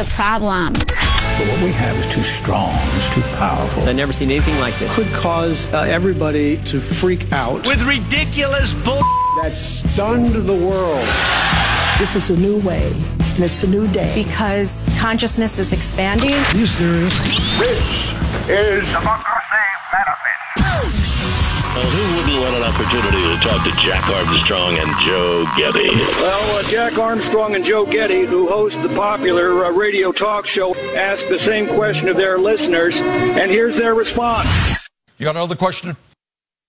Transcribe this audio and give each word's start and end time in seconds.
the 0.00 0.10
problem. 0.12 0.72
But 0.72 1.46
what 1.48 1.62
we 1.62 1.72
have 1.72 1.94
is 1.98 2.06
too 2.06 2.22
strong, 2.22 2.72
it's 2.96 3.14
too 3.14 3.20
powerful. 3.36 3.82
I've 3.82 3.96
never 3.96 4.14
seen 4.14 4.30
anything 4.30 4.58
like 4.58 4.74
this. 4.78 4.94
Could 4.96 5.08
cause 5.08 5.70
uh, 5.74 5.82
everybody 5.82 6.56
to 6.64 6.80
freak 6.80 7.30
out. 7.32 7.66
With 7.66 7.82
ridiculous 7.82 8.72
bull 8.72 9.02
that 9.42 9.52
stunned 9.54 10.32
the 10.32 10.54
world. 10.54 11.06
This 11.98 12.16
is 12.16 12.30
a 12.30 12.36
new 12.40 12.60
way, 12.60 12.90
and 13.34 13.40
it's 13.40 13.62
a 13.62 13.68
new 13.68 13.86
day. 13.88 14.10
Because 14.14 14.88
consciousness 14.98 15.58
is 15.58 15.74
expanding. 15.74 16.32
Are 16.32 16.56
you 16.56 16.64
serious? 16.64 17.18
This 17.58 18.14
is 18.48 18.94
who 22.40 22.44
want 22.44 22.56
an 22.56 22.62
opportunity 22.62 23.20
to 23.20 23.36
talk 23.44 23.62
to 23.64 23.70
Jack 23.82 24.08
Armstrong 24.08 24.78
and 24.78 24.90
Joe 25.04 25.44
Getty? 25.56 25.90
Well, 25.90 26.56
uh, 26.56 26.62
Jack 26.70 26.96
Armstrong 26.96 27.54
and 27.54 27.64
Joe 27.66 27.84
Getty, 27.84 28.24
who 28.24 28.48
host 28.48 28.80
the 28.82 28.88
popular 28.94 29.66
uh, 29.66 29.72
radio 29.72 30.10
talk 30.12 30.46
show, 30.46 30.74
ask 30.96 31.28
the 31.28 31.38
same 31.40 31.66
question 31.68 32.08
of 32.08 32.16
their 32.16 32.38
listeners, 32.38 32.94
and 32.94 33.50
here's 33.50 33.76
their 33.76 33.94
response. 33.94 34.88
You 35.18 35.24
got 35.24 35.36
another 35.36 35.56
question? 35.56 35.94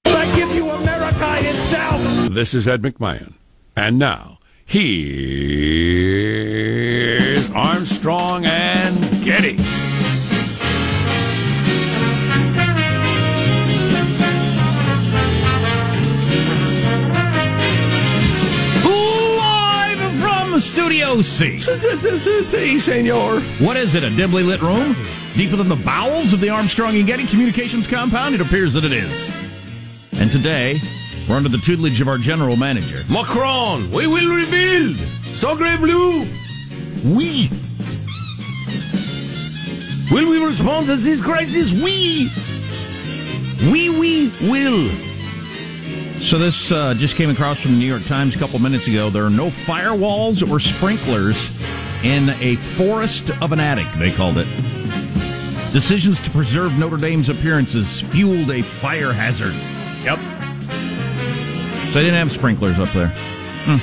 I 0.06 0.26
give 0.36 0.54
you 0.54 0.70
America 0.70 1.38
itself. 1.40 2.02
This 2.32 2.54
is 2.54 2.68
Ed 2.68 2.82
McMahon. 2.82 3.36
And 3.76 3.98
now, 3.98 4.40
here's 4.66 5.00
Armstrong 7.52 8.46
and 8.46 8.81
Studio 21.24 22.18
C. 22.18 22.42
Si, 22.42 22.80
senor. 22.80 23.40
What 23.60 23.78
is 23.78 23.96
it, 23.96 24.04
a 24.04 24.10
dimly 24.10 24.44
lit 24.44 24.62
room? 24.62 24.96
Deeper 25.36 25.56
than 25.56 25.70
the 25.70 25.76
bowels 25.76 26.34
of 26.34 26.40
the 26.40 26.50
Armstrong 26.50 26.98
and 26.98 27.06
Getty 27.06 27.28
Communications 27.28 27.88
compound? 27.88 28.36
It 28.36 28.42
appears 28.42 28.74
that 28.74 28.84
it 28.84 28.92
is. 28.92 29.30
And 30.14 30.32
today, 30.32 30.80
we're 31.30 31.36
under 31.36 31.50
the 31.50 31.58
tutelage 31.58 32.02
of 32.02 32.08
our 32.08 32.18
general 32.18 32.56
manager. 32.56 33.04
Macron, 33.10 33.90
we 33.92 34.08
will 34.08 34.36
rebuild. 34.36 34.98
Sacre 35.26 35.78
bleu. 35.78 36.28
We. 37.04 37.50
Will 40.12 40.30
we 40.30 40.44
respond 40.46 40.88
to 40.88 40.96
this 40.96 41.22
crisis? 41.22 41.72
We. 41.72 42.30
We, 43.72 43.90
we 43.90 44.32
will. 44.50 45.11
So 46.22 46.38
this 46.38 46.72
uh, 46.72 46.94
just 46.94 47.16
came 47.18 47.30
across 47.30 47.60
from 47.62 47.72
the 47.74 47.78
New 47.78 47.86
York 47.88 48.06
Times 48.06 48.36
a 48.36 48.40
couple 48.40 48.58
minutes 48.60 48.88
ago. 48.88 49.10
There 49.10 49.26
are 49.26 49.30
no 49.30 49.50
firewalls 49.50 50.50
or 50.50 50.60
sprinklers 50.60 51.52
in 52.04 52.30
a 52.40 52.56
forest 52.56 53.32
of 53.42 53.52
an 53.52 53.60
attic, 53.60 53.88
they 53.98 54.12
called 54.12 54.38
it. 54.38 54.48
Decisions 55.74 56.20
to 56.22 56.30
preserve 56.32 56.74
Notre 56.78 56.98
Dame's 56.98 57.28
appearances 57.30 58.02
fueled 58.02 58.50
a 58.52 58.62
fire 58.62 59.12
hazard. 59.12 59.54
Yep. 60.04 60.20
So 61.90 62.00
they 62.00 62.06
didn't 62.06 62.16
have 62.16 62.32
sprinklers 62.32 62.80
up 62.80 62.90
there. 62.94 63.12
Hmm. 63.66 63.78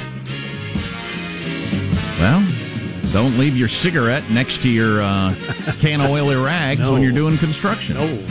Well, 2.20 3.12
don't 3.12 3.38
leave 3.38 3.56
your 3.56 3.68
cigarette 3.68 4.28
next 4.30 4.62
to 4.62 4.70
your 4.70 5.02
uh, 5.02 5.34
can 5.80 6.00
of 6.00 6.10
oily 6.10 6.36
rags 6.36 6.80
No. 6.80 6.92
when 6.94 7.02
you're 7.02 7.12
doing 7.12 7.36
construction. 7.36 7.96
No. 7.96 8.22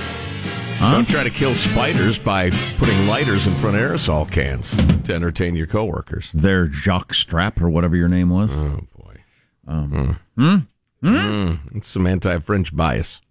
Huh? 0.79 0.91
Don't 0.91 1.09
try 1.09 1.23
to 1.23 1.31
kill 1.31 1.55
spiders 1.55 2.19
by 2.19 2.51
putting 2.77 3.07
lighters 3.07 3.47
in 3.47 3.55
front 3.55 3.75
of 3.77 3.81
aerosol 3.81 4.29
cans 4.29 4.77
to 5.05 5.13
entertain 5.13 5.55
your 5.55 5.65
coworkers. 5.65 6.31
Their 6.35 6.67
Jacques 6.67 7.15
Strap 7.15 7.59
or 7.59 7.67
whatever 7.67 7.95
your 7.95 8.07
name 8.07 8.29
was. 8.29 8.51
Oh 8.53 8.81
boy. 8.95 9.15
Um, 9.67 10.19
hmm? 10.37 10.55
Mm, 11.03 11.75
it's 11.75 11.87
some 11.87 12.05
anti-French 12.05 12.75
bias. 12.75 13.21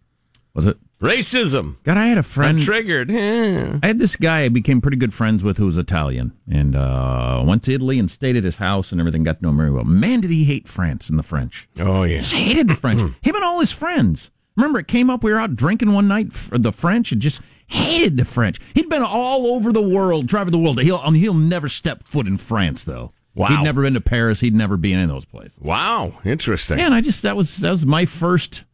Was 0.55 0.67
it? 0.67 0.77
Racism. 1.01 1.77
God, 1.85 1.99
I 1.99 2.07
had 2.07 2.19
a 2.19 2.25
friend. 2.25 2.59
I'm 2.59 2.65
triggered. 2.65 3.13
Eh. 3.13 3.79
I 3.81 3.87
had 3.87 4.01
this 4.01 4.17
guy 4.17 4.43
I 4.43 4.49
became 4.49 4.81
pretty 4.81 4.97
good 4.97 5.15
friends 5.15 5.45
with 5.45 5.59
who 5.59 5.67
was 5.67 5.79
Italian 5.79 6.33
and 6.51 6.75
uh, 6.75 7.45
went 7.47 7.63
to 7.65 7.75
Italy 7.75 8.01
and 8.01 8.11
stayed 8.11 8.37
at 8.37 8.43
his 8.45 8.57
house 8.57 8.91
and 8.91 9.01
everything, 9.01 9.23
got 9.23 9.39
to 9.39 9.43
know 9.45 9.51
him 9.51 9.59
very 9.59 9.71
well. 9.71 9.85
Man, 9.85 10.21
did 10.21 10.31
he 10.33 10.45
hate 10.45 10.67
France 10.67 11.09
and 11.09 11.19
the 11.19 11.23
French. 11.23 11.69
Oh 11.79 12.03
yeah. 12.03 12.21
Just 12.21 12.33
hated 12.33 12.69
the 12.69 12.75
French. 12.75 13.01
him 13.23 13.35
and 13.37 13.45
all 13.45 13.61
his 13.61 13.73
friends. 13.73 14.33
Remember, 14.57 14.79
it 14.79 14.89
came 14.89 15.11
up, 15.11 15.23
we 15.23 15.31
were 15.33 15.39
out 15.39 15.55
drinking 15.55 15.93
one 15.93 16.09
night, 16.09 16.29
the 16.51 16.73
French, 16.73 17.13
and 17.13 17.21
just 17.21 17.41
hated 17.67 18.17
the 18.17 18.25
French. 18.25 18.59
He'd 18.75 18.89
been 18.89 19.03
all 19.03 19.49
over 19.49 19.73
the 19.73 19.83
world, 19.83 20.29
traveled 20.29 20.55
the 20.55 20.59
world. 20.59 20.81
He'll, 20.81 20.97
I 21.05 21.11
mean, 21.11 21.21
he'll 21.23 21.35
never 21.35 21.69
step 21.69 22.05
foot 22.09 22.27
in 22.27 22.39
France, 22.39 22.85
though. 22.85 23.13
Wow. 23.35 23.49
He'd 23.49 23.63
never 23.65 23.83
been 23.83 23.93
to 23.95 24.01
Paris. 24.01 24.41
He'd 24.41 24.55
never 24.55 24.79
been 24.79 24.99
in 24.99 25.09
those 25.11 25.27
places. 25.27 25.59
Wow. 25.61 26.21
Interesting. 26.25 26.79
Yeah, 26.79 26.87
and 26.87 26.95
I 26.95 27.03
just 27.03 27.21
that 27.21 27.37
was 27.37 27.59
that 27.59 27.71
was 27.71 27.85
my 27.85 28.07
first 28.07 28.65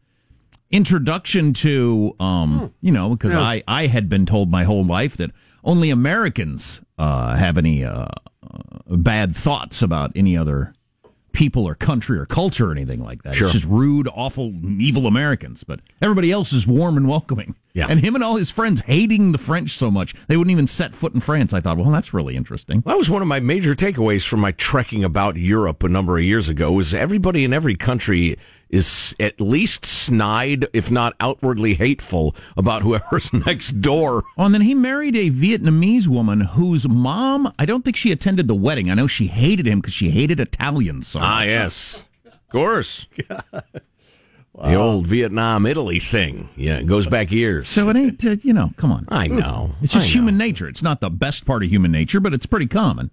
introduction 0.70 1.52
to 1.52 2.14
um 2.18 2.72
you 2.80 2.90
know 2.92 3.10
because 3.10 3.32
Yeah. 3.32 3.40
I 3.40 3.62
I 3.68 3.86
had 3.88 4.08
been 4.08 4.24
told 4.24 4.50
my 4.50 4.64
whole 4.64 4.84
life 4.84 5.16
that 5.18 5.30
only 5.64 5.90
Americans 5.90 6.80
uh 6.96 7.34
have 7.36 7.58
any 7.58 7.84
uh 7.84 8.06
bad 8.88 9.34
thoughts 9.36 9.82
about 9.82 10.12
any 10.16 10.36
other 10.36 10.72
people 11.32 11.66
or 11.66 11.74
country 11.74 12.18
or 12.18 12.26
culture 12.26 12.68
or 12.68 12.72
anything 12.72 13.02
like 13.02 13.22
that. 13.22 13.34
Sure. 13.34 13.48
It's 13.48 13.54
just 13.54 13.66
rude, 13.66 14.08
awful, 14.14 14.52
evil 14.80 15.06
Americans, 15.06 15.64
but 15.64 15.80
everybody 16.00 16.30
else 16.30 16.52
is 16.52 16.66
warm 16.66 16.96
and 16.96 17.08
welcoming. 17.08 17.54
Yeah. 17.74 17.86
And 17.88 18.00
him 18.00 18.14
and 18.14 18.22
all 18.22 18.36
his 18.36 18.50
friends 18.50 18.82
hating 18.82 19.32
the 19.32 19.38
French 19.38 19.70
so 19.70 19.90
much 19.90 20.14
they 20.26 20.36
wouldn't 20.36 20.52
even 20.52 20.66
set 20.66 20.94
foot 20.94 21.14
in 21.14 21.20
France. 21.20 21.52
I 21.52 21.60
thought, 21.60 21.78
well, 21.78 21.90
that's 21.90 22.12
really 22.12 22.36
interesting. 22.36 22.82
That 22.84 22.98
was 22.98 23.08
one 23.08 23.22
of 23.22 23.28
my 23.28 23.40
major 23.40 23.74
takeaways 23.74 24.26
from 24.26 24.40
my 24.40 24.52
trekking 24.52 25.04
about 25.04 25.36
Europe 25.36 25.82
a 25.82 25.88
number 25.88 26.18
of 26.18 26.24
years 26.24 26.48
ago. 26.48 26.72
Was 26.72 26.92
everybody 26.92 27.44
in 27.44 27.52
every 27.52 27.76
country 27.76 28.36
is 28.72 29.14
at 29.20 29.40
least 29.40 29.84
snide, 29.84 30.66
if 30.72 30.90
not 30.90 31.14
outwardly 31.20 31.74
hateful, 31.74 32.34
about 32.56 32.82
whoever's 32.82 33.30
next 33.46 33.80
door. 33.82 34.24
Oh, 34.36 34.46
and 34.46 34.54
then 34.54 34.62
he 34.62 34.74
married 34.74 35.14
a 35.14 35.30
Vietnamese 35.30 36.08
woman 36.08 36.40
whose 36.40 36.88
mom, 36.88 37.52
I 37.58 37.66
don't 37.66 37.84
think 37.84 37.96
she 37.96 38.10
attended 38.10 38.48
the 38.48 38.54
wedding. 38.54 38.90
I 38.90 38.94
know 38.94 39.06
she 39.06 39.26
hated 39.28 39.66
him 39.66 39.80
because 39.80 39.92
she 39.94 40.10
hated 40.10 40.40
Italians 40.40 41.06
so 41.06 41.20
Ah, 41.20 41.40
much. 41.40 41.48
yes, 41.48 42.02
of 42.26 42.48
course. 42.50 43.06
The 44.54 44.74
old 44.74 45.06
Vietnam 45.06 45.64
Italy 45.64 45.98
thing. 45.98 46.50
Yeah, 46.56 46.76
it 46.76 46.86
goes 46.86 47.06
back 47.06 47.32
years. 47.32 47.66
So 47.68 47.88
it 47.88 47.96
ain't, 47.96 48.24
uh, 48.24 48.36
you 48.42 48.52
know, 48.52 48.70
come 48.76 48.92
on. 48.92 49.06
I 49.08 49.26
know. 49.26 49.74
It's 49.80 49.94
just 49.94 50.06
know. 50.08 50.12
human 50.12 50.36
nature. 50.36 50.68
It's 50.68 50.82
not 50.82 51.00
the 51.00 51.08
best 51.08 51.46
part 51.46 51.64
of 51.64 51.70
human 51.70 51.90
nature, 51.90 52.20
but 52.20 52.34
it's 52.34 52.44
pretty 52.44 52.66
common. 52.66 53.10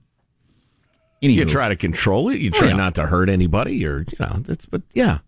Anywho, 1.24 1.36
You 1.36 1.46
try 1.46 1.70
to 1.70 1.78
control 1.78 2.28
it. 2.30 2.40
You 2.42 2.52
try 2.52 2.68
yeah. 2.68 2.76
not 2.76 2.94
to 2.96 3.06
hurt 3.08 3.30
anybody, 3.30 3.86
or 3.86 4.00
you 4.00 4.18
know. 4.20 4.42
That's 4.46 4.66
but 4.66 4.82
yeah, 4.94 5.20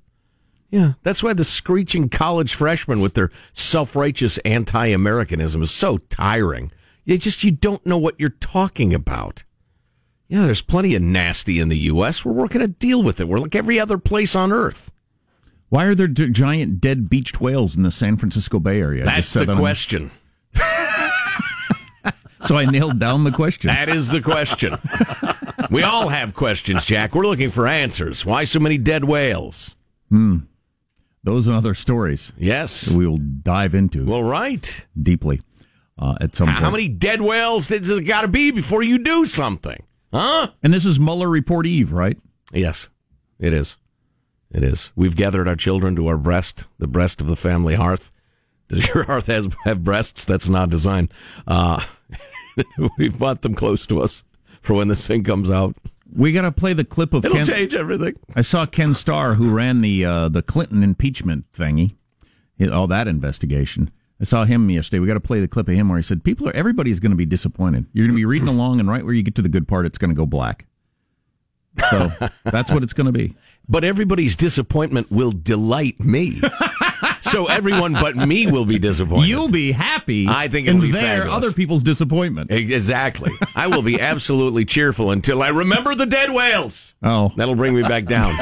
yeah. 0.72 0.94
That's 1.04 1.22
why 1.22 1.34
the 1.34 1.44
screeching 1.44 2.10
college 2.10 2.54
freshmen 2.56 3.02
with 3.02 3.14
their 3.14 3.30
self-righteous 3.54 4.38
anti-Americanism 4.40 5.62
is 5.62 5.70
so 5.72 5.98
tiring. 5.98 6.72
You 7.06 7.18
just 7.18 7.44
you 7.44 7.52
don't 7.52 7.86
know 7.86 7.98
what 7.98 8.20
you're 8.20 8.30
talking 8.30 8.94
about. 8.94 9.44
Yeah, 10.28 10.46
there's 10.46 10.62
plenty 10.62 10.96
of 10.96 11.02
nasty 11.02 11.60
in 11.60 11.68
the 11.68 11.78
U.S. 11.80 12.24
We're 12.24 12.32
working 12.32 12.62
to 12.62 12.68
deal 12.68 13.04
with 13.04 13.20
it. 13.20 13.28
We're 13.28 13.40
like 13.40 13.54
every 13.56 13.80
other 13.80 13.98
place 13.98 14.36
on 14.36 14.52
earth. 14.54 14.92
Why 15.70 15.86
are 15.86 15.96
there 15.96 16.08
d- 16.08 16.30
giant 16.30 16.80
dead 16.82 17.10
beached 17.10 17.42
whales 17.42 17.76
in 17.76 17.84
the 17.84 17.92
San 17.92 18.18
Francisco 18.18 18.60
Bay 18.60 18.80
Area? 18.80 19.04
That's 19.04 19.34
the 19.34 19.50
on- 19.50 19.58
question. 19.58 20.12
So 22.48 22.58
I 22.58 22.66
nailed 22.66 23.00
down 23.00 23.24
the 23.24 23.32
question. 23.32 23.68
That 23.68 23.88
is 23.88 24.10
the 24.10 24.20
question. 24.20 24.76
we 25.70 25.84
all 25.84 26.10
have 26.10 26.34
questions, 26.34 26.86
Jack. 26.86 27.14
We're 27.14 27.28
looking 27.28 27.52
for 27.52 27.68
answers. 27.68 28.26
Why 28.26 28.46
so 28.46 28.60
many 28.60 28.80
dead 28.80 29.04
whales? 29.06 29.76
Hmm. 30.10 30.38
Those 31.24 31.48
and 31.48 31.56
other 31.56 31.74
stories 31.74 32.32
Yes. 32.38 32.90
we 32.90 33.06
will 33.08 33.18
dive 33.18 33.76
into 33.76 34.06
Well, 34.06 34.24
right. 34.24 34.86
deeply 35.02 35.42
uh, 35.98 36.16
at 36.20 36.36
some 36.36 36.48
point. 36.48 36.60
How 36.60 36.72
many 36.72 36.88
dead 36.88 37.22
whales 37.22 37.68
does 37.68 37.90
it 37.90 38.02
got 38.04 38.22
to 38.22 38.28
be 38.28 38.52
before 38.52 38.82
you 38.84 38.98
do 38.98 39.26
something? 39.26 39.84
Huh? 40.14 40.48
And 40.64 40.74
this 40.74 40.86
is 40.86 41.00
Mueller 41.00 41.30
Report 41.30 41.66
Eve, 41.66 41.92
right? 41.92 42.18
Yes, 42.52 42.90
it 43.40 43.54
is. 43.54 43.78
It 44.54 44.64
is. 44.64 44.92
We've 44.96 45.16
gathered 45.16 45.48
our 45.48 45.56
children 45.56 45.96
to 45.96 46.08
our 46.08 46.18
breast, 46.18 46.66
the 46.80 46.88
breast 46.88 47.22
of 47.22 47.28
the 47.28 47.36
family 47.38 47.76
hearth. 47.76 48.12
Does 48.68 48.88
your 48.90 49.04
hearth 49.04 49.28
has, 49.28 49.48
have 49.66 49.84
breasts? 49.84 50.26
That's 50.26 50.50
not 50.50 50.70
design. 50.70 51.10
Uh, 51.48 51.86
we've 52.98 53.18
brought 53.18 53.42
them 53.44 53.54
close 53.54 53.86
to 53.88 54.02
us 54.02 54.24
for 54.62 54.74
when 54.74 54.88
this 54.88 55.06
thing 55.08 55.24
comes 55.24 55.50
out. 55.50 55.76
We 56.14 56.32
got 56.32 56.42
to 56.42 56.52
play 56.52 56.74
the 56.74 56.84
clip 56.84 57.14
of 57.14 57.24
It'll 57.26 57.38
Ken. 57.38 57.46
change 57.46 57.74
everything. 57.74 58.16
I 58.36 58.42
saw 58.42 58.66
Ken 58.66 58.94
Starr, 58.94 59.36
who 59.36 59.50
ran 59.50 59.80
the 59.80 60.06
uh, 60.06 60.30
the 60.30 60.42
Clinton 60.42 60.84
impeachment 60.84 61.46
thingy, 61.54 61.96
all 62.72 62.88
that 62.88 63.08
investigation. 63.08 63.92
I 64.20 64.24
saw 64.24 64.46
him 64.46 64.70
yesterday. 64.70 65.00
We 65.00 65.08
got 65.08 65.16
to 65.16 65.20
play 65.20 65.40
the 65.40 65.48
clip 65.48 65.68
of 65.68 65.74
him 65.74 65.90
where 65.90 65.98
he 65.98 66.04
said, 66.04 66.24
"People 66.24 66.48
are 66.50 66.56
everybody's 66.56 67.00
going 67.00 67.12
to 67.12 67.16
be 67.18 67.26
disappointed. 67.26 67.86
You're 67.94 68.06
going 68.06 68.16
to 68.16 68.20
be 68.20 68.26
reading 68.26 68.48
along, 68.56 68.80
and 68.80 68.90
right 68.90 69.04
where 69.04 69.14
you 69.14 69.24
get 69.24 69.36
to 69.36 69.42
the 69.42 69.50
good 69.50 69.68
part, 69.68 69.86
it's 69.86 69.98
going 69.98 70.10
to 70.12 70.16
go 70.16 70.26
black." 70.26 70.66
So 71.90 72.12
that's 72.44 72.70
what 72.72 72.84
it's 72.84 72.94
going 72.94 73.06
to 73.06 73.14
be. 73.14 73.36
But 73.70 73.84
everybody's 73.86 74.36
disappointment 74.36 75.10
will 75.10 75.32
delight 75.32 76.00
me. 76.02 76.42
so 77.32 77.48
everyone 77.48 77.94
but 77.94 78.16
me 78.16 78.48
will 78.48 78.66
be 78.66 78.78
disappointed. 78.80 79.28
You'll 79.30 79.48
be 79.50 79.72
happy. 79.72 80.28
I 80.28 80.48
think 80.48 80.68
it'll 80.68 80.82
in 80.82 80.88
be 80.88 80.92
their 80.92 81.22
fabulous. 81.24 81.38
other 81.38 81.52
people's 81.54 81.84
disappointment. 81.84 82.52
Exactly. 82.52 83.32
I 83.56 83.68
will 83.68 83.82
be 83.82 84.00
absolutely 84.00 84.66
cheerful 84.66 85.12
until 85.12 85.42
I 85.42 85.48
remember 85.50 85.96
the 85.96 86.06
dead 86.06 86.32
whales. 86.32 86.94
Oh, 87.02 87.32
That'll 87.38 87.56
bring 87.56 87.76
me 87.76 87.82
back 87.84 88.06
down. 88.06 88.36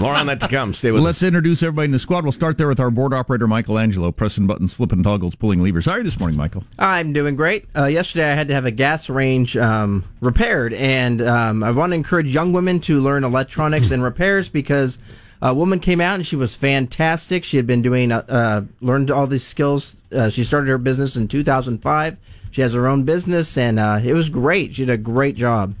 More 0.00 0.14
on 0.14 0.26
that 0.26 0.40
to 0.40 0.48
come. 0.48 0.72
Stay 0.72 0.90
with 0.90 1.02
Let's 1.02 1.18
us. 1.22 1.26
introduce 1.26 1.62
everybody 1.62 1.84
in 1.84 1.90
the 1.92 1.98
squad. 1.98 2.24
We'll 2.24 2.32
start 2.32 2.56
there 2.56 2.66
with 2.66 2.80
our 2.80 2.90
board 2.90 3.12
operator, 3.12 3.46
Michelangelo, 3.46 4.10
pressing 4.10 4.46
buttons, 4.46 4.72
flipping 4.72 5.02
toggles, 5.02 5.34
pulling 5.34 5.62
levers. 5.62 5.84
How 5.84 5.92
are 5.92 5.98
you 5.98 6.04
this 6.04 6.18
morning, 6.18 6.36
Michael? 6.38 6.64
I'm 6.78 7.12
doing 7.12 7.36
great. 7.36 7.66
Uh, 7.76 7.84
yesterday, 7.84 8.32
I 8.32 8.34
had 8.34 8.48
to 8.48 8.54
have 8.54 8.64
a 8.64 8.70
gas 8.70 9.10
range 9.10 9.54
um, 9.56 10.04
repaired, 10.20 10.72
and 10.72 11.20
um, 11.20 11.62
I 11.62 11.70
want 11.72 11.90
to 11.90 11.96
encourage 11.96 12.32
young 12.32 12.54
women 12.54 12.80
to 12.80 13.00
learn 13.00 13.22
electronics 13.22 13.90
and 13.90 14.02
repairs 14.02 14.48
because 14.48 14.98
a 15.42 15.52
woman 15.52 15.80
came 15.80 16.00
out 16.00 16.14
and 16.14 16.26
she 16.26 16.36
was 16.36 16.54
fantastic. 16.54 17.42
She 17.42 17.56
had 17.56 17.66
been 17.66 17.82
doing, 17.82 18.12
uh, 18.12 18.24
uh, 18.28 18.62
learned 18.80 19.10
all 19.10 19.26
these 19.26 19.44
skills. 19.44 19.96
Uh, 20.12 20.28
she 20.28 20.44
started 20.44 20.68
her 20.68 20.78
business 20.78 21.16
in 21.16 21.26
2005. 21.26 22.16
She 22.52 22.60
has 22.60 22.74
her 22.74 22.86
own 22.86 23.04
business, 23.04 23.56
and 23.56 23.80
uh, 23.80 23.98
it 24.04 24.12
was 24.12 24.28
great. 24.28 24.74
She 24.74 24.84
did 24.84 24.92
a 24.92 24.98
great 24.98 25.36
job. 25.36 25.74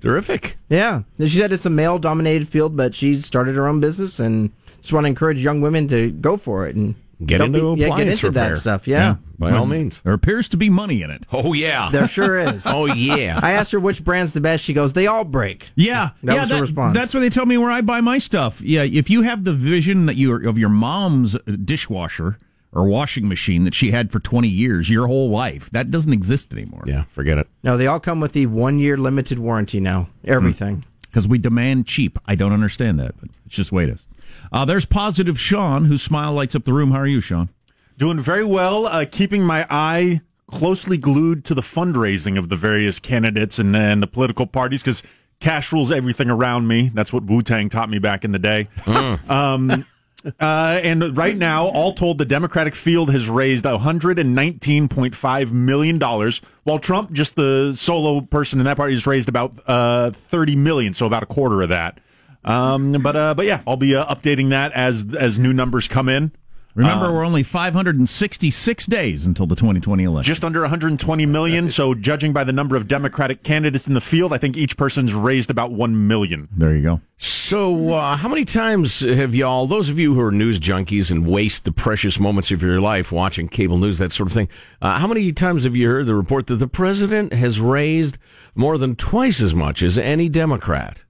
Terrific. 0.00 0.56
Yeah. 0.68 1.02
She 1.18 1.28
said 1.28 1.52
it's 1.52 1.66
a 1.66 1.70
male 1.70 1.98
dominated 1.98 2.48
field, 2.48 2.76
but 2.76 2.94
she's 2.94 3.26
started 3.26 3.56
her 3.56 3.66
own 3.66 3.80
business 3.80 4.18
and 4.20 4.52
just 4.80 4.92
want 4.92 5.04
to 5.04 5.08
encourage 5.08 5.40
young 5.40 5.60
women 5.60 5.88
to 5.88 6.10
go 6.12 6.36
for 6.36 6.66
it 6.66 6.76
and 6.76 6.94
Get 7.24 7.38
don't 7.38 7.54
into 7.54 7.74
be- 7.74 7.80
yeah, 7.80 7.86
appliance 7.86 8.20
get 8.20 8.26
into 8.28 8.38
repair. 8.38 8.50
that 8.50 8.56
stuff. 8.56 8.86
Yeah. 8.86 9.16
By 9.38 9.52
all 9.52 9.64
hmm. 9.64 9.72
means. 9.72 10.00
There 10.02 10.12
appears 10.12 10.48
to 10.50 10.56
be 10.56 10.68
money 10.70 11.02
in 11.02 11.10
it. 11.10 11.24
Oh, 11.32 11.52
yeah. 11.52 11.90
There 11.90 12.08
sure 12.08 12.38
is. 12.54 12.66
Oh, 12.66 12.86
yeah. 12.86 13.40
I 13.42 13.52
asked 13.52 13.72
her 13.72 13.80
which 13.80 14.04
brand's 14.04 14.34
the 14.34 14.40
best. 14.40 14.64
She 14.64 14.72
goes, 14.72 14.92
they 14.92 15.06
all 15.06 15.24
break. 15.24 15.68
Yeah, 15.76 16.10
That 16.22 16.34
yeah, 16.34 16.40
was 16.42 16.50
her 16.50 16.60
response. 16.60 16.94
That's 16.94 17.14
where 17.14 17.20
they 17.20 17.30
tell 17.30 17.46
me 17.46 17.58
where 17.58 17.70
I 17.70 17.80
buy 17.80 18.00
my 18.00 18.18
stuff. 18.18 18.60
Yeah, 18.60 18.82
if 18.82 19.08
you 19.10 19.22
have 19.22 19.44
the 19.44 19.52
vision 19.52 20.06
that 20.06 20.16
you 20.16 20.48
of 20.48 20.58
your 20.58 20.68
mom's 20.68 21.38
dishwasher 21.64 22.38
or 22.72 22.86
washing 22.86 23.28
machine 23.28 23.64
that 23.64 23.74
she 23.74 23.90
had 23.90 24.10
for 24.10 24.20
twenty 24.20 24.48
years, 24.48 24.90
your 24.90 25.06
whole 25.06 25.30
life, 25.30 25.70
that 25.70 25.90
doesn't 25.90 26.12
exist 26.12 26.52
anymore. 26.52 26.82
Yeah, 26.86 27.04
forget 27.04 27.38
it. 27.38 27.48
No, 27.62 27.76
they 27.76 27.86
all 27.86 28.00
come 28.00 28.20
with 28.20 28.32
the 28.32 28.46
one 28.46 28.78
year 28.78 28.96
limited 28.96 29.38
warranty 29.38 29.80
now. 29.80 30.08
Hmm. 30.24 30.32
Everything. 30.32 30.84
Because 31.16 31.26
we 31.26 31.38
demand 31.38 31.86
cheap. 31.86 32.18
I 32.26 32.34
don't 32.34 32.52
understand 32.52 33.00
that, 33.00 33.18
but 33.18 33.30
it's 33.46 33.54
just 33.54 33.70
the 33.70 33.76
way 33.76 33.84
it 33.84 33.88
is. 33.88 34.06
Uh, 34.52 34.66
there's 34.66 34.84
positive 34.84 35.40
Sean, 35.40 35.86
whose 35.86 36.02
smile 36.02 36.34
lights 36.34 36.54
up 36.54 36.66
the 36.66 36.74
room. 36.74 36.90
How 36.90 36.98
are 36.98 37.06
you, 37.06 37.22
Sean? 37.22 37.48
Doing 37.96 38.18
very 38.18 38.44
well, 38.44 38.84
uh, 38.84 39.06
keeping 39.10 39.42
my 39.42 39.66
eye 39.70 40.20
closely 40.46 40.98
glued 40.98 41.42
to 41.46 41.54
the 41.54 41.62
fundraising 41.62 42.38
of 42.38 42.50
the 42.50 42.54
various 42.56 42.98
candidates 42.98 43.58
and, 43.58 43.74
and 43.74 44.02
the 44.02 44.06
political 44.06 44.46
parties 44.46 44.82
because 44.82 45.02
cash 45.40 45.72
rules 45.72 45.90
everything 45.90 46.28
around 46.28 46.68
me. 46.68 46.90
That's 46.92 47.14
what 47.14 47.24
Wu 47.24 47.40
Tang 47.40 47.70
taught 47.70 47.88
me 47.88 47.98
back 47.98 48.22
in 48.22 48.32
the 48.32 48.38
day. 48.38 48.68
Um, 48.86 49.86
uh, 50.40 50.80
and 50.82 51.16
right 51.16 51.36
now, 51.36 51.66
all 51.66 51.92
told, 51.92 52.18
the 52.18 52.24
Democratic 52.24 52.74
field 52.74 53.10
has 53.10 53.28
raised 53.28 53.64
$119.5 53.64 55.52
million, 55.52 55.98
while 56.64 56.78
Trump, 56.78 57.12
just 57.12 57.36
the 57.36 57.74
solo 57.74 58.20
person 58.22 58.58
in 58.58 58.64
that 58.64 58.76
party, 58.76 58.94
has 58.94 59.06
raised 59.06 59.28
about 59.28 59.54
uh, 59.66 60.10
30 60.10 60.56
million, 60.56 60.94
so 60.94 61.06
about 61.06 61.22
a 61.22 61.26
quarter 61.26 61.62
of 61.62 61.68
that. 61.68 62.00
Um, 62.44 62.92
but 62.92 63.16
uh, 63.16 63.34
but 63.34 63.44
yeah, 63.46 63.62
I'll 63.66 63.76
be 63.76 63.96
uh, 63.96 64.06
updating 64.06 64.50
that 64.50 64.72
as 64.72 65.04
as 65.18 65.36
new 65.36 65.52
numbers 65.52 65.88
come 65.88 66.08
in. 66.08 66.30
Remember, 66.76 67.06
Um, 67.06 67.14
we're 67.14 67.24
only 67.24 67.42
566 67.42 68.84
days 68.86 69.24
until 69.24 69.46
the 69.46 69.56
2020 69.56 70.04
election. 70.04 70.30
just 70.30 70.44
under 70.44 70.60
120 70.60 71.24
million. 71.24 71.70
So, 71.70 71.94
judging 71.94 72.34
by 72.34 72.44
the 72.44 72.52
number 72.52 72.76
of 72.76 72.86
Democratic 72.86 73.42
candidates 73.42 73.88
in 73.88 73.94
the 73.94 74.00
field, 74.00 74.30
I 74.32 74.38
think 74.38 74.58
each 74.58 74.76
person's 74.76 75.14
raised 75.14 75.50
about 75.50 75.72
1 75.72 76.06
million. 76.06 76.48
There 76.54 76.76
you 76.76 76.82
go. 76.82 77.00
So, 77.16 77.94
uh, 77.94 78.16
how 78.16 78.28
many 78.28 78.44
times 78.44 79.00
have 79.00 79.34
y'all, 79.34 79.66
those 79.66 79.88
of 79.88 79.98
you 79.98 80.12
who 80.14 80.20
are 80.20 80.30
news 80.30 80.60
junkies 80.60 81.10
and 81.10 81.26
waste 81.26 81.64
the 81.64 81.72
precious 81.72 82.20
moments 82.20 82.50
of 82.50 82.62
your 82.62 82.78
life 82.78 83.10
watching 83.10 83.48
cable 83.48 83.78
news, 83.78 83.96
that 83.96 84.12
sort 84.12 84.28
of 84.28 84.34
thing, 84.34 84.48
uh, 84.82 84.98
how 84.98 85.06
many 85.06 85.32
times 85.32 85.64
have 85.64 85.74
you 85.74 85.88
heard 85.88 86.04
the 86.04 86.14
report 86.14 86.46
that 86.48 86.56
the 86.56 86.68
president 86.68 87.32
has 87.32 87.58
raised 87.58 88.18
more 88.54 88.76
than 88.76 88.96
twice 88.96 89.40
as 89.40 89.54
much 89.54 89.82
as 89.82 89.96
any 89.96 90.28
Democrat? 90.28 91.04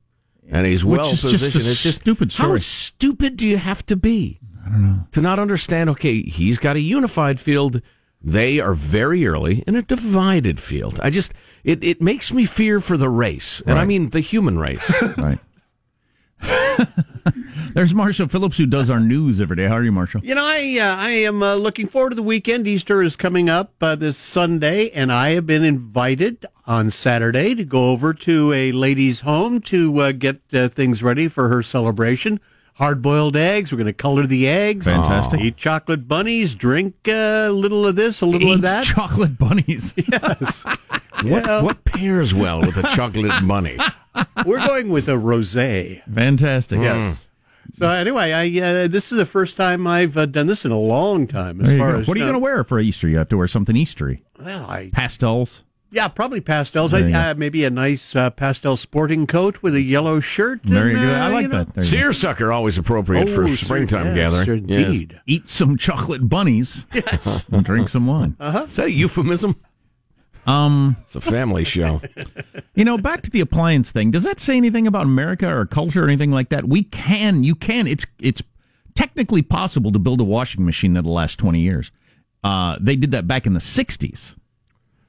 And 0.49 0.65
he's 0.65 0.85
Which 0.85 1.01
well 1.01 1.11
is 1.11 1.23
just 1.23 1.35
a 1.35 1.39
positioned. 1.39 1.67
It's 1.67 1.83
just 1.83 2.01
stupid 2.03 2.33
How 2.35 2.57
stupid 2.59 3.37
do 3.37 3.49
you 3.49 3.57
have 3.57 3.85
to 3.87 3.97
be? 3.97 4.39
I 4.67 4.71
don't 4.71 4.83
know. 4.83 5.07
To 5.13 5.21
not 5.21 5.39
understand, 5.39 5.91
okay, 5.91 6.23
he's 6.23 6.59
got 6.59 6.77
a 6.77 6.81
unified 6.81 7.39
field. 7.39 7.81
They 8.23 8.59
are 8.59 8.75
very 8.75 9.27
early 9.27 9.63
in 9.67 9.77
a 9.77 9.83
divided 9.83 10.59
field. 10.59 10.99
I 11.03 11.11
just, 11.11 11.33
it, 11.63 11.85
it 11.85 12.03
makes 12.03 12.33
me 12.33 12.45
fear 12.45 12.81
for 12.81 12.97
the 12.97 13.09
race. 13.09 13.61
And 13.67 13.79
I 13.79 13.85
mean 13.85 14.11
the 14.11 14.21
human 14.21 14.59
race. 14.59 14.93
right. 15.19 15.39
There's 17.75 17.95
Marshall 17.95 18.29
Phillips, 18.29 18.59
who 18.59 18.67
does 18.67 18.91
our 18.91 19.01
news 19.01 19.41
every 19.41 19.57
day. 19.57 19.67
How 19.67 19.75
are 19.75 19.83
you, 19.83 19.93
Marshall? 19.93 20.23
You 20.25 20.35
know, 20.35 20.45
I 20.45 20.79
uh, 20.81 20.97
I 20.97 21.11
am 21.11 21.43
uh, 21.43 21.55
looking 21.55 21.89
forward 21.89 22.11
to 22.11 22.17
the 22.17 22.23
weekend. 22.23 22.67
Easter 22.67 23.03
is 23.03 23.17
coming 23.17 23.49
up 23.49 23.75
uh, 23.81 23.97
this 23.97 24.19
Sunday, 24.19 24.91
and 24.91 25.13
I 25.13 25.31
have 25.31 25.47
been 25.47 25.65
invited 25.65 26.47
on 26.67 26.91
Saturday 26.91 27.55
to 27.55 27.65
go 27.65 27.91
over 27.91 28.13
to 28.15 28.53
a 28.53 28.73
lady's 28.73 29.21
home 29.21 29.61
to 29.63 29.99
uh, 30.01 30.13
get 30.13 30.43
uh, 30.53 30.69
things 30.69 31.03
ready 31.03 31.29
for 31.29 31.49
her 31.49 31.63
celebration. 31.63 32.41
Hard 32.77 33.01
boiled 33.01 33.37
eggs. 33.37 33.73
We're 33.73 33.79
going 33.79 33.87
to 33.87 33.95
color 33.95 34.27
the 34.27 34.47
eggs. 34.47 34.85
Fantastic. 34.85 35.41
Eat 35.41 35.57
chocolate 35.57 36.07
bunnies. 36.07 36.55
Drink 36.55 36.95
uh, 37.09 37.47
a 37.49 37.51
little 37.51 37.87
of 37.87 37.97
this, 37.97 38.21
a 38.21 38.27
little 38.27 38.49
Eat 38.49 38.55
of 38.57 38.61
that. 38.63 38.85
chocolate 38.85 39.39
bunnies. 39.39 39.95
yes. 40.13 40.65
What, 41.23 41.65
what 41.65 41.85
pairs 41.87 42.35
well 42.35 42.61
with 42.61 42.77
a 42.77 42.83
chocolate 42.95 43.33
bunny? 43.49 43.79
We're 44.47 44.65
going 44.67 44.91
with 44.91 45.09
a 45.09 45.13
rosé. 45.13 46.03
Fantastic. 46.13 46.81
Yes. 46.81 47.27
So 47.73 47.89
anyway, 47.89 48.33
I 48.33 48.85
uh, 48.85 48.89
this 48.89 49.11
is 49.11 49.17
the 49.19 49.27
first 49.27 49.57
time 49.57 49.87
I've 49.87 50.17
uh, 50.17 50.27
done 50.27 50.47
this 50.47 50.65
in 50.67 50.71
a 50.71 50.79
long 50.79 51.27
time. 51.27 51.63
As 51.63 51.69
far 51.79 51.93
go. 51.93 51.99
as 52.01 52.09
What 52.09 52.17
are 52.17 52.21
you 52.21 52.25
uh, 52.25 52.29
going 52.29 52.41
to 52.41 52.45
wear 52.45 52.63
for 52.63 52.79
Easter? 52.79 53.09
You 53.09 53.17
have 53.17 53.29
to 53.31 53.39
wear 53.39 53.49
something 53.49 53.75
Eastery. 53.75 54.21
Well, 54.39 54.67
I 54.71 54.91
Pastels. 54.93 55.65
Yeah, 55.91 56.09
probably 56.09 56.41
pastels. 56.41 56.91
There 56.91 57.07
I, 57.09 57.31
uh, 57.31 57.35
maybe 57.37 57.65
a 57.65 57.71
nice 57.71 58.15
uh, 58.17 58.31
pastel 58.31 58.77
sporting 58.77 59.27
coat 59.27 59.63
with 59.63 59.75
a 59.75 59.81
yellow 59.81 60.19
shirt. 60.21 60.61
There 60.65 60.89
you 60.91 60.97
go. 60.97 61.03
uh, 61.03 61.19
I 61.19 61.29
like 61.29 61.43
you 61.43 61.49
know. 61.49 61.65
that. 61.65 61.75
There. 61.75 61.85
Seersucker 61.85 62.53
always 62.53 62.77
appropriate 62.77 63.29
for 63.31 63.45
Oh, 63.45 63.55
springtime 63.55 64.17
yes, 64.17 64.33
gathering. 64.33 64.69
indeed. 64.69 65.21
Eat 65.27 65.49
some 65.49 65.77
chocolate 65.79 66.29
bunnies. 66.29 66.87
Yes. 66.93 67.49
and 67.53 67.65
drink 67.65 67.89
some 67.89 68.07
wine. 68.07 68.37
Uh-huh. 68.41 68.67
Is 68.69 68.77
that 68.77 68.87
a 68.87 68.91
euphemism? 68.91 69.57
Um, 70.47 70.97
It's 71.03 71.17
a 71.17 71.21
family 71.21 71.65
show. 71.65 72.01
you 72.75 72.85
know, 72.85 72.99
back 72.99 73.23
to 73.23 73.31
the 73.31 73.41
appliance 73.41 73.91
thing. 73.91 74.11
Does 74.11 74.25
that 74.25 74.39
say 74.41 74.57
anything 74.57 74.87
about 74.87 75.03
America 75.05 75.49
or 75.49 75.67
culture 75.67 76.05
or 76.05 76.09
anything 76.09 76.31
like 76.31 76.51
that? 76.51 76.69
We 76.69 76.83
can, 76.85 77.43
you 77.45 77.55
can. 77.55 77.87
It's 77.87 78.07
it's 78.21 78.43
technically 78.95 79.43
possible 79.43 79.91
to 79.93 79.99
build 79.99 80.21
a 80.21 80.25
washing 80.25 80.65
machine 80.65 80.93
that'll 80.95 81.13
last 81.13 81.39
twenty 81.39 81.61
years. 81.61 81.91
Uh, 82.45 82.77
they 82.81 82.95
did 82.97 83.11
that 83.13 83.27
back 83.27 83.47
in 83.47 83.55
the 83.55 83.61
'60s. 83.61 84.37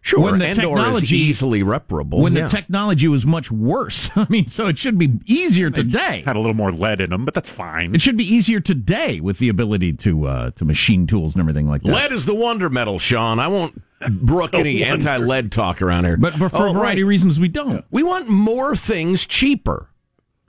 Sure, 0.08 0.22
when 0.22 0.40
the 0.40 0.46
and 0.48 0.58
or 0.64 0.78
is 0.78 0.84
technology 0.86 1.18
easily 1.18 1.64
reparable. 1.64 2.22
when 2.22 2.34
yeah. 2.34 2.44
the 2.44 2.48
technology 2.50 3.10
was 3.10 3.26
much 3.26 3.52
worse. 3.52 4.10
I 4.16 4.26
mean, 4.30 4.48
so 4.48 4.68
it 4.68 4.78
should 4.78 4.98
be 4.98 5.20
easier 5.26 5.70
today. 5.70 6.24
Had 6.26 6.38
a 6.38 6.40
little 6.40 6.54
more 6.56 6.72
lead 6.72 7.02
in 7.02 7.10
them, 7.10 7.26
but 7.26 7.34
that's 7.34 7.50
fine. 7.50 7.94
It 7.94 8.02
should 8.02 8.16
be 8.16 8.24
easier 8.24 8.62
today 8.62 9.20
with 9.20 9.40
the 9.40 9.50
ability 9.50 9.94
to 9.94 10.28
uh, 10.28 10.52
to 10.52 10.64
machine 10.64 11.08
tools 11.08 11.36
and 11.36 11.42
everything 11.42 11.68
like 11.68 11.82
that. 11.84 11.92
Lead 11.92 12.12
is 12.14 12.26
the 12.26 12.36
wonder 12.36 12.70
metal, 12.70 13.00
Sean. 13.00 13.38
I 13.40 13.50
won't 13.50 13.82
brook 14.10 14.54
any 14.54 14.82
anti-lead 14.84 15.52
talk 15.52 15.82
around 15.82 16.06
here. 16.06 16.16
But, 16.16 16.40
but 16.40 16.50
for 16.52 16.68
Oh, 16.68 16.70
a 16.70 16.74
variety 16.74 17.02
of 17.02 17.10
reasons, 17.10 17.38
we 17.40 17.50
don't. 17.50 17.84
we 17.92 18.02
want 18.02 18.30
more 18.30 18.76
things 18.78 19.26
cheaper. 19.26 19.90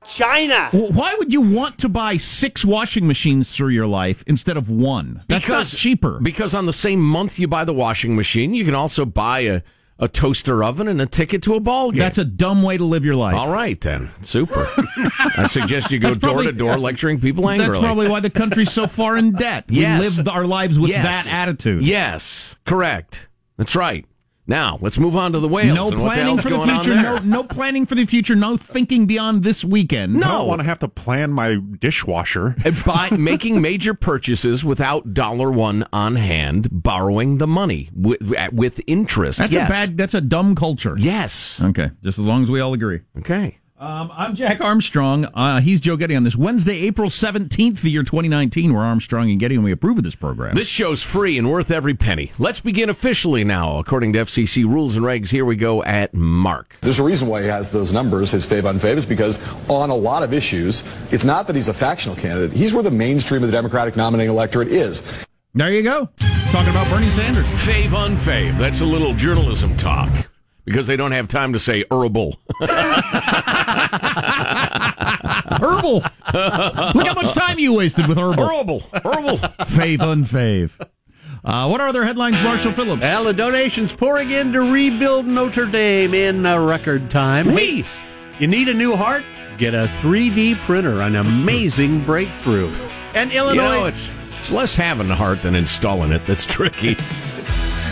China. 0.06 0.70
Well, 0.72 0.90
why 0.92 1.14
would 1.18 1.32
you 1.32 1.40
want 1.40 1.78
to 1.78 1.88
buy 1.88 2.16
six 2.16 2.64
washing 2.64 3.06
machines 3.06 3.54
through 3.54 3.70
your 3.70 3.86
life 3.86 4.24
instead 4.26 4.56
of 4.56 4.70
one? 4.70 5.22
That's 5.28 5.44
because 5.44 5.74
cheaper. 5.74 6.18
Because 6.20 6.54
on 6.54 6.66
the 6.66 6.72
same 6.72 7.00
month 7.00 7.38
you 7.38 7.48
buy 7.48 7.64
the 7.64 7.74
washing 7.74 8.16
machine, 8.16 8.54
you 8.54 8.64
can 8.64 8.74
also 8.74 9.04
buy 9.04 9.40
a, 9.40 9.62
a 9.98 10.08
toaster 10.08 10.62
oven 10.64 10.88
and 10.88 11.00
a 11.00 11.06
ticket 11.06 11.42
to 11.42 11.54
a 11.54 11.60
ball 11.60 11.90
game. 11.90 11.98
That's 11.98 12.16
a 12.18 12.24
dumb 12.24 12.62
way 12.62 12.76
to 12.78 12.84
live 12.84 13.04
your 13.04 13.16
life. 13.16 13.34
All 13.34 13.50
right, 13.50 13.78
then. 13.80 14.10
Super. 14.22 14.66
I 15.36 15.46
suggest 15.50 15.90
you 15.90 15.98
go 15.98 16.08
That's 16.14 16.18
door 16.20 16.34
probably- 16.34 16.52
to 16.52 16.58
door 16.58 16.76
lecturing 16.78 17.20
people 17.20 17.46
angrily. 17.50 17.72
That's 17.72 17.82
probably 17.84 18.08
why 18.08 18.20
the 18.20 18.30
country's 18.30 18.72
so 18.72 18.86
far 18.86 19.16
in 19.16 19.32
debt. 19.32 19.64
Yes. 19.68 20.00
We 20.00 20.08
live 20.22 20.28
our 20.28 20.46
lives 20.46 20.78
with 20.78 20.90
Yes. 20.90 21.24
that 21.26 21.32
attitude. 21.34 21.84
Yes, 21.84 22.56
correct. 22.64 23.28
That's 23.56 23.74
right. 23.76 24.06
Now 24.48 24.78
let's 24.80 24.98
move 24.98 25.14
on 25.14 25.32
to 25.32 25.40
the 25.40 25.46
whales. 25.46 25.76
No 25.76 25.88
and 25.90 26.00
what 26.00 26.08
the 26.08 26.14
planning 26.14 26.24
hell's 26.24 26.40
for 26.42 26.48
the 26.48 26.64
future. 26.64 26.94
No, 26.94 27.18
no 27.18 27.44
planning 27.44 27.84
for 27.86 27.94
the 27.94 28.06
future. 28.06 28.34
No 28.34 28.56
thinking 28.56 29.06
beyond 29.06 29.42
this 29.44 29.62
weekend. 29.62 30.24
I 30.24 30.28
don't 30.38 30.48
want 30.48 30.60
to 30.60 30.64
have 30.64 30.78
to 30.80 30.88
plan 30.88 31.30
my 31.32 31.56
dishwasher. 31.78 32.56
And 32.64 32.84
by 32.84 33.10
making 33.10 33.60
major 33.62 33.94
purchases 33.94 34.64
without 34.64 35.14
dollar 35.14 35.50
one 35.50 35.86
on 35.92 36.16
hand, 36.16 36.68
borrowing 36.70 37.38
the 37.38 37.46
money 37.46 37.88
with, 37.94 38.20
with 38.52 38.80
interest. 38.86 39.38
That's 39.38 39.52
Yes. 39.54 39.68
a 39.68 39.72
bad. 39.72 39.96
That's 39.96 40.14
a 40.14 40.20
dumb 40.20 40.54
culture. 40.54 40.96
Yes. 40.98 41.62
Okay. 41.62 41.90
Just 42.02 42.18
as 42.18 42.24
long 42.24 42.42
as 42.42 42.50
we 42.50 42.60
all 42.60 42.72
agree. 42.72 43.00
Okay. 43.18 43.58
Um, 43.80 44.10
I'm 44.12 44.34
Jack 44.34 44.60
Armstrong. 44.60 45.26
Uh, 45.26 45.60
he's 45.60 45.78
Joe 45.78 45.96
Getty 45.96 46.16
on 46.16 46.24
this 46.24 46.34
Wednesday, 46.34 46.80
April 46.80 47.10
17th, 47.10 47.80
the 47.80 47.90
year 47.90 48.02
2019. 48.02 48.72
We're 48.72 48.82
Armstrong 48.82 49.30
and 49.30 49.38
Getty, 49.38 49.54
and 49.54 49.62
we 49.62 49.70
approve 49.70 49.98
of 49.98 50.04
this 50.04 50.16
program. 50.16 50.56
This 50.56 50.68
show's 50.68 51.04
free 51.04 51.38
and 51.38 51.48
worth 51.48 51.70
every 51.70 51.94
penny. 51.94 52.32
Let's 52.40 52.58
begin 52.58 52.90
officially 52.90 53.44
now. 53.44 53.78
According 53.78 54.14
to 54.14 54.24
FCC 54.24 54.64
rules 54.64 54.96
and 54.96 55.04
regs, 55.04 55.28
here 55.30 55.44
we 55.44 55.54
go 55.54 55.84
at 55.84 56.12
Mark. 56.12 56.76
There's 56.80 56.98
a 56.98 57.04
reason 57.04 57.28
why 57.28 57.42
he 57.42 57.46
has 57.46 57.70
those 57.70 57.92
numbers, 57.92 58.32
his 58.32 58.44
fave 58.44 58.62
unfave, 58.62 58.96
is 58.96 59.06
because 59.06 59.38
on 59.68 59.90
a 59.90 59.96
lot 59.96 60.24
of 60.24 60.32
issues, 60.32 60.82
it's 61.12 61.24
not 61.24 61.46
that 61.46 61.54
he's 61.54 61.68
a 61.68 61.74
factional 61.74 62.16
candidate. 62.16 62.56
He's 62.56 62.74
where 62.74 62.82
the 62.82 62.90
mainstream 62.90 63.44
of 63.44 63.48
the 63.48 63.52
Democratic 63.52 63.94
nominating 63.96 64.32
electorate 64.32 64.68
is. 64.68 65.04
There 65.54 65.70
you 65.70 65.84
go. 65.84 66.08
Talking 66.50 66.70
about 66.70 66.88
Bernie 66.88 67.10
Sanders. 67.10 67.46
Fave 67.46 67.90
unfave. 67.90 68.58
That's 68.58 68.80
a 68.80 68.86
little 68.86 69.14
journalism 69.14 69.76
talk 69.76 70.27
because 70.68 70.86
they 70.86 70.96
don't 70.96 71.12
have 71.12 71.28
time 71.28 71.52
to 71.52 71.58
say 71.58 71.84
herbal. 71.90 72.36
Herbal. 75.60 75.94
Look 76.94 77.06
how 77.06 77.14
much 77.14 77.32
time 77.34 77.58
you 77.58 77.72
wasted 77.72 78.06
with 78.06 78.18
herbal. 78.18 78.46
Herbal. 78.46 78.80
Horrible. 79.02 79.38
Fave 79.38 79.98
unfave. 79.98 80.70
Uh, 81.44 81.68
what 81.68 81.80
are 81.80 81.88
other 81.88 82.04
headlines, 82.04 82.36
Marshall 82.42 82.72
Phillips? 82.72 83.02
Well, 83.02 83.24
the 83.24 83.32
donations 83.32 83.92
pouring 83.92 84.30
in 84.30 84.52
to 84.52 84.60
rebuild 84.72 85.26
Notre 85.26 85.66
Dame 85.66 86.14
in 86.14 86.44
a 86.46 86.60
record 86.60 87.10
time. 87.10 87.46
We. 87.54 87.84
You 88.38 88.46
need 88.46 88.68
a 88.68 88.74
new 88.74 88.94
heart? 88.94 89.24
Get 89.56 89.74
a 89.74 89.88
3D 90.00 90.58
printer, 90.60 91.00
an 91.02 91.16
amazing 91.16 92.04
breakthrough. 92.04 92.70
And 93.14 93.32
You 93.32 93.38
Illinois, 93.38 93.62
know, 93.64 93.86
it's, 93.86 94.10
it's 94.38 94.52
less 94.52 94.74
having 94.76 95.10
a 95.10 95.16
heart 95.16 95.42
than 95.42 95.54
installing 95.56 96.12
it 96.12 96.24
that's 96.26 96.46
tricky. 96.46 96.96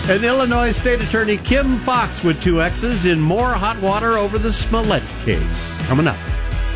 and 0.09 0.25
Illinois 0.25 0.73
State 0.73 1.01
Attorney 1.03 1.37
Kim 1.37 1.79
Foxx 1.79 2.23
with 2.23 2.41
two 2.41 2.63
X's 2.63 3.07
in 3.07 3.21
more 3.21 3.53
hot 3.53 3.81
water 3.81 4.17
over 4.19 4.39
the 4.39 4.53
Smollett 4.53 5.03
case. 5.25 5.75
Coming 5.87 6.07
up. 6.07 6.17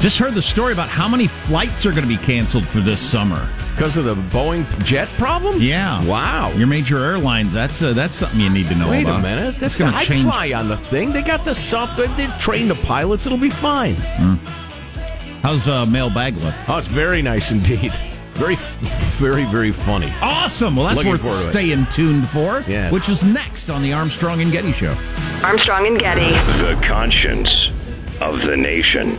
Just 0.01 0.19
heard 0.19 0.35
the 0.35 0.43
story 0.43 0.73
about 0.73 0.89
how 0.89 1.07
many 1.09 1.27
flights 1.27 1.87
are 1.87 1.91
going 1.91 2.03
to 2.03 2.09
be 2.09 2.17
canceled 2.17 2.67
for 2.67 2.81
this 2.81 3.01
summer. 3.01 3.49
Because 3.73 3.97
of 3.97 4.05
the 4.05 4.15
Boeing 4.15 4.67
jet 4.85 5.09
problem? 5.11 5.61
Yeah. 5.61 6.05
Wow. 6.05 6.51
Your 6.53 6.67
major 6.67 6.99
airlines. 6.99 7.53
That's 7.55 7.81
uh, 7.83 7.93
that's 7.93 8.17
something 8.17 8.41
you 8.41 8.51
need 8.51 8.67
to 8.69 8.75
know 8.75 8.91
Wait 8.91 9.03
about. 9.03 9.21
a 9.21 9.23
minute. 9.23 9.59
That's 9.59 9.79
going 9.79 9.93
to 9.93 9.99
change. 10.01 10.27
I'd 10.27 10.31
fly 10.33 10.53
on 10.53 10.69
the 10.69 10.77
thing. 10.77 11.13
They 11.13 11.23
got 11.23 11.45
the 11.45 11.55
software. 11.55 12.09
They 12.09 12.27
train 12.39 12.69
the 12.69 12.75
pilots. 12.75 13.27
It'll 13.27 13.39
be 13.39 13.49
fine. 13.51 13.95
How's 15.43 15.69
uh, 15.69 15.87
mailbag 15.87 16.37
look? 16.39 16.55
Oh, 16.69 16.77
it's 16.79 16.89
very 16.89 17.23
nice 17.23 17.51
indeed. 17.53 17.93
Very, 18.41 18.57
very, 18.57 19.45
very 19.45 19.71
funny. 19.71 20.11
Awesome. 20.23 20.75
Well, 20.75 20.87
that's 20.87 20.97
Looking 20.97 21.13
worth 21.13 21.21
forward 21.21 21.43
to 21.43 21.49
it. 21.49 21.53
staying 21.53 21.87
tuned 21.91 22.27
for. 22.31 22.65
Yes. 22.67 22.91
Which 22.91 23.11
is 23.11 23.23
next 23.23 23.69
on 23.69 23.83
the 23.83 23.93
Armstrong 23.93 24.41
and 24.41 24.51
Getty 24.51 24.73
Show. 24.73 24.97
Armstrong 25.45 25.87
and 25.87 25.99
Getty. 25.99 26.31
The 26.65 26.81
conscience 26.87 27.51
of 28.23 28.41
the 28.41 28.57
nation. 28.57 29.19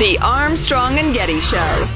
The 0.00 0.18
Armstrong 0.22 0.98
and 0.98 1.12
Getty 1.12 1.40
Show. 1.40 1.86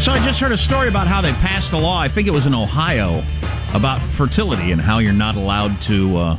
So 0.00 0.12
I 0.12 0.20
just 0.24 0.38
heard 0.38 0.52
a 0.52 0.56
story 0.56 0.86
about 0.86 1.08
how 1.08 1.20
they 1.20 1.32
passed 1.32 1.72
a 1.72 1.76
law. 1.78 1.98
I 1.98 2.06
think 2.06 2.28
it 2.28 2.30
was 2.30 2.46
in 2.46 2.54
Ohio 2.54 3.24
about 3.74 4.00
fertility 4.00 4.70
and 4.70 4.80
how 4.80 4.98
you're 4.98 5.12
not 5.12 5.34
allowed 5.34 5.82
to. 5.82 6.16
Uh, 6.16 6.38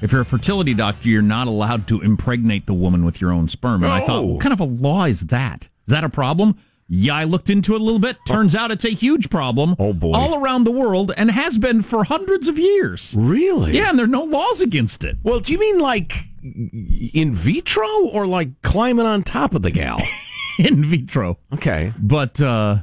if 0.00 0.12
you're 0.12 0.20
a 0.20 0.24
fertility 0.24 0.74
doctor, 0.74 1.08
you're 1.08 1.20
not 1.20 1.48
allowed 1.48 1.88
to 1.88 2.00
impregnate 2.02 2.66
the 2.66 2.74
woman 2.74 3.04
with 3.04 3.20
your 3.20 3.32
own 3.32 3.48
sperm. 3.48 3.82
And 3.82 3.92
I 3.92 4.00
thought, 4.00 4.18
Oh. 4.18 4.22
what 4.26 4.40
kind 4.42 4.52
of 4.52 4.60
a 4.60 4.64
law 4.64 5.06
is 5.06 5.22
that? 5.22 5.64
Is 5.86 5.90
that 5.90 6.04
a 6.04 6.08
problem? 6.08 6.56
Yeah, 6.88 7.14
I 7.14 7.24
looked 7.24 7.48
into 7.48 7.74
it 7.74 7.80
a 7.80 7.84
little 7.84 7.98
bit. 7.98 8.18
Turns 8.26 8.54
out 8.54 8.70
it's 8.70 8.84
a 8.84 8.90
huge 8.90 9.30
problem. 9.30 9.74
Oh, 9.78 9.92
boy. 9.94 10.12
All 10.12 10.38
around 10.38 10.64
the 10.64 10.70
world 10.70 11.12
and 11.16 11.30
has 11.30 11.56
been 11.58 11.82
for 11.82 12.04
hundreds 12.04 12.46
of 12.46 12.58
years. 12.58 13.14
Really? 13.16 13.72
Yeah, 13.72 13.88
and 13.88 13.98
there 13.98 14.04
are 14.04 14.08
no 14.08 14.24
laws 14.24 14.60
against 14.60 15.02
it. 15.02 15.16
Well, 15.22 15.40
do 15.40 15.52
you 15.54 15.58
mean 15.58 15.78
like 15.78 16.12
in 16.42 17.34
vitro 17.34 17.88
or 18.08 18.26
like 18.26 18.60
climbing 18.62 19.06
on 19.06 19.22
top 19.22 19.54
of 19.54 19.62
the 19.62 19.70
gal? 19.70 20.00
In 20.58 20.84
vitro. 20.84 21.38
Okay. 21.52 21.92
But 21.98 22.40
uh, 22.40 22.78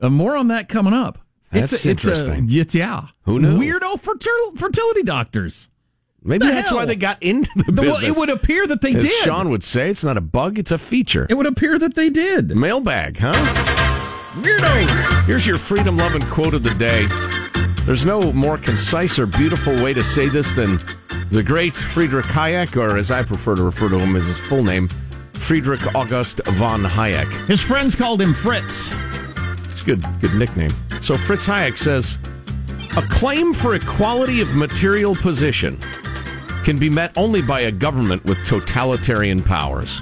uh, 0.00 0.10
more 0.10 0.36
on 0.36 0.46
that 0.48 0.68
coming 0.68 0.92
up. 0.92 1.18
That's 1.50 1.72
it's, 1.72 1.84
a- 1.86 1.90
it's 1.90 2.04
a- 2.04 2.10
interesting. 2.10 2.44
it's- 2.52 2.74
yeah. 2.74 3.06
Who 3.22 3.40
knew? 3.40 3.58
Weirdo 3.58 4.00
fertil- 4.00 4.56
fertility 4.56 5.02
doctors. 5.02 5.68
Maybe 6.22 6.46
The 6.46 6.52
that's 6.52 6.68
hell? 6.68 6.78
why 6.78 6.84
they 6.84 6.96
got 6.96 7.22
into 7.22 7.50
the 7.56 7.72
Well, 7.72 7.94
business. 7.94 8.14
it 8.16 8.18
would 8.18 8.28
appear 8.30 8.66
that 8.66 8.80
they 8.82 8.94
As 8.94 9.04
did. 9.04 9.12
Sean 9.24 9.48
would 9.50 9.62
say, 9.62 9.88
it's 9.90 10.04
not 10.04 10.16
a 10.16 10.20
bug, 10.20 10.58
it's 10.58 10.70
a 10.70 10.78
feature. 10.78 11.26
It 11.30 11.34
would 11.34 11.46
appear 11.46 11.78
that 11.78 11.94
they 11.94 12.10
did. 12.10 12.54
Mailbag, 12.54 13.18
huh? 13.18 13.32
Weirdos. 14.42 15.24
Here's 15.24 15.46
your 15.46 15.58
freedom 15.58 15.96
loving 15.96 16.22
quote 16.22 16.54
of 16.54 16.62
the 16.62 16.74
day. 16.74 17.06
There's 17.84 18.04
no 18.04 18.32
more 18.32 18.58
concise 18.58 19.18
or 19.18 19.26
beautiful 19.26 19.74
way 19.82 19.94
to 19.94 20.04
say 20.04 20.28
this 20.28 20.52
than 20.52 20.78
the 21.30 21.42
great 21.42 21.74
Friedrich 21.74 22.26
Hayek, 22.26 22.76
or 22.76 22.96
as 22.96 23.10
I 23.10 23.22
prefer 23.22 23.56
to 23.56 23.62
refer 23.62 23.88
to 23.88 23.98
him 23.98 24.14
as 24.16 24.26
his 24.26 24.38
full 24.38 24.62
name, 24.62 24.88
Friedrich 25.32 25.94
August 25.94 26.40
von 26.46 26.82
Hayek. 26.84 27.30
His 27.46 27.60
friends 27.62 27.96
called 27.96 28.20
him 28.20 28.34
Fritz. 28.34 28.92
It's 29.70 29.82
a 29.82 29.84
good, 29.84 30.04
good 30.20 30.34
nickname. 30.34 30.72
So 31.00 31.16
Fritz 31.16 31.46
Hayek 31.46 31.78
says, 31.78 32.18
a 32.96 33.02
claim 33.08 33.54
for 33.54 33.74
equality 33.74 34.40
of 34.40 34.54
material 34.54 35.14
position 35.14 35.78
can 36.64 36.78
be 36.78 36.90
met 36.90 37.16
only 37.16 37.42
by 37.42 37.60
a 37.60 37.72
government 37.72 38.24
with 38.24 38.44
totalitarian 38.44 39.42
powers. 39.42 40.00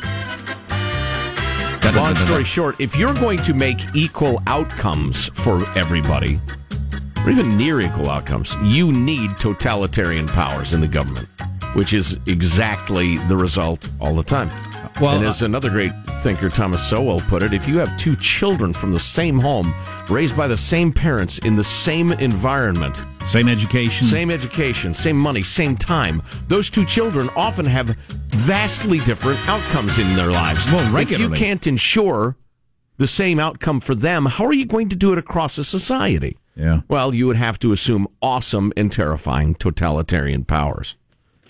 Long 1.95 2.15
story 2.17 2.45
short, 2.45 2.77
if 2.81 2.97
you're 2.97 3.15
going 3.15 3.41
to 3.43 3.55
make 3.55 3.79
equal 3.95 4.43
outcomes 4.47 5.29
for 5.29 5.67
everybody, 5.77 6.39
or 7.25 7.31
even 7.31 7.57
near 7.57 7.81
equal 7.81 8.11
outcomes, 8.11 8.55
you 8.63 8.93
need 8.93 9.37
totalitarian 9.39 10.27
powers 10.27 10.75
in 10.75 10.81
the 10.81 10.87
government, 10.87 11.29
which 11.75 11.93
is 11.93 12.19
exactly 12.27 13.17
the 13.29 13.37
result 13.37 13.89
all 14.01 14.15
the 14.15 14.23
time. 14.23 14.51
Well, 15.01 15.17
and 15.17 15.27
as 15.27 15.43
uh, 15.43 15.47
another 15.47 15.71
great 15.71 15.93
thinker, 16.21 16.51
Thomas 16.51 16.87
Sowell, 16.87 17.21
put 17.23 17.43
it, 17.43 17.53
if 17.53 17.67
you 17.67 17.79
have 17.79 17.97
two 17.97 18.17
children 18.17 18.73
from 18.73 18.93
the 18.93 18.99
same 18.99 19.39
home, 19.39 19.75
raised 20.09 20.37
by 20.37 20.47
the 20.47 20.57
same 20.57 20.93
parents 20.93 21.39
in 21.39 21.57
the 21.57 21.65
same 21.65 22.13
environment, 22.13 23.05
Same 23.29 23.49
education. 23.49 24.07
same 24.07 24.31
education, 24.31 24.95
same 24.95 25.17
money, 25.19 25.43
same 25.43 25.77
time. 25.77 26.23
Those 26.49 26.71
two 26.71 26.87
children 26.87 27.29
often 27.37 27.67
have 27.67 27.89
vastly 28.29 29.01
different 29.01 29.39
outcomes 29.47 29.99
in 29.99 30.17
their 30.17 30.31
lives. 30.31 30.65
Well, 30.73 30.91
right. 30.91 31.11
If 31.11 31.19
you 31.19 31.29
can't 31.31 31.67
ensure 31.67 32.37
the 32.97 33.07
same 33.07 33.39
outcome 33.39 33.81
for 33.81 33.95
them, 33.95 34.25
how 34.25 34.47
are 34.47 34.55
you 34.55 34.65
going 34.65 34.89
to 34.89 34.97
do 34.97 35.13
it 35.13 35.19
across 35.19 35.59
a 35.59 35.65
society? 35.65 36.39
Yeah. 36.57 36.81
Well, 36.89 37.15
you 37.15 37.27
would 37.27 37.37
have 37.37 37.59
to 37.61 37.73
assume 37.73 38.09
awesome 38.23 38.73
and 38.79 38.91
terrifying 38.91 39.55
totalitarian 39.55 40.45
powers. 40.45 40.97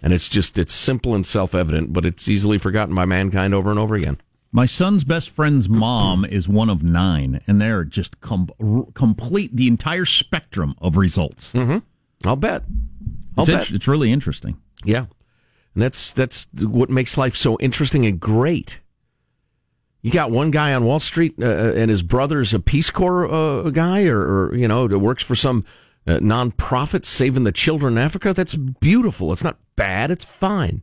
And 0.03 0.13
it's 0.13 0.29
just, 0.29 0.59
it's 0.59 0.75
simple 0.75 1.15
and 1.15 1.25
self 1.25 1.55
evident, 1.55 1.93
but 1.93 2.05
it's 2.05 2.27
easily 2.27 2.59
forgotten 2.59 2.95
by 2.95 3.05
mankind 3.05 3.55
over 3.55 3.71
and 3.71 3.79
over 3.79 3.95
again. 3.95 4.19
My 4.59 4.67
son's 4.67 5.05
best 5.05 5.31
friend's 5.31 5.69
mom 5.69 6.25
is 6.25 6.49
one 6.49 6.69
of 6.69 6.83
nine, 6.83 7.41
and 7.47 7.61
they're 7.61 7.85
just 7.85 8.21
com- 8.21 8.50
r- 8.59 8.87
complete 8.93 9.55
the 9.55 9.69
entire 9.69 10.05
spectrum 10.05 10.75
of 10.81 10.97
results. 10.97 11.53
Mm-hmm. 11.53 11.79
I'll 12.27 12.35
bet. 12.35 12.65
I'll 13.37 13.45
It's, 13.45 13.53
bet. 13.53 13.61
int- 13.69 13.77
it's 13.77 13.87
really 13.87 14.11
interesting. 14.11 14.59
Yeah. 14.83 15.07
And 15.75 15.83
that's 15.85 16.12
that's 16.12 16.49
what 16.61 16.91
makes 16.91 17.17
life 17.17 17.37
so 17.37 17.57
interesting 17.61 18.05
and 18.05 18.19
great. 18.19 18.81
You 20.03 20.11
got 20.11 20.33
one 20.33 20.50
guy 20.50 20.75
on 20.75 20.83
Wall 20.83 20.99
Street, 20.99 21.37
uh, 21.41 21.45
and 21.77 21.88
his 21.88 22.03
brother's 22.03 22.53
a 22.53 22.59
Peace 22.59 22.91
Corps 22.91 23.33
uh, 23.33 23.71
guy, 23.71 24.07
or, 24.07 24.19
or 24.49 24.57
you 24.57 24.67
know, 24.67 24.88
that 24.88 24.99
works 24.99 25.23
for 25.23 25.37
some 25.37 25.65
uh, 26.05 26.15
nonprofit 26.15 27.05
saving 27.05 27.45
the 27.45 27.53
children 27.53 27.93
in 27.93 27.99
Africa. 27.99 28.35
That's 28.35 28.57
beautiful. 28.57 29.33
It's 29.33 29.45
not 29.45 29.61
bad. 29.77 30.11
It's 30.11 30.25
fine. 30.25 30.83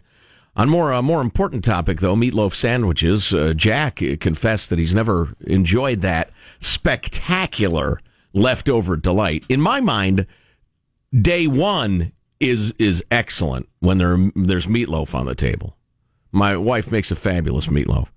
On 0.57 0.69
more 0.69 0.93
uh, 0.93 1.01
more 1.01 1.21
important 1.21 1.65
topic 1.65 1.99
though, 1.99 2.15
meatloaf 2.15 2.53
sandwiches. 2.53 3.33
Uh, 3.33 3.53
Jack 3.55 4.01
confessed 4.19 4.69
that 4.69 4.79
he's 4.79 4.95
never 4.95 5.35
enjoyed 5.41 6.01
that 6.01 6.31
spectacular 6.59 7.99
leftover 8.33 8.95
delight. 8.95 9.45
In 9.49 9.59
my 9.59 9.81
mind, 9.81 10.27
day 11.13 11.47
one 11.47 12.13
is 12.39 12.73
is 12.79 13.03
excellent 13.11 13.67
when 13.79 13.97
there 13.97 14.17
there's 14.35 14.67
meatloaf 14.67 15.13
on 15.13 15.25
the 15.25 15.35
table. 15.35 15.75
My 16.31 16.55
wife 16.55 16.91
makes 16.91 17.11
a 17.11 17.15
fabulous 17.15 17.67
meatloaf. 17.67 18.07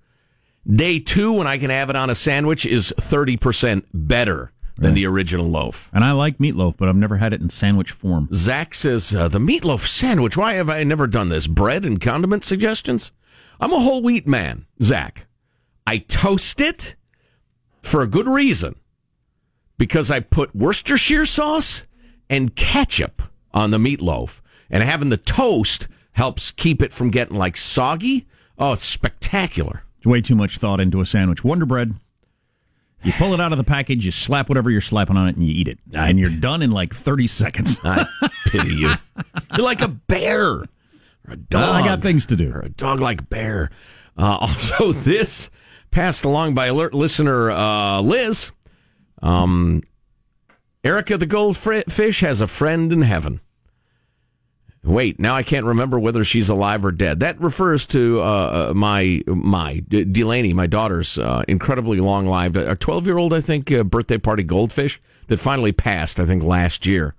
Day 0.67 0.99
two, 0.99 1.33
when 1.33 1.47
I 1.47 1.59
can 1.59 1.71
have 1.71 1.89
it 1.91 1.97
on 1.97 2.11
a 2.11 2.15
sandwich, 2.15 2.67
is 2.67 2.93
thirty 2.99 3.37
percent 3.37 3.87
better 3.93 4.53
than 4.79 4.95
the 4.95 5.07
original 5.07 5.49
loaf. 5.49 5.91
And 5.93 6.05
I 6.05 6.13
like 6.13 6.39
meatloaf, 6.39 6.77
but 6.77 6.89
I've 6.89 6.97
never 6.97 7.17
had 7.17 7.33
it 7.33 7.41
in 7.41 7.51
sandwich 7.51 7.91
form. 7.91 8.29
Zach 8.33 8.75
says 8.75 9.15
uh, 9.15 9.29
the 9.29 9.39
meatloaf 9.41 9.87
sandwich. 9.87 10.37
Why 10.37 10.55
have 10.55 10.71
I 10.71 10.85
never 10.85 11.07
done 11.07 11.29
this? 11.29 11.47
Bread 11.47 11.85
and 11.85 12.01
condiment 12.01 12.45
suggestions. 12.45 13.13
I'm 13.61 13.73
a 13.73 13.81
whole 13.81 14.03
wheat 14.03 14.27
man, 14.27 14.67
Zach. 14.81 15.27
I 15.87 15.99
toast 15.99 16.61
it 16.61 16.95
for 17.83 18.03
a 18.03 18.07
good 18.07 18.29
reason 18.29 18.77
because 19.79 20.11
I 20.11 20.21
put 20.21 20.55
Worcestershire 20.55 21.27
sauce 21.27 21.83
and 22.31 22.55
ketchup 22.55 23.23
on 23.53 23.71
the 23.71 23.79
meatloaf, 23.79 24.41
and 24.71 24.83
having 24.83 25.09
the 25.09 25.17
toast 25.17 25.89
helps 26.13 26.53
keep 26.53 26.83
it 26.83 26.93
from 26.93 27.11
getting 27.11 27.37
like 27.37 27.57
soggy. 27.57 28.27
Oh, 28.59 28.73
it's 28.73 28.85
spectacular. 28.85 29.85
It's 29.97 30.07
way 30.07 30.21
too 30.21 30.35
much 30.35 30.59
thought 30.59 30.81
into 30.81 31.01
a 31.01 31.07
sandwich. 31.07 31.43
Wonder 31.43 31.67
Bread. 31.67 31.95
You 33.03 33.13
pull 33.13 33.33
it 33.33 33.41
out 33.41 33.53
of 33.53 33.59
the 33.59 33.65
package, 33.65 34.05
you 34.05 34.11
slap 34.11 34.49
whatever 34.49 34.71
you're 34.71 34.81
slapping 34.81 35.17
on 35.17 35.29
it, 35.29 35.37
and 35.37 35.47
you 35.47 35.55
eat 35.55 35.69
it, 35.69 35.79
and 35.93 36.19
you're 36.19 36.31
done 36.31 36.63
in 36.63 36.73
like 36.73 36.93
30 36.93 37.27
seconds. 37.29 37.77
I 37.85 38.07
pity 38.47 38.75
you. 38.75 38.93
You're 39.57 39.65
like 39.65 39.81
a 39.81 39.89
bear 39.89 40.45
or 40.49 40.67
a 41.29 41.37
dog. 41.37 41.63
Well, 41.63 41.73
I 41.73 41.85
got 41.85 42.03
things 42.03 42.27
to 42.27 42.37
do. 42.37 42.53
Or 42.53 42.61
a 42.61 42.69
dog 42.69 43.01
like 43.01 43.31
bear. 43.31 43.71
Uh, 44.17 44.37
also, 44.41 44.93
this 44.93 45.49
passed 45.91 46.25
along 46.25 46.55
by 46.55 46.67
alert 46.67 46.93
listener 46.93 47.51
uh, 47.51 48.01
Liz. 48.01 48.51
Um, 49.23 49.83
Erica 50.85 51.19
the 51.19 51.27
goldfish 51.27 52.21
has 52.21 52.41
a 52.41 52.47
friend 52.47 52.93
in 52.93 53.03
heaven. 53.03 53.41
Wait, 54.85 55.19
now 55.19 55.35
I 55.35 55.43
can't 55.43 55.67
remember 55.67 55.99
whether 55.99 56.23
she's 56.25 56.49
alive 56.49 56.85
or 56.85 56.93
dead. 56.93 57.21
That 57.21 57.41
refers 57.41 57.85
to 57.87 58.21
uh, 58.21 58.73
my 58.75 59.23
my 59.27 59.81
Delaney, 59.89 60.53
my 60.53 60.67
daughter's 60.67 61.19
uh, 61.19 61.43
incredibly 61.49 61.99
long 62.01 62.27
lived, 62.27 62.57
a 62.57 62.77
twelve 62.77 63.07
year 63.07 63.19
old, 63.19 63.33
I 63.33 63.41
think, 63.41 63.73
uh, 63.73 63.83
birthday 63.83 64.19
party 64.19 64.45
goldfish 64.45 65.01
that 65.27 65.39
finally 65.41 65.73
passed. 65.73 66.21
I 66.21 66.27
think 66.27 66.43
last 66.43 66.87
year. 66.87 67.15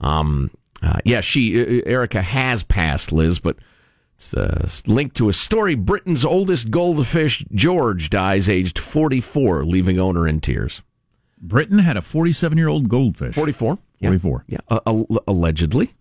Um, 0.00 0.50
uh, 0.82 0.98
yeah, 1.04 1.20
she 1.20 1.60
uh, 1.60 1.82
Erica 1.86 2.22
has 2.22 2.62
passed, 2.62 3.12
Liz, 3.12 3.38
but 3.38 3.56
it's 4.16 4.34
uh, 4.34 4.68
linked 4.86 5.16
to 5.16 5.28
a 5.28 5.32
story. 5.32 5.76
Britain's 5.76 6.24
oldest 6.24 6.70
goldfish, 6.70 7.44
George, 7.52 8.10
dies 8.10 8.48
aged 8.48 8.78
forty 8.78 9.20
four, 9.20 9.64
leaving 9.64 10.00
owner 10.00 10.26
in 10.26 10.40
tears. 10.40 10.82
Britain 11.40 11.78
had 11.78 11.96
a 11.96 12.02
47 12.02 12.58
year 12.58 12.66
old 12.66 12.88
goldfish. 12.88 13.34
44. 13.34 13.78
44. 14.00 14.44
Yeah, 14.48 14.58
uh, 14.68 15.04
allegedly. 15.28 15.94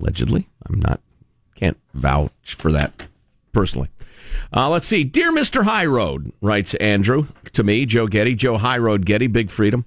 Allegedly. 0.00 0.48
I'm 0.66 0.78
not, 0.80 1.00
can't 1.54 1.78
vouch 1.94 2.54
for 2.54 2.72
that 2.72 3.06
personally. 3.52 3.88
Uh, 4.54 4.68
let's 4.68 4.86
see. 4.86 5.04
Dear 5.04 5.32
Mr. 5.32 5.64
High 5.64 5.86
Road, 5.86 6.32
writes 6.40 6.74
Andrew 6.74 7.26
to 7.52 7.62
me, 7.62 7.86
Joe 7.86 8.06
Getty, 8.06 8.34
Joe 8.34 8.58
High 8.58 8.78
Road 8.78 9.04
Getty, 9.04 9.26
Big 9.26 9.50
Freedom. 9.50 9.84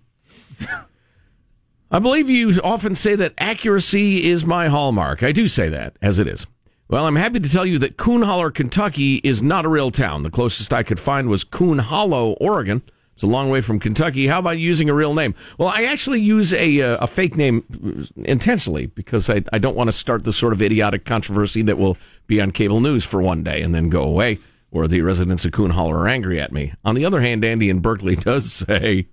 I 1.92 2.00
believe 2.00 2.30
you 2.30 2.60
often 2.64 2.96
say 2.96 3.16
that 3.16 3.34
accuracy 3.38 4.30
is 4.30 4.46
my 4.46 4.70
hallmark. 4.70 5.24
I 5.24 5.32
do 5.32 5.48
say 5.48 5.68
that, 5.70 5.98
as 6.02 6.20
it 6.20 6.28
is. 6.28 6.48
Well, 6.88 7.06
I'm 7.06 7.16
happy 7.16 7.40
to 7.40 7.50
tell 7.50 7.66
you 7.66 7.80
that 7.80 7.98
Coon 7.98 8.22
Holler, 8.22 8.52
Kentucky 8.52 9.16
is 9.24 9.42
not 9.42 9.66
a 9.66 9.70
real 9.70 9.92
town. 9.92 10.24
The 10.24 10.30
closest 10.30 10.74
I 10.74 10.84
could 10.84 11.00
find 11.00 11.30
was 11.30 11.44
Coon 11.44 11.80
Hollow, 11.80 12.32
Oregon. 12.34 12.82
It's 13.22 13.28
a 13.28 13.28
long 13.28 13.52
way 13.52 13.62
from 13.62 13.80
Kentucky. 13.80 14.26
How 14.26 14.40
about 14.40 14.58
using 14.58 14.90
a 14.90 14.96
real 14.96 15.14
name? 15.14 15.36
Well, 15.60 15.68
I 15.68 15.84
actually 15.84 16.22
use 16.22 16.54
a, 16.54 16.82
uh, 16.82 16.98
a 17.02 17.06
fake 17.06 17.38
name 17.38 18.10
intentionally 18.16 18.88
because 18.88 19.30
I, 19.30 19.44
I 19.54 19.60
don't 19.60 19.76
want 19.76 19.90
to 19.90 19.92
start 19.92 20.24
the 20.24 20.34
sort 20.34 20.54
of 20.54 20.62
idiotic 20.64 21.06
controversy 21.06 21.62
that 21.62 21.78
will 21.78 21.98
be 22.26 22.42
on 22.42 22.50
cable 22.50 22.80
news 22.82 23.06
for 23.06 23.22
one 23.22 23.44
day 23.44 23.62
and 23.62 23.76
then 23.76 23.90
go 23.90 24.02
away, 24.02 24.40
or 24.72 24.88
the 24.88 25.04
residents 25.04 25.46
of 25.46 25.52
Coon 25.52 25.70
Holler 25.70 26.00
are 26.00 26.08
angry 26.08 26.42
at 26.42 26.52
me. 26.52 26.74
On 26.84 26.96
the 26.96 27.06
other 27.06 27.22
hand, 27.22 27.46
Andy 27.46 27.70
in 27.70 27.78
Berkeley 27.78 28.16
does 28.16 28.52
say, 28.52 29.06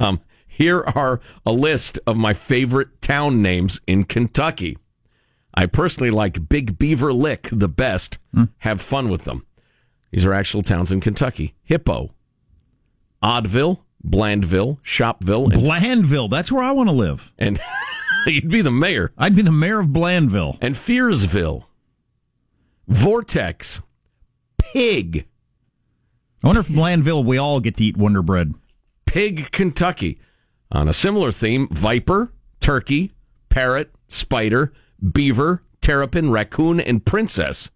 um, 0.00 0.20
here 0.48 0.82
are 0.82 1.20
a 1.46 1.52
list 1.52 2.00
of 2.04 2.16
my 2.16 2.34
favorite 2.34 3.00
town 3.00 3.42
names 3.42 3.80
in 3.86 4.02
Kentucky. 4.02 4.76
I 5.54 5.66
personally 5.66 6.10
like 6.10 6.48
Big 6.48 6.80
Beaver 6.80 7.12
Lick 7.12 7.48
the 7.52 7.68
best. 7.68 8.18
Have 8.58 8.80
fun 8.80 9.08
with 9.08 9.22
them. 9.22 9.46
These 10.10 10.24
are 10.24 10.32
actual 10.32 10.62
towns 10.62 10.90
in 10.90 11.00
Kentucky. 11.00 11.54
Hippo, 11.62 12.10
Oddville, 13.22 13.78
Blandville, 14.04 14.78
Shopville, 14.82 15.52
and 15.52 15.62
Blandville. 15.62 16.30
That's 16.30 16.52
where 16.52 16.62
I 16.62 16.72
want 16.72 16.88
to 16.88 16.94
live. 16.94 17.32
And 17.38 17.60
you'd 18.26 18.50
be 18.50 18.62
the 18.62 18.70
mayor. 18.70 19.12
I'd 19.18 19.36
be 19.36 19.42
the 19.42 19.52
mayor 19.52 19.80
of 19.80 19.88
Blandville. 19.88 20.58
And 20.60 20.74
Fearsville, 20.74 21.64
Vortex, 22.88 23.80
Pig. 24.58 25.26
I 26.42 26.46
wonder 26.46 26.60
if 26.60 26.68
Blandville 26.68 27.24
we 27.24 27.38
all 27.38 27.60
get 27.60 27.76
to 27.78 27.84
eat 27.84 27.96
Wonder 27.96 28.22
Bread. 28.22 28.54
Pig, 29.06 29.50
Kentucky. 29.50 30.18
On 30.70 30.88
a 30.88 30.92
similar 30.92 31.32
theme, 31.32 31.68
Viper, 31.68 32.32
Turkey, 32.60 33.12
Parrot, 33.48 33.92
Spider, 34.08 34.72
Beaver, 35.12 35.62
Terrapin, 35.80 36.30
Raccoon, 36.30 36.80
and 36.80 37.04
Princess. 37.04 37.70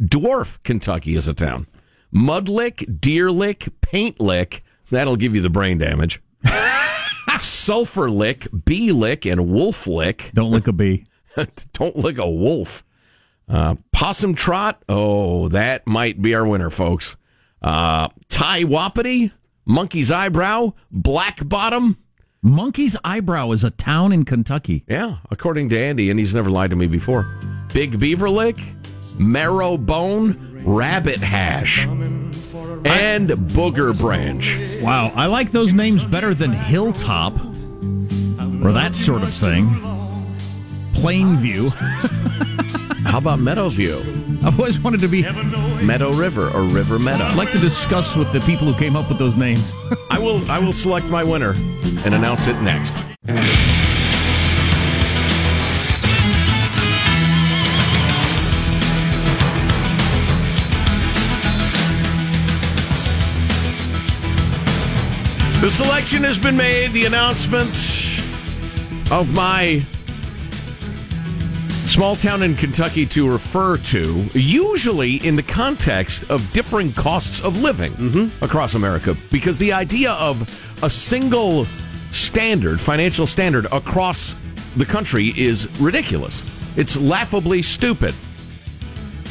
Dwarf, 0.00 0.62
Kentucky 0.62 1.14
is 1.14 1.28
a 1.28 1.34
town. 1.34 1.66
Mudlick, 2.14 3.00
Deerlick, 3.00 3.70
Paintlick. 3.80 4.60
That'll 4.92 5.16
give 5.16 5.34
you 5.34 5.40
the 5.40 5.50
brain 5.50 5.78
damage. 5.78 6.20
Sulfur 7.38 8.10
lick, 8.10 8.46
bee 8.66 8.92
lick, 8.92 9.24
and 9.24 9.48
wolf 9.48 9.86
lick. 9.86 10.30
Don't 10.34 10.50
lick 10.50 10.66
a 10.66 10.72
bee. 10.72 11.06
Don't 11.72 11.96
lick 11.96 12.18
a 12.18 12.28
wolf. 12.28 12.84
Uh, 13.48 13.76
possum 13.90 14.34
trot. 14.34 14.82
Oh, 14.90 15.48
that 15.48 15.86
might 15.86 16.20
be 16.20 16.34
our 16.34 16.46
winner, 16.46 16.68
folks. 16.68 17.16
Uh, 17.62 18.08
Tywhoppity, 18.28 19.32
monkey's 19.64 20.10
eyebrow, 20.10 20.74
black 20.90 21.48
bottom. 21.48 21.96
Monkey's 22.42 22.96
eyebrow 23.02 23.52
is 23.52 23.64
a 23.64 23.70
town 23.70 24.12
in 24.12 24.26
Kentucky. 24.26 24.84
Yeah, 24.86 25.18
according 25.30 25.70
to 25.70 25.78
Andy, 25.78 26.10
and 26.10 26.18
he's 26.18 26.34
never 26.34 26.50
lied 26.50 26.68
to 26.70 26.76
me 26.76 26.86
before. 26.86 27.22
Big 27.72 27.98
beaver 27.98 28.28
lick, 28.28 28.58
marrow 29.16 29.78
bone, 29.78 30.51
rabbit 30.64 31.20
hash, 31.20 31.86
and 31.86 33.28
booger 33.28 33.98
branch. 33.98 34.58
Wow, 34.82 35.12
I 35.14 35.26
like 35.26 35.52
those 35.52 35.72
names 35.74 36.04
better 36.04 36.34
than 36.34 36.52
Hilltop 36.52 37.34
or 38.62 38.72
that 38.72 38.94
sort 38.94 39.22
of 39.22 39.32
thing. 39.32 39.66
Plainview. 40.92 41.70
How 43.04 43.18
about 43.18 43.40
Meadowview? 43.40 44.44
I've 44.44 44.58
always 44.58 44.78
wanted 44.78 45.00
to 45.00 45.08
be 45.08 45.22
Meadow 45.84 46.12
River 46.12 46.48
or 46.50 46.62
River 46.62 46.98
Meadow. 46.98 47.24
I'd 47.24 47.36
like 47.36 47.52
to 47.52 47.58
discuss 47.58 48.16
with 48.16 48.32
the 48.32 48.40
people 48.40 48.66
who 48.66 48.78
came 48.78 48.96
up 48.96 49.08
with 49.08 49.18
those 49.18 49.36
names. 49.36 49.72
I 50.10 50.18
will. 50.18 50.48
I 50.50 50.58
will 50.58 50.72
select 50.72 51.06
my 51.06 51.24
winner 51.24 51.52
and 52.04 52.14
announce 52.14 52.46
it 52.46 52.60
next. 52.62 53.81
The 65.62 65.70
selection 65.70 66.24
has 66.24 66.40
been 66.40 66.56
made. 66.56 66.90
The 66.90 67.04
announcement 67.04 67.68
of 69.12 69.32
my 69.32 69.86
small 71.86 72.16
town 72.16 72.42
in 72.42 72.56
Kentucky 72.56 73.06
to 73.06 73.30
refer 73.30 73.76
to, 73.76 74.28
usually 74.34 75.24
in 75.24 75.36
the 75.36 75.42
context 75.44 76.28
of 76.28 76.52
differing 76.52 76.92
costs 76.92 77.40
of 77.40 77.62
living 77.62 77.92
Mm-hmm. 77.92 78.44
across 78.44 78.74
America, 78.74 79.16
because 79.30 79.56
the 79.56 79.72
idea 79.72 80.10
of 80.14 80.42
a 80.82 80.90
single 80.90 81.66
standard, 82.10 82.80
financial 82.80 83.28
standard 83.28 83.66
across 83.66 84.34
the 84.76 84.84
country 84.84 85.32
is 85.36 85.68
ridiculous. 85.78 86.42
It's 86.76 86.98
laughably 86.98 87.62
stupid. 87.62 88.16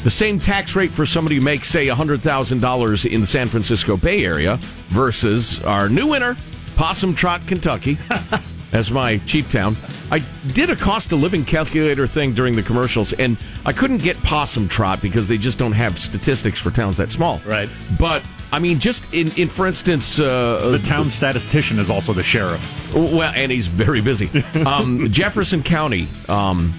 The 0.04 0.10
same 0.10 0.40
tax 0.40 0.76
rate 0.76 0.90
for 0.92 1.06
somebody 1.06 1.36
who 1.36 1.42
makes, 1.42 1.70
say, 1.70 1.88
$100,000 1.88 3.06
in 3.12 3.20
the 3.22 3.26
San 3.28 3.48
Francisco 3.48 3.98
Bay 3.98 4.26
Area 4.26 4.58
versus 4.90 5.64
our 5.64 5.90
new 5.90 6.08
winner, 6.08 6.36
Possum 6.76 7.14
Trot, 7.14 7.46
Kentucky, 7.46 8.00
as 8.74 8.90
my 8.90 9.18
cheap 9.20 9.48
town. 9.50 9.76
I 10.12 10.20
did 10.54 10.72
a 10.72 10.76
cost 10.76 11.12
of 11.12 11.22
living 11.22 11.46
calculator 11.46 12.08
thing 12.08 12.34
during 12.34 12.56
the 12.56 12.64
commercials, 12.64 13.14
and 13.14 13.38
I 13.64 13.74
couldn't 13.74 14.02
get 14.02 14.18
Possum 14.24 14.68
Trot 14.68 15.02
because 15.04 15.28
they 15.28 15.38
just 15.38 15.60
don't 15.60 15.72
have 15.74 16.00
statistics 16.00 16.60
for 16.60 16.72
towns 16.72 16.98
that 16.98 17.12
small. 17.12 17.40
Right. 17.46 17.70
But, 18.00 18.24
I 18.52 18.58
mean, 18.58 18.80
just 18.80 19.14
in, 19.14 19.32
in 19.38 19.50
for 19.50 19.68
instance, 19.68 20.20
uh, 20.20 20.70
The 20.72 20.80
town 20.80 21.12
statistician 21.12 21.78
is 21.78 21.92
also 21.92 22.12
the 22.12 22.24
sheriff. 22.24 22.94
well, 22.96 23.32
and 23.36 23.52
he's 23.52 23.68
very 23.68 24.02
busy. 24.02 24.30
Um, 24.66 25.12
Jefferson 25.12 25.62
County, 25.64 26.08
um, 26.28 26.74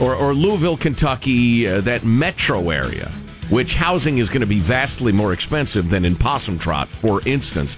or, 0.00 0.14
or 0.14 0.34
Louisville, 0.34 0.76
Kentucky, 0.76 1.66
uh, 1.66 1.80
that 1.82 2.04
metro 2.04 2.70
area, 2.70 3.10
which 3.50 3.74
housing 3.74 4.18
is 4.18 4.28
going 4.28 4.40
to 4.40 4.46
be 4.46 4.58
vastly 4.58 5.12
more 5.12 5.32
expensive 5.32 5.90
than 5.90 6.04
in 6.04 6.16
Possum 6.16 6.58
Trot, 6.58 6.88
for 6.88 7.20
instance, 7.26 7.76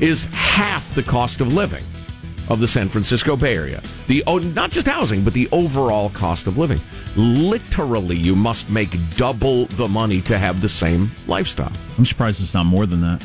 is 0.00 0.26
half 0.32 0.94
the 0.94 1.02
cost 1.02 1.40
of 1.40 1.52
living 1.52 1.84
of 2.48 2.58
the 2.58 2.66
San 2.66 2.88
Francisco 2.88 3.36
Bay 3.36 3.54
Area. 3.54 3.80
The 4.08 4.24
oh, 4.26 4.38
not 4.38 4.70
just 4.70 4.86
housing, 4.86 5.22
but 5.22 5.32
the 5.32 5.48
overall 5.52 6.10
cost 6.10 6.46
of 6.46 6.58
living. 6.58 6.80
Literally, 7.16 8.16
you 8.16 8.34
must 8.34 8.68
make 8.70 8.90
double 9.14 9.66
the 9.66 9.88
money 9.88 10.20
to 10.22 10.36
have 10.36 10.60
the 10.60 10.68
same 10.68 11.10
lifestyle. 11.28 11.72
I'm 11.96 12.04
surprised 12.04 12.42
it's 12.42 12.54
not 12.54 12.66
more 12.66 12.86
than 12.86 13.00
that. 13.02 13.24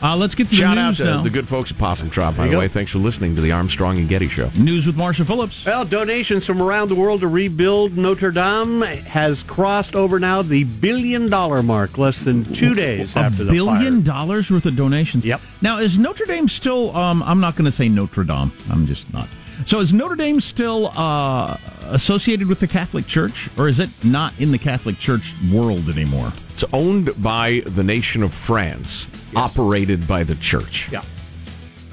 Uh, 0.00 0.16
let's 0.16 0.34
get 0.36 0.48
to 0.48 0.54
the 0.56 0.56
news 0.56 0.58
though. 0.60 0.64
Shout 0.66 0.78
out 0.78 0.96
to 0.96 1.04
now. 1.04 1.22
the 1.22 1.30
good 1.30 1.48
folks 1.48 1.72
at 1.72 1.78
Possum 1.78 2.08
Trot, 2.08 2.36
by 2.36 2.44
you 2.44 2.50
the 2.50 2.54
go. 2.54 2.58
way. 2.60 2.68
Thanks 2.68 2.92
for 2.92 2.98
listening 2.98 3.34
to 3.34 3.42
the 3.42 3.50
Armstrong 3.52 3.98
and 3.98 4.08
Getty 4.08 4.28
Show. 4.28 4.50
News 4.56 4.86
with 4.86 4.96
Marshall 4.96 5.24
Phillips. 5.24 5.64
Well, 5.66 5.84
donations 5.84 6.46
from 6.46 6.62
around 6.62 6.88
the 6.88 6.94
world 6.94 7.20
to 7.20 7.26
rebuild 7.28 7.96
Notre 7.96 8.30
Dame 8.30 8.82
has 8.82 9.42
crossed 9.42 9.96
over 9.96 10.20
now 10.20 10.42
the 10.42 10.62
billion 10.64 11.28
dollar 11.28 11.62
mark 11.64 11.98
less 11.98 12.22
than 12.22 12.44
two 12.54 12.74
days 12.74 13.16
a 13.16 13.20
after 13.20 13.42
the 13.42 13.50
billion 13.52 13.94
fire. 14.04 14.14
dollars 14.14 14.50
worth 14.52 14.66
of 14.66 14.76
donations. 14.76 15.24
Yep. 15.24 15.40
Now 15.62 15.78
is 15.78 15.98
Notre 15.98 16.26
Dame 16.26 16.46
still? 16.46 16.96
Um, 16.96 17.22
I'm 17.24 17.40
not 17.40 17.56
going 17.56 17.64
to 17.64 17.72
say 17.72 17.88
Notre 17.88 18.22
Dame. 18.24 18.52
I'm 18.70 18.86
just 18.86 19.12
not. 19.12 19.26
So 19.66 19.80
is 19.80 19.92
Notre 19.92 20.14
Dame 20.14 20.40
still 20.40 20.92
uh, 20.96 21.56
associated 21.86 22.46
with 22.46 22.60
the 22.60 22.68
Catholic 22.68 23.08
Church, 23.08 23.48
or 23.58 23.66
is 23.66 23.80
it 23.80 23.90
not 24.04 24.32
in 24.38 24.52
the 24.52 24.58
Catholic 24.58 24.98
Church 25.00 25.34
world 25.52 25.88
anymore? 25.88 26.30
It's 26.60 26.68
owned 26.72 27.22
by 27.22 27.62
the 27.66 27.84
nation 27.84 28.24
of 28.24 28.34
France. 28.34 29.06
operated 29.36 30.08
by 30.08 30.24
the 30.24 30.34
church. 30.34 30.88
Yeah. 30.90 31.02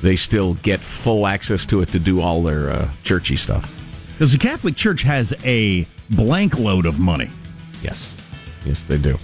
They 0.01 0.15
still 0.15 0.55
get 0.55 0.79
full 0.79 1.27
access 1.27 1.67
to 1.67 1.81
it 1.81 1.89
to 1.89 1.99
do 1.99 2.19
all 2.19 2.41
their 2.41 2.71
uh, 2.71 2.89
churchy 3.03 3.35
stuff. 3.35 4.07
Because 4.13 4.31
the 4.31 4.39
Catholic 4.39 4.75
Church 4.75 5.03
has 5.03 5.35
a 5.43 5.85
blank 6.09 6.57
load 6.57 6.87
of 6.87 6.99
money. 6.99 7.29
Yes. 7.83 8.11
Yes, 8.65 8.83
they 8.85 8.97
do. 8.97 9.19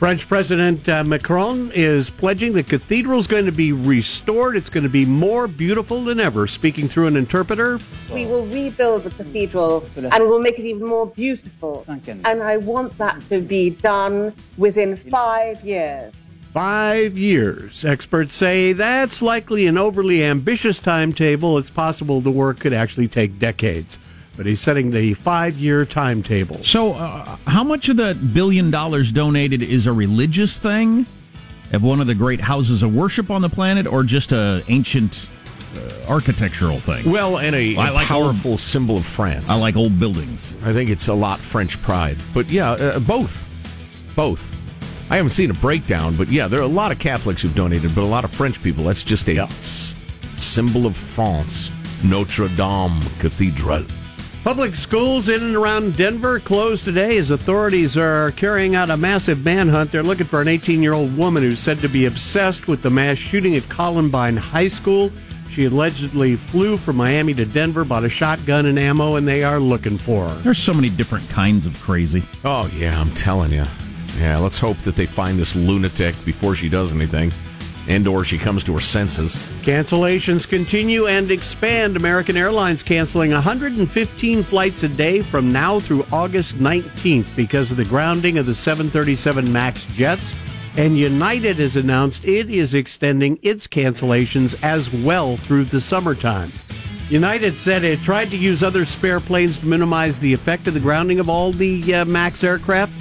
French 0.00 0.26
President 0.26 0.88
uh, 0.88 1.04
Macron 1.04 1.70
is 1.74 2.08
pledging 2.08 2.54
the 2.54 2.62
cathedral 2.62 3.18
is 3.18 3.26
going 3.26 3.44
to 3.44 3.52
be 3.52 3.70
restored. 3.70 4.56
It's 4.56 4.70
going 4.70 4.84
to 4.84 4.88
be 4.88 5.04
more 5.04 5.46
beautiful 5.46 6.02
than 6.04 6.18
ever. 6.18 6.46
Speaking 6.46 6.88
through 6.88 7.08
an 7.08 7.16
interpreter. 7.16 7.78
We 8.10 8.24
will 8.24 8.46
rebuild 8.46 9.04
the 9.04 9.10
cathedral 9.10 9.84
and 9.96 10.26
we'll 10.26 10.38
make 10.38 10.58
it 10.58 10.64
even 10.64 10.86
more 10.86 11.06
beautiful. 11.06 11.84
And 11.86 12.42
I 12.42 12.56
want 12.56 12.96
that 12.96 13.20
to 13.28 13.42
be 13.42 13.68
done 13.68 14.32
within 14.56 14.96
five 14.96 15.62
years. 15.62 16.14
Five 16.54 17.18
years. 17.18 17.84
Experts 17.84 18.34
say 18.34 18.72
that's 18.72 19.20
likely 19.20 19.66
an 19.66 19.76
overly 19.76 20.24
ambitious 20.24 20.78
timetable. 20.78 21.58
It's 21.58 21.68
possible 21.68 22.22
the 22.22 22.30
work 22.30 22.58
could 22.58 22.72
actually 22.72 23.08
take 23.08 23.38
decades. 23.38 23.98
But 24.40 24.46
he's 24.46 24.62
setting 24.62 24.90
the 24.90 25.12
five 25.12 25.58
year 25.58 25.84
timetable. 25.84 26.64
So, 26.64 26.94
uh, 26.94 27.36
how 27.46 27.62
much 27.62 27.90
of 27.90 27.98
that 27.98 28.32
billion 28.32 28.70
dollars 28.70 29.12
donated 29.12 29.60
is 29.62 29.86
a 29.86 29.92
religious 29.92 30.58
thing 30.58 31.04
of 31.74 31.82
one 31.82 32.00
of 32.00 32.06
the 32.06 32.14
great 32.14 32.40
houses 32.40 32.82
of 32.82 32.94
worship 32.94 33.30
on 33.30 33.42
the 33.42 33.50
planet, 33.50 33.86
or 33.86 34.02
just 34.02 34.32
a 34.32 34.64
ancient 34.68 35.28
uh, 35.76 36.10
architectural 36.10 36.80
thing? 36.80 37.12
Well, 37.12 37.36
and 37.36 37.54
a, 37.54 37.76
I 37.76 37.90
a 37.90 37.92
like 37.92 38.06
powerful 38.06 38.56
symbol 38.56 38.96
of 38.96 39.04
France. 39.04 39.50
I 39.50 39.58
like 39.58 39.76
old 39.76 40.00
buildings. 40.00 40.56
I 40.64 40.72
think 40.72 40.88
it's 40.88 41.08
a 41.08 41.14
lot 41.14 41.38
French 41.38 41.78
pride. 41.82 42.16
But 42.32 42.50
yeah, 42.50 42.70
uh, 42.70 42.98
both. 42.98 43.46
Both. 44.16 44.56
I 45.10 45.16
haven't 45.16 45.32
seen 45.32 45.50
a 45.50 45.54
breakdown, 45.54 46.16
but 46.16 46.28
yeah, 46.28 46.48
there 46.48 46.60
are 46.60 46.62
a 46.62 46.66
lot 46.66 46.92
of 46.92 46.98
Catholics 46.98 47.42
who've 47.42 47.54
donated, 47.54 47.94
but 47.94 48.04
a 48.04 48.08
lot 48.08 48.24
of 48.24 48.30
French 48.30 48.62
people. 48.62 48.84
That's 48.84 49.04
just 49.04 49.28
a 49.28 49.36
s- 49.40 49.96
symbol 50.38 50.86
of 50.86 50.96
France. 50.96 51.70
Notre 52.02 52.48
Dame 52.56 52.98
Cathedral. 53.18 53.84
Public 54.42 54.74
schools 54.74 55.28
in 55.28 55.42
and 55.42 55.54
around 55.54 55.98
Denver 55.98 56.40
closed 56.40 56.84
today 56.84 57.18
as 57.18 57.30
authorities 57.30 57.98
are 57.98 58.30
carrying 58.32 58.74
out 58.74 58.88
a 58.88 58.96
massive 58.96 59.44
manhunt. 59.44 59.92
They're 59.92 60.02
looking 60.02 60.26
for 60.26 60.40
an 60.40 60.48
18 60.48 60.82
year 60.82 60.94
old 60.94 61.14
woman 61.14 61.42
who's 61.42 61.60
said 61.60 61.80
to 61.80 61.88
be 61.88 62.06
obsessed 62.06 62.66
with 62.66 62.80
the 62.80 62.88
mass 62.88 63.18
shooting 63.18 63.54
at 63.54 63.68
Columbine 63.68 64.38
High 64.38 64.68
School. 64.68 65.12
She 65.50 65.66
allegedly 65.66 66.36
flew 66.36 66.78
from 66.78 66.96
Miami 66.96 67.34
to 67.34 67.44
Denver, 67.44 67.84
bought 67.84 68.04
a 68.04 68.08
shotgun 68.08 68.64
and 68.64 68.78
ammo, 68.78 69.16
and 69.16 69.28
they 69.28 69.42
are 69.42 69.60
looking 69.60 69.98
for 69.98 70.26
her. 70.26 70.34
There's 70.36 70.58
so 70.58 70.72
many 70.72 70.88
different 70.88 71.28
kinds 71.28 71.66
of 71.66 71.78
crazy. 71.78 72.22
Oh, 72.42 72.66
yeah, 72.74 72.98
I'm 72.98 73.12
telling 73.12 73.52
you. 73.52 73.66
Yeah, 74.18 74.38
let's 74.38 74.58
hope 74.58 74.78
that 74.78 74.96
they 74.96 75.06
find 75.06 75.38
this 75.38 75.54
lunatic 75.54 76.14
before 76.24 76.54
she 76.54 76.70
does 76.70 76.92
anything 76.92 77.30
and 77.90 78.06
or 78.06 78.24
she 78.24 78.38
comes 78.38 78.62
to 78.62 78.72
her 78.72 78.80
senses. 78.80 79.36
Cancellations 79.62 80.48
continue 80.48 81.08
and 81.08 81.30
expand. 81.30 81.96
American 81.96 82.36
Airlines 82.36 82.84
canceling 82.84 83.32
115 83.32 84.42
flights 84.44 84.84
a 84.84 84.88
day 84.88 85.22
from 85.22 85.52
now 85.52 85.80
through 85.80 86.06
August 86.12 86.58
19th 86.58 87.34
because 87.34 87.72
of 87.72 87.76
the 87.76 87.84
grounding 87.84 88.38
of 88.38 88.46
the 88.46 88.54
737 88.54 89.52
MAX 89.52 89.84
jets. 89.96 90.34
And 90.76 90.96
United 90.96 91.56
has 91.56 91.74
announced 91.74 92.24
it 92.24 92.48
is 92.48 92.74
extending 92.74 93.40
its 93.42 93.66
cancellations 93.66 94.56
as 94.62 94.92
well 94.92 95.36
through 95.36 95.64
the 95.64 95.80
summertime. 95.80 96.52
United 97.08 97.58
said 97.58 97.82
it 97.82 97.98
tried 98.02 98.30
to 98.30 98.36
use 98.36 98.62
other 98.62 98.86
spare 98.86 99.18
planes 99.18 99.58
to 99.58 99.66
minimize 99.66 100.20
the 100.20 100.32
effect 100.32 100.68
of 100.68 100.74
the 100.74 100.80
grounding 100.80 101.18
of 101.18 101.28
all 101.28 101.50
the 101.50 101.92
uh, 101.92 102.04
MAX 102.04 102.44
aircraft, 102.44 102.92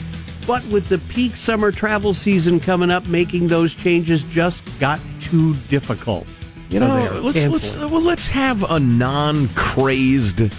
but 0.49 0.65
with 0.71 0.89
the 0.89 0.97
peak 1.13 1.37
summer 1.37 1.71
travel 1.71 2.11
season 2.11 2.59
coming 2.59 2.89
up, 2.89 3.05
making 3.05 3.45
those 3.45 3.75
changes 3.75 4.23
just 4.23 4.63
got 4.79 4.99
too 5.19 5.53
difficult. 5.69 6.25
You 6.69 6.79
know, 6.79 7.21
let's 7.21 7.47
let's 7.47 7.77
well 7.77 8.01
let's 8.01 8.25
have 8.25 8.63
a 8.63 8.79
non-crazed, 8.79 10.51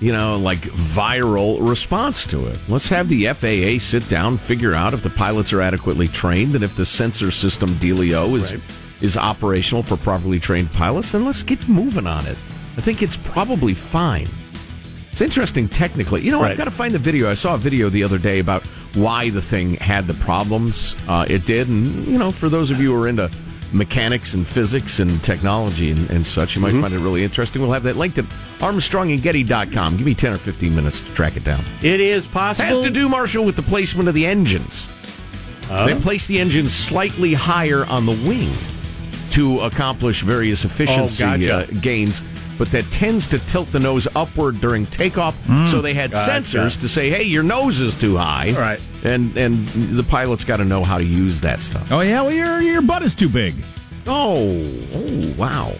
you 0.00 0.10
know, 0.10 0.36
like 0.36 0.58
viral 0.58 1.64
response 1.68 2.26
to 2.26 2.48
it. 2.48 2.58
Let's 2.68 2.88
have 2.88 3.08
the 3.08 3.26
FAA 3.28 3.78
sit 3.78 4.08
down, 4.08 4.36
figure 4.36 4.74
out 4.74 4.94
if 4.94 5.04
the 5.04 5.10
pilots 5.10 5.52
are 5.52 5.60
adequately 5.60 6.08
trained, 6.08 6.56
and 6.56 6.64
if 6.64 6.74
the 6.74 6.84
sensor 6.84 7.30
system 7.30 7.68
dealio 7.74 8.34
is 8.34 8.60
is 9.00 9.16
operational 9.16 9.84
for 9.84 9.96
properly 9.96 10.40
trained 10.40 10.72
pilots. 10.72 11.12
Then 11.12 11.24
let's 11.24 11.44
get 11.44 11.68
moving 11.68 12.08
on 12.08 12.26
it. 12.26 12.36
I 12.76 12.80
think 12.80 13.00
it's 13.00 13.16
probably 13.16 13.74
fine. 13.74 14.26
It's 15.12 15.20
interesting 15.20 15.68
technically. 15.68 16.22
You 16.22 16.32
know, 16.32 16.40
I've 16.40 16.58
got 16.58 16.64
to 16.64 16.72
find 16.72 16.92
the 16.92 16.98
video. 16.98 17.30
I 17.30 17.34
saw 17.34 17.54
a 17.54 17.58
video 17.58 17.90
the 17.90 18.02
other 18.02 18.18
day 18.18 18.40
about 18.40 18.64
why 18.94 19.30
the 19.30 19.42
thing 19.42 19.74
had 19.74 20.06
the 20.06 20.14
problems 20.14 20.96
uh, 21.08 21.24
it 21.28 21.44
did, 21.46 21.68
and 21.68 22.06
you 22.06 22.18
know, 22.18 22.32
for 22.32 22.48
those 22.48 22.70
of 22.70 22.80
you 22.80 22.94
who 22.94 23.02
are 23.02 23.08
into 23.08 23.30
mechanics 23.72 24.34
and 24.34 24.46
physics 24.48 24.98
and 24.98 25.22
technology 25.22 25.92
and, 25.92 26.10
and 26.10 26.26
such, 26.26 26.56
you 26.56 26.60
might 26.62 26.72
Mm-hmm. 26.72 26.80
find 26.82 26.94
it 26.94 26.98
really 26.98 27.22
interesting. 27.22 27.62
We'll 27.62 27.70
have 27.70 27.84
that 27.84 27.96
linked 27.96 28.18
at 28.18 28.24
ArmstrongandGetty.com. 28.58 29.96
Give 29.96 30.06
me 30.06 30.14
ten 30.14 30.32
or 30.32 30.38
fifteen 30.38 30.74
minutes 30.74 31.00
to 31.00 31.12
track 31.14 31.36
it 31.36 31.44
down. 31.44 31.60
It 31.82 32.00
is 32.00 32.26
possible. 32.26 32.66
Has 32.66 32.80
to 32.80 32.90
do, 32.90 33.08
Marshall, 33.08 33.44
with 33.44 33.56
the 33.56 33.62
placement 33.62 34.08
of 34.08 34.14
the 34.14 34.26
engines. 34.26 34.88
They 35.68 35.94
place 35.94 36.26
the 36.26 36.40
engines 36.40 36.74
slightly 36.74 37.32
higher 37.32 37.84
on 37.86 38.04
the 38.06 38.12
wing 38.28 38.52
to 39.30 39.60
accomplish 39.60 40.22
various 40.22 40.64
efficiency 40.64 41.22
Oh, 41.22 41.38
gotcha. 41.38 41.54
uh, 41.54 41.80
gains, 41.80 42.20
but 42.60 42.70
that 42.72 42.84
tends 42.90 43.26
to 43.26 43.38
tilt 43.38 43.72
the 43.72 43.80
nose 43.80 44.06
upward 44.14 44.60
during 44.60 44.84
takeoff. 44.84 45.34
Hmm. 45.46 45.64
so 45.64 45.80
they 45.80 45.94
had. 45.94 46.10
Gotcha. 46.10 46.30
sensors 46.30 46.78
to 46.82 46.90
say, 46.90 47.08
"Hey, 47.08 47.22
your 47.22 47.42
nose 47.42 47.80
is 47.80 47.96
too 47.96 48.18
high." 48.18 48.50
Right. 48.50 48.78
And 49.02 49.34
and 49.38 49.66
the 49.68 50.02
pilot's 50.02 50.44
got 50.44 50.58
to 50.58 50.66
know 50.66 50.84
how 50.84 50.98
to 50.98 51.04
use 51.04 51.40
that 51.40 51.62
stuff. 51.62 51.90
Oh 51.90 52.00
yeah, 52.00 52.20
well 52.20 52.32
your 52.32 52.60
your 52.60 52.82
butt 52.82 53.02
is 53.02 53.14
too 53.14 53.30
big. 53.30 53.54
Oh, 54.06 54.34
oh 54.92 55.34
wow. 55.38 55.72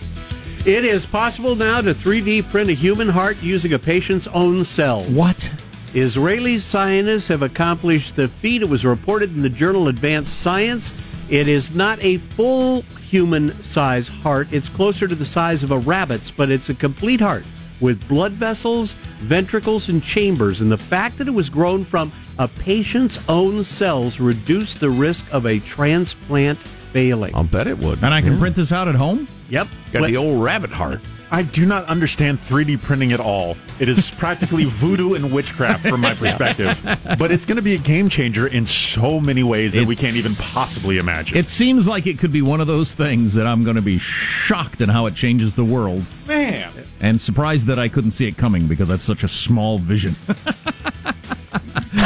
It 0.64 0.86
is 0.86 1.04
possible 1.04 1.54
now 1.54 1.82
to 1.82 1.92
3D 1.92 2.50
print 2.50 2.70
a 2.70 2.74
human 2.74 3.08
heart 3.08 3.42
using 3.42 3.74
a 3.74 3.78
patient's 3.78 4.26
own 4.28 4.64
cells. 4.64 5.06
What? 5.08 5.52
Israeli 5.92 6.58
scientists 6.58 7.28
have 7.28 7.42
accomplished 7.42 8.16
the 8.16 8.28
feat. 8.28 8.62
It 8.62 8.68
was 8.70 8.86
reported 8.86 9.34
in 9.36 9.42
the 9.42 9.50
journal 9.50 9.88
Advanced 9.88 10.40
Science. 10.40 10.96
It 11.28 11.46
is 11.46 11.74
not 11.74 12.02
a 12.02 12.18
full 12.18 12.84
human 13.10 13.60
size 13.64 14.06
heart. 14.06 14.52
It's 14.52 14.68
closer 14.68 15.08
to 15.08 15.14
the 15.16 15.24
size 15.24 15.64
of 15.64 15.72
a 15.72 15.78
rabbit's, 15.78 16.30
but 16.30 16.48
it's 16.48 16.68
a 16.68 16.74
complete 16.74 17.20
heart 17.20 17.44
with 17.80 18.06
blood 18.06 18.32
vessels, 18.32 18.92
ventricles, 19.20 19.88
and 19.88 20.02
chambers. 20.02 20.60
And 20.60 20.70
the 20.70 20.78
fact 20.78 21.18
that 21.18 21.26
it 21.26 21.32
was 21.32 21.50
grown 21.50 21.84
from 21.84 22.12
a 22.38 22.46
patient's 22.46 23.18
own 23.28 23.64
cells 23.64 24.20
reduced 24.20 24.78
the 24.78 24.90
risk 24.90 25.26
of 25.32 25.44
a 25.44 25.58
transplant 25.60 26.58
failing. 26.92 27.34
I'll 27.34 27.44
bet 27.44 27.66
it 27.66 27.78
would. 27.84 28.02
And 28.02 28.14
I 28.14 28.22
can 28.22 28.38
print 28.38 28.54
this 28.54 28.70
out 28.70 28.86
at 28.86 28.94
home. 28.94 29.26
Yep. 29.48 29.66
Got 29.92 30.06
the 30.06 30.16
old 30.16 30.42
rabbit 30.42 30.70
heart. 30.70 31.00
I 31.32 31.42
do 31.42 31.64
not 31.64 31.84
understand 31.84 32.38
3D 32.38 32.82
printing 32.82 33.12
at 33.12 33.20
all. 33.20 33.56
It 33.78 33.88
is 33.88 34.10
practically 34.10 34.64
voodoo 34.68 35.14
and 35.14 35.32
witchcraft 35.32 35.86
from 35.86 36.00
my 36.00 36.14
perspective. 36.14 36.80
But 37.18 37.30
it's 37.30 37.44
going 37.44 37.56
to 37.56 37.62
be 37.62 37.74
a 37.74 37.78
game 37.78 38.08
changer 38.08 38.48
in 38.48 38.66
so 38.66 39.20
many 39.20 39.42
ways 39.42 39.74
that 39.74 39.86
we 39.86 39.94
can't 39.94 40.16
even 40.16 40.32
possibly 40.52 40.98
imagine. 40.98 41.36
It 41.38 41.48
seems 41.48 41.86
like 41.86 42.06
it 42.06 42.18
could 42.18 42.32
be 42.32 42.42
one 42.42 42.60
of 42.60 42.66
those 42.66 42.94
things 42.94 43.34
that 43.34 43.46
I'm 43.46 43.62
going 43.62 43.76
to 43.76 43.82
be 43.82 43.98
shocked 43.98 44.80
at 44.80 44.88
how 44.88 45.06
it 45.06 45.14
changes 45.14 45.54
the 45.54 45.64
world, 45.64 46.02
Man. 46.26 46.72
and 47.00 47.20
surprised 47.20 47.66
that 47.66 47.78
I 47.78 47.88
couldn't 47.88 48.10
see 48.12 48.26
it 48.26 48.36
coming 48.36 48.66
because 48.66 48.88
I 48.90 48.94
have 48.94 49.02
such 49.02 49.22
a 49.22 49.28
small 49.28 49.78
vision. 49.78 50.16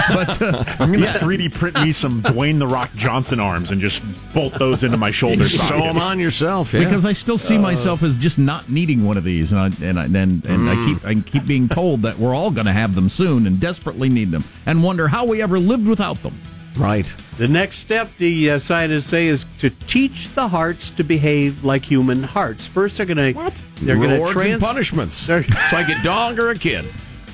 but 0.08 0.42
uh, 0.42 0.64
I'm 0.78 0.92
going 0.92 1.04
to 1.04 1.18
3D 1.18 1.52
print 1.54 1.80
me 1.82 1.92
some 1.92 2.22
Dwayne 2.22 2.58
the 2.58 2.66
Rock 2.66 2.90
Johnson 2.94 3.40
arms 3.40 3.70
and 3.70 3.80
just 3.80 4.02
bolt 4.32 4.54
those 4.58 4.82
into 4.82 4.96
my 4.96 5.10
shoulder 5.10 5.44
Sew 5.44 5.78
them 5.78 5.98
sockets. 5.98 6.04
on 6.10 6.18
yourself, 6.18 6.72
yeah. 6.72 6.80
because 6.80 7.04
I 7.04 7.12
still 7.12 7.38
see 7.38 7.58
myself 7.58 8.02
as 8.02 8.18
just 8.18 8.38
not 8.38 8.68
needing 8.68 9.04
one 9.04 9.16
of 9.16 9.24
these, 9.24 9.52
and 9.52 9.60
I, 9.60 9.66
and 9.86 9.98
I, 10.00 10.04
and, 10.04 10.44
and 10.44 10.70
I 10.70 10.74
keep 10.86 11.04
I 11.04 11.14
keep 11.20 11.46
being 11.46 11.68
told 11.68 12.02
that 12.02 12.18
we're 12.18 12.34
all 12.34 12.50
going 12.50 12.66
to 12.66 12.72
have 12.72 12.94
them 12.94 13.08
soon 13.08 13.46
and 13.46 13.58
desperately 13.60 14.08
need 14.08 14.30
them, 14.30 14.44
and 14.66 14.82
wonder 14.82 15.08
how 15.08 15.24
we 15.24 15.40
ever 15.42 15.58
lived 15.58 15.86
without 15.86 16.18
them. 16.22 16.34
right. 16.76 17.12
The 17.36 17.48
next 17.48 17.78
step, 17.78 18.10
the 18.18 18.52
uh, 18.52 18.58
scientists 18.60 19.06
say, 19.06 19.26
is 19.26 19.44
to 19.58 19.70
teach 19.70 20.32
the 20.36 20.46
hearts 20.46 20.90
to 20.90 21.02
behave 21.02 21.64
like 21.64 21.84
human 21.84 22.22
hearts. 22.22 22.64
First, 22.64 22.96
they're 22.96 23.06
going 23.06 23.16
to 23.16 23.32
what? 23.32 23.52
They're 23.80 23.96
going 23.96 24.10
to 24.10 24.14
Rewards 24.16 24.36
and 24.36 24.42
trans- 24.42 24.62
punishments. 24.62 25.26
They're- 25.26 25.44
It's 25.48 25.72
like 25.72 25.88
a 25.88 26.00
dog 26.04 26.38
or 26.38 26.50
a 26.50 26.54
kid. 26.58 26.84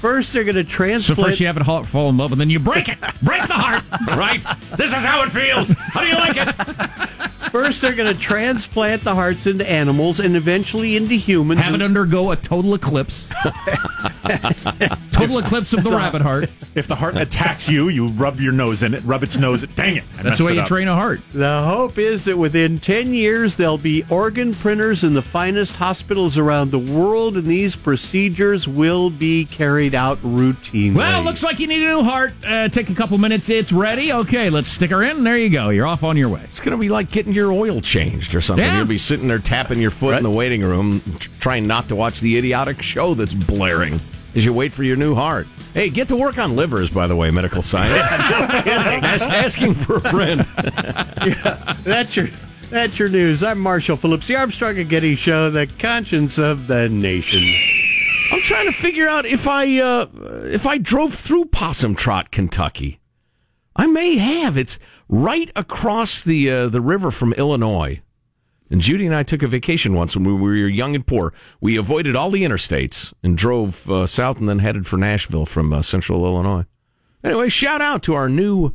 First, 0.00 0.32
they're 0.32 0.44
going 0.44 0.56
to 0.56 0.64
So 1.02 1.14
first 1.14 1.40
you 1.40 1.46
have 1.46 1.58
it 1.58 1.62
fall 1.86 2.08
in 2.08 2.16
love, 2.16 2.32
and 2.32 2.40
then 2.40 2.48
you 2.48 2.58
break 2.58 2.88
it, 2.88 2.98
break 3.22 3.46
the 3.46 3.52
heart, 3.52 3.84
right? 4.16 4.42
This 4.78 4.94
is 4.94 5.04
how 5.04 5.22
it 5.22 5.28
feels. 5.30 5.72
How 5.72 6.00
do 6.00 6.06
you 6.06 6.14
like 6.14 6.36
it? 6.38 7.29
First, 7.50 7.80
they're 7.80 7.94
going 7.94 8.12
to 8.14 8.20
transplant 8.20 9.02
the 9.02 9.14
hearts 9.14 9.46
into 9.46 9.68
animals 9.68 10.20
and 10.20 10.36
eventually 10.36 10.96
into 10.96 11.14
humans. 11.14 11.62
Have 11.62 11.74
it 11.74 11.82
undergo 11.82 12.30
a 12.30 12.36
total 12.36 12.74
eclipse. 12.74 13.30
Total 15.10 15.38
eclipse 15.38 15.72
of 15.72 15.82
the 15.82 15.90
rabbit 15.90 16.22
heart. 16.22 16.48
If 16.74 16.86
the 16.86 16.94
heart 16.94 17.16
attacks 17.16 17.68
you, 17.68 17.88
you 17.88 18.06
rub 18.08 18.40
your 18.40 18.52
nose 18.52 18.82
in 18.82 18.94
it, 18.94 19.02
rub 19.04 19.22
its 19.22 19.36
nose. 19.36 19.66
Dang 19.66 19.96
it! 19.96 20.04
I 20.18 20.22
That's 20.22 20.38
the 20.38 20.46
way 20.46 20.54
you 20.54 20.60
up. 20.60 20.68
train 20.68 20.88
a 20.88 20.94
heart. 20.94 21.20
The 21.32 21.62
hope 21.64 21.98
is 21.98 22.24
that 22.24 22.38
within 22.38 22.78
10 22.78 23.12
years, 23.12 23.56
there'll 23.56 23.76
be 23.76 24.04
organ 24.08 24.54
printers 24.54 25.04
in 25.04 25.12
the 25.14 25.20
finest 25.22 25.76
hospitals 25.76 26.38
around 26.38 26.70
the 26.70 26.78
world, 26.78 27.36
and 27.36 27.46
these 27.46 27.76
procedures 27.76 28.66
will 28.68 29.10
be 29.10 29.44
carried 29.44 29.94
out 29.94 30.18
routinely. 30.18 30.94
Well, 30.94 31.22
looks 31.22 31.42
like 31.42 31.58
you 31.58 31.66
need 31.66 31.82
a 31.82 31.86
new 31.86 32.02
heart. 32.02 32.32
Uh, 32.46 32.68
take 32.68 32.88
a 32.88 32.94
couple 32.94 33.18
minutes. 33.18 33.50
It's 33.50 33.72
ready. 33.72 34.12
Okay, 34.12 34.48
let's 34.48 34.68
stick 34.68 34.90
her 34.90 35.02
in. 35.02 35.24
There 35.24 35.36
you 35.36 35.50
go. 35.50 35.68
You're 35.70 35.86
off 35.86 36.02
on 36.04 36.16
your 36.16 36.28
way. 36.28 36.42
It's 36.44 36.60
going 36.60 36.72
to 36.76 36.80
be 36.80 36.88
like 36.88 37.10
getting 37.10 37.29
your 37.32 37.52
oil 37.52 37.80
changed 37.80 38.34
or 38.34 38.40
something. 38.40 38.64
Yeah. 38.64 38.78
You'll 38.78 38.86
be 38.86 38.98
sitting 38.98 39.28
there 39.28 39.38
tapping 39.38 39.80
your 39.80 39.90
foot 39.90 40.16
in 40.16 40.22
the 40.22 40.30
waiting 40.30 40.62
room, 40.62 41.00
trying 41.40 41.66
not 41.66 41.88
to 41.88 41.96
watch 41.96 42.20
the 42.20 42.36
idiotic 42.38 42.82
show 42.82 43.14
that's 43.14 43.34
blaring 43.34 44.00
as 44.34 44.44
you 44.44 44.52
wait 44.52 44.72
for 44.72 44.82
your 44.82 44.96
new 44.96 45.14
heart. 45.14 45.46
Hey, 45.74 45.88
get 45.88 46.08
to 46.08 46.16
work 46.16 46.38
on 46.38 46.56
livers, 46.56 46.90
by 46.90 47.06
the 47.06 47.16
way, 47.16 47.30
medical 47.30 47.62
science. 47.62 47.94
Ask- 48.10 49.28
asking 49.28 49.74
for 49.74 49.96
a 49.96 50.00
friend. 50.00 50.40
That's 51.84 52.16
your 52.16 52.28
that's 52.70 53.00
your 53.00 53.08
news. 53.08 53.42
I'm 53.42 53.58
Marshall 53.58 53.96
Phillips, 53.96 54.28
the 54.28 54.36
Armstrong 54.36 54.78
and 54.78 54.88
Getty 54.88 55.16
Show, 55.16 55.50
the 55.50 55.66
conscience 55.66 56.38
of 56.38 56.68
the 56.68 56.88
nation. 56.88 57.42
I'm 58.30 58.40
trying 58.42 58.66
to 58.66 58.72
figure 58.72 59.08
out 59.08 59.26
if 59.26 59.48
I 59.48 59.78
uh, 59.78 60.06
if 60.44 60.68
I 60.68 60.78
drove 60.78 61.12
through 61.12 61.46
Possum 61.46 61.96
Trot, 61.96 62.30
Kentucky. 62.30 63.00
I 63.74 63.88
may 63.88 64.18
have. 64.18 64.56
It's 64.56 64.78
right 65.10 65.50
across 65.56 66.22
the 66.22 66.50
uh, 66.50 66.68
the 66.68 66.80
river 66.80 67.10
from 67.10 67.34
Illinois. 67.34 68.00
And 68.70 68.80
Judy 68.80 69.04
and 69.04 69.14
I 69.14 69.24
took 69.24 69.42
a 69.42 69.48
vacation 69.48 69.94
once 69.94 70.14
when 70.14 70.24
we 70.24 70.32
were 70.32 70.54
young 70.54 70.94
and 70.94 71.04
poor. 71.04 71.34
We 71.60 71.76
avoided 71.76 72.14
all 72.14 72.30
the 72.30 72.44
interstates 72.44 73.12
and 73.20 73.36
drove 73.36 73.90
uh, 73.90 74.06
south 74.06 74.38
and 74.38 74.48
then 74.48 74.60
headed 74.60 74.86
for 74.86 74.96
Nashville 74.96 75.44
from 75.44 75.72
uh, 75.72 75.82
central 75.82 76.24
Illinois. 76.24 76.66
Anyway, 77.24 77.48
shout 77.48 77.80
out 77.80 78.04
to 78.04 78.14
our 78.14 78.28
new 78.28 78.72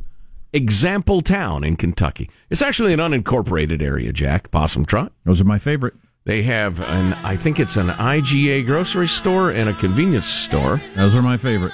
example 0.52 1.22
town 1.22 1.64
in 1.64 1.76
Kentucky. 1.76 2.30
It's 2.50 2.60
actually 2.60 2.92
an 2.92 3.00
unincorporated 3.00 3.80
area, 3.80 4.12
Jack, 4.12 4.50
Possum 4.50 4.84
Trot. 4.84 5.12
Those 5.24 5.40
are 5.40 5.44
my 5.44 5.58
favorite. 5.58 5.94
They 6.24 6.42
have 6.42 6.80
an, 6.80 7.14
I 7.14 7.36
think 7.36 7.58
it's 7.58 7.76
an 7.76 7.88
IGA 7.88 8.66
grocery 8.66 9.08
store 9.08 9.50
and 9.50 9.70
a 9.70 9.72
convenience 9.74 10.26
store. 10.26 10.82
Those 10.94 11.14
are 11.14 11.22
my 11.22 11.38
favorite. 11.38 11.72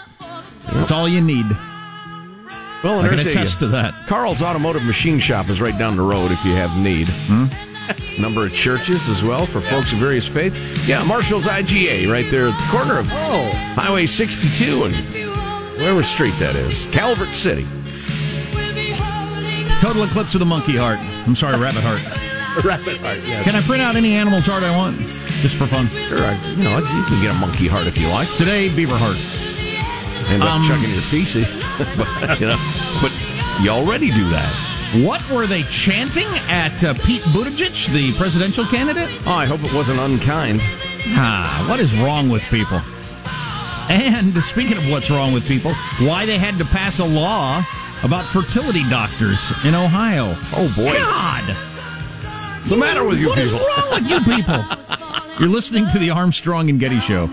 That's 0.72 0.92
all 0.92 1.09
you 1.09 1.20
need. 1.20 1.46
Well, 2.83 3.01
I 3.01 3.09
can 3.09 3.16
there's 3.16 3.27
a, 3.27 3.31
attest 3.31 3.61
to 3.61 3.68
that. 3.68 3.95
Carl's 4.09 4.42
Automotive 4.42 4.83
Machine 4.85 5.18
Shop 5.21 5.49
is 5.49 5.61
right 5.61 5.77
down 5.79 5.97
the 5.97 6.03
road 6.03 6.31
if 6.33 6.45
you 6.45 6.53
have 6.55 6.77
need. 6.83 7.09
Hmm? 7.11 7.47
Number 8.21 8.45
of 8.47 8.53
churches 8.55 9.09
as 9.09 9.23
well 9.25 9.47
for 9.47 9.61
folks 9.61 9.92
of 9.92 9.99
various 9.99 10.27
faiths. 10.27 10.59
Yeah, 10.88 11.03
Marshall's 11.05 11.47
IGA 11.47 12.11
right 12.11 12.29
there 12.31 12.49
at 12.49 12.59
the 12.59 12.66
corner 12.77 12.99
of 12.99 13.07
Highway 13.07 14.07
62 14.07 14.85
and 14.85 14.95
whatever 15.77 16.03
street 16.03 16.35
that 16.38 16.55
is, 16.57 16.87
Calvert 16.87 17.35
City. 17.35 17.66
Total 19.81 20.05
eclipse 20.05 20.35
of 20.35 20.38
the 20.40 20.47
monkey 20.47 20.77
heart. 20.77 20.99
I'm 21.27 21.35
sorry, 21.35 21.59
rabbit 21.59 21.83
heart. 21.83 22.01
Rabbit 22.64 22.99
heart, 22.99 23.18
yes. 23.27 23.45
Can 23.45 23.57
I 23.57 23.62
print 23.62 23.83
out 23.83 23.97
any 23.97 24.12
animal's 24.12 24.45
heart 24.45 24.62
I 24.62 24.77
want? 24.77 24.99
Just 25.40 25.57
for 25.57 25.66
fun. 25.66 25.87
Sure, 25.88 26.21
I, 26.21 26.38
you 26.51 26.57
know, 26.62 26.77
you 26.79 27.03
can 27.09 27.23
get 27.23 27.35
a 27.35 27.38
monkey 27.38 27.66
heart 27.66 27.87
if 27.87 27.97
you 27.97 28.07
like. 28.11 28.29
Today, 28.37 28.68
beaver 28.77 28.95
heart. 28.95 29.16
End 30.31 30.42
up 30.42 30.51
Um, 30.51 30.62
chugging 30.62 30.90
your 30.90 31.01
feces, 31.01 31.49
but, 31.97 32.38
you 32.38 32.47
know, 32.47 32.57
but 32.61 32.72
you 33.62 33.70
already 33.70 34.11
do 34.11 34.29
that. 34.29 34.68
What 35.07 35.27
were 35.31 35.46
they 35.46 35.62
chanting 35.64 36.27
at 36.48 36.83
uh, 36.85 36.94
Pete 36.94 37.22
Buttigieg, 37.33 37.92
the 37.92 38.12
presidential 38.18 38.64
candidate? 38.66 39.09
Oh, 39.27 39.33
I 39.33 39.46
hope 39.46 39.62
it 39.64 39.72
wasn't 39.72 40.01
unkind. 40.01 40.61
Ah, 41.14 41.66
what 41.68 41.81
is 41.81 41.94
wrong 41.98 42.29
with 42.29 42.42
people? 42.44 42.81
And 43.88 44.37
speaking 44.42 44.77
of 44.77 44.88
what's 44.90 45.11
wrong 45.11 45.33
with 45.33 45.46
people, 45.46 45.72
why 46.01 46.27
they 46.27 46.38
had 46.38 46.57
to 46.59 46.64
pass 46.66 46.98
a 46.98 47.05
law 47.05 47.64
about 48.05 48.25
fertility 48.27 48.83
doctors 48.90 49.51
in 49.64 49.75
Ohio. 49.75 50.35
Oh 50.55 50.72
boy. 50.77 50.92
God! 50.92 51.44
What's 52.59 52.68
the 52.70 52.77
matter 52.77 53.05
with 53.05 53.18
you 53.18 53.29
What 53.29 53.38
is 53.38 53.51
people? 53.51 53.66
wrong 53.66 53.90
with 53.92 54.11
you 54.11 54.20
people? 54.20 54.64
You're 55.40 55.48
listening 55.48 55.88
to 55.88 55.98
the 55.98 56.11
Armstrong 56.11 56.68
and 56.70 56.79
Getty 56.79 57.01
Show. 57.01 57.27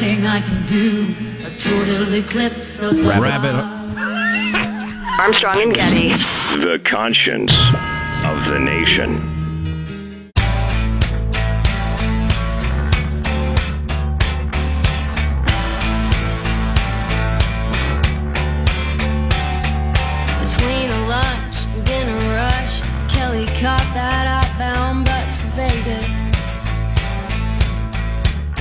Nothing 0.00 0.26
I 0.26 0.40
can 0.40 0.66
do. 0.66 1.14
A 1.44 1.56
total 1.58 2.14
eclipse 2.14 2.80
of 2.80 2.96
the 2.96 3.02
Rabbit. 3.02 3.54
Armstrong 5.20 5.60
and 5.60 5.74
Getty. 5.74 6.08
The 6.58 6.80
conscience 6.90 7.52
of 8.24 8.50
the 8.50 8.58
nation. 8.58 9.29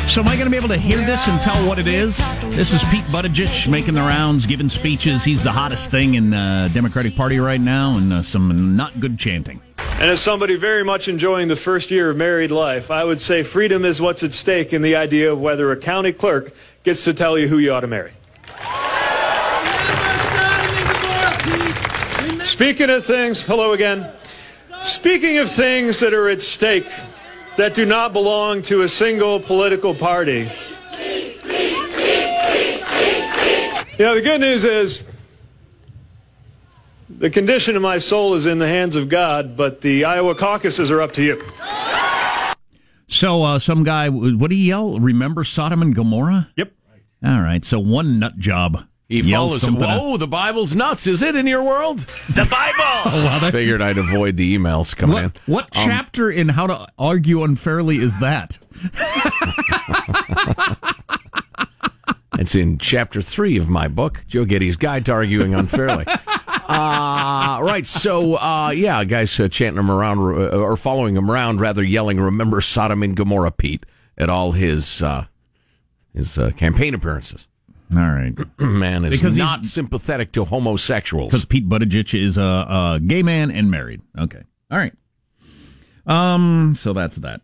So, 0.09 0.21
am 0.21 0.27
I 0.27 0.33
going 0.33 0.45
to 0.45 0.49
be 0.49 0.57
able 0.57 0.69
to 0.69 0.77
hear 0.77 0.97
this 1.05 1.27
and 1.27 1.39
tell 1.39 1.55
what 1.67 1.77
it 1.77 1.85
is? 1.85 2.17
This 2.55 2.73
is 2.73 2.81
Pete 2.85 3.03
Buttigieg 3.05 3.67
making 3.67 3.93
the 3.93 4.01
rounds, 4.01 4.47
giving 4.47 4.67
speeches. 4.67 5.23
He's 5.23 5.43
the 5.43 5.51
hottest 5.51 5.91
thing 5.91 6.15
in 6.15 6.31
the 6.31 6.67
Democratic 6.73 7.15
Party 7.15 7.39
right 7.39 7.61
now, 7.61 7.95
and 7.95 8.11
uh, 8.11 8.23
some 8.23 8.75
not 8.75 8.99
good 8.99 9.19
chanting. 9.19 9.61
And 9.77 10.09
as 10.09 10.19
somebody 10.19 10.55
very 10.55 10.83
much 10.83 11.07
enjoying 11.07 11.47
the 11.47 11.55
first 11.55 11.91
year 11.91 12.09
of 12.09 12.17
married 12.17 12.49
life, 12.49 12.89
I 12.89 13.03
would 13.03 13.21
say 13.21 13.43
freedom 13.43 13.85
is 13.85 14.01
what's 14.01 14.23
at 14.23 14.33
stake 14.33 14.73
in 14.73 14.81
the 14.81 14.95
idea 14.95 15.31
of 15.31 15.39
whether 15.39 15.71
a 15.71 15.77
county 15.77 16.11
clerk 16.11 16.53
gets 16.83 17.03
to 17.03 17.13
tell 17.13 17.37
you 17.37 17.47
who 17.47 17.59
you 17.59 17.71
ought 17.71 17.81
to 17.81 17.87
marry. 17.87 18.13
Speaking 22.43 22.89
of 22.89 23.05
things, 23.05 23.43
hello 23.43 23.73
again. 23.73 24.11
Speaking 24.81 25.37
of 25.37 25.51
things 25.51 25.99
that 25.99 26.15
are 26.15 26.27
at 26.29 26.41
stake 26.41 26.87
that 27.59 27.73
do 27.73 27.85
not 27.85 28.13
belong 28.13 28.61
to 28.61 28.83
a 28.83 28.87
single 28.87 29.37
political 29.37 29.93
party. 29.93 30.49
You 33.97 34.05
know, 34.05 34.15
the 34.15 34.21
good 34.23 34.39
news 34.39 34.63
is 34.63 35.03
the 37.09 37.29
condition 37.29 37.75
of 37.75 37.81
my 37.81 37.97
soul 37.97 38.35
is 38.35 38.45
in 38.45 38.59
the 38.59 38.67
hands 38.69 38.95
of 38.95 39.09
God, 39.09 39.57
but 39.57 39.81
the 39.81 40.05
Iowa 40.05 40.35
caucuses 40.35 40.89
are 40.89 41.01
up 41.01 41.11
to 41.13 41.21
you. 41.21 41.43
So, 43.09 43.43
uh, 43.43 43.59
some 43.59 43.83
guy, 43.83 44.07
what 44.07 44.51
did 44.51 44.55
he 44.55 44.67
yell? 44.67 44.97
Remember 44.97 45.43
Sodom 45.43 45.81
and 45.81 45.93
Gomorrah? 45.93 46.47
Yep. 46.55 46.71
All 47.25 47.41
right. 47.41 47.65
So, 47.65 47.77
one 47.77 48.19
nut 48.19 48.37
job. 48.37 48.85
He 49.09 49.19
yelled 49.21 49.49
follows 49.49 49.63
him. 49.63 49.67
something 49.73 49.89
at- 49.89 49.99
Oh, 50.01 50.17
the 50.17 50.27
Bible's 50.27 50.75
nuts. 50.75 51.07
Is 51.07 51.21
it 51.21 51.35
in 51.35 51.47
your 51.47 51.63
world? 51.63 51.99
The 51.99 52.47
Bible! 52.49 52.75
Oh, 53.05 53.23
wow, 53.25 53.39
that- 53.39 53.51
Figured 53.51 53.81
I'd 53.81 53.97
avoid 53.97 54.37
the 54.37 54.55
emails 54.57 54.95
coming 54.95 55.13
what 55.15 55.23
in. 55.25 55.33
what 55.47 55.63
Um, 55.65 55.69
chapter 55.83 56.29
in 56.29 56.49
How 56.49 56.67
to 56.67 56.87
Argue 56.97 57.43
Unfairly 57.43 57.97
is 57.97 58.17
that? 58.19 58.57
It's 62.37 62.55
in 62.55 62.77
chapter 62.77 63.21
three 63.21 63.57
of 63.57 63.67
my 63.67 63.89
book, 63.89 64.23
Joe 64.25 64.45
Getty's 64.45 64.77
Guide 64.77 65.05
to 65.07 65.11
Arguing 65.11 65.53
Unfairly. 65.53 66.05
uh, 66.07 67.59
right. 67.61 67.85
So, 67.85 68.35
uh, 68.37 68.69
yeah, 68.73 69.03
guys 69.03 69.37
uh, 69.41 69.49
chanting 69.49 69.77
him 69.77 69.91
around 69.91 70.19
uh, 70.19 70.55
or 70.57 70.77
following 70.77 71.17
him 71.17 71.29
around, 71.29 71.59
rather 71.59 71.83
yelling, 71.83 72.17
"Remember 72.17 72.61
Sodom 72.61 73.03
and 73.03 73.13
Gomorrah, 73.13 73.51
Pete," 73.51 73.85
at 74.17 74.29
all 74.29 74.53
his 74.53 75.03
uh, 75.03 75.25
his 76.13 76.37
uh, 76.37 76.51
campaign 76.51 76.93
appearances. 76.93 77.48
All 77.95 77.99
right. 77.99 78.33
Man 78.59 79.05
is 79.05 79.11
Because 79.11 79.35
not 79.35 79.65
sympathetic 79.65 80.31
to 80.33 80.43
homosexuals. 80.45 81.29
Because 81.29 81.45
Pete 81.45 81.67
Buttigieg 81.67 82.13
is 82.19 82.37
a, 82.37 82.41
a 82.41 82.99
gay 83.05 83.23
man 83.23 83.49
and 83.51 83.71
married. 83.71 84.01
Okay. 84.17 84.43
All 84.71 84.77
right. 84.77 84.93
Um. 86.05 86.73
So 86.75 86.93
that's 86.93 87.17
that. 87.17 87.41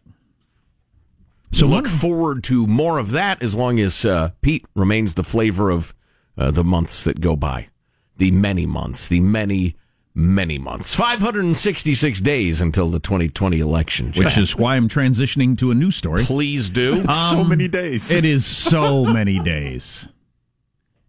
So 1.51 1.67
look 1.67 1.87
forward 1.87 2.43
to 2.45 2.67
more 2.67 2.97
of 2.97 3.11
that 3.11 3.41
as 3.41 3.55
long 3.55 3.79
as 3.79 4.03
uh, 4.03 4.31
Pete 4.41 4.65
remains 4.75 5.13
the 5.13 5.23
flavor 5.23 5.69
of 5.69 5.93
uh, 6.37 6.51
the 6.51 6.65
months 6.65 7.05
that 7.05 7.21
go 7.21 7.37
by, 7.37 7.69
the 8.17 8.31
many 8.31 8.65
months, 8.65 9.07
the 9.07 9.21
many 9.21 9.77
many 10.13 10.57
months, 10.57 10.93
five 10.93 11.19
hundred 11.19 11.45
and 11.45 11.55
sixty-six 11.55 12.19
days 12.21 12.59
until 12.59 12.89
the 12.89 12.99
twenty 12.99 13.29
twenty 13.29 13.59
election, 13.59 14.11
Which 14.13 14.37
is 14.37 14.55
why 14.55 14.75
I'm 14.75 14.89
transitioning 14.89 15.57
to 15.59 15.71
a 15.71 15.75
new 15.75 15.91
story. 15.91 16.23
Please 16.25 16.69
do. 16.69 17.01
It's 17.01 17.29
so 17.29 17.43
many 17.43 17.67
days. 17.67 18.11
It 18.11 18.25
is 18.25 18.45
so 18.45 19.05
many 19.13 19.39
days. 19.39 20.07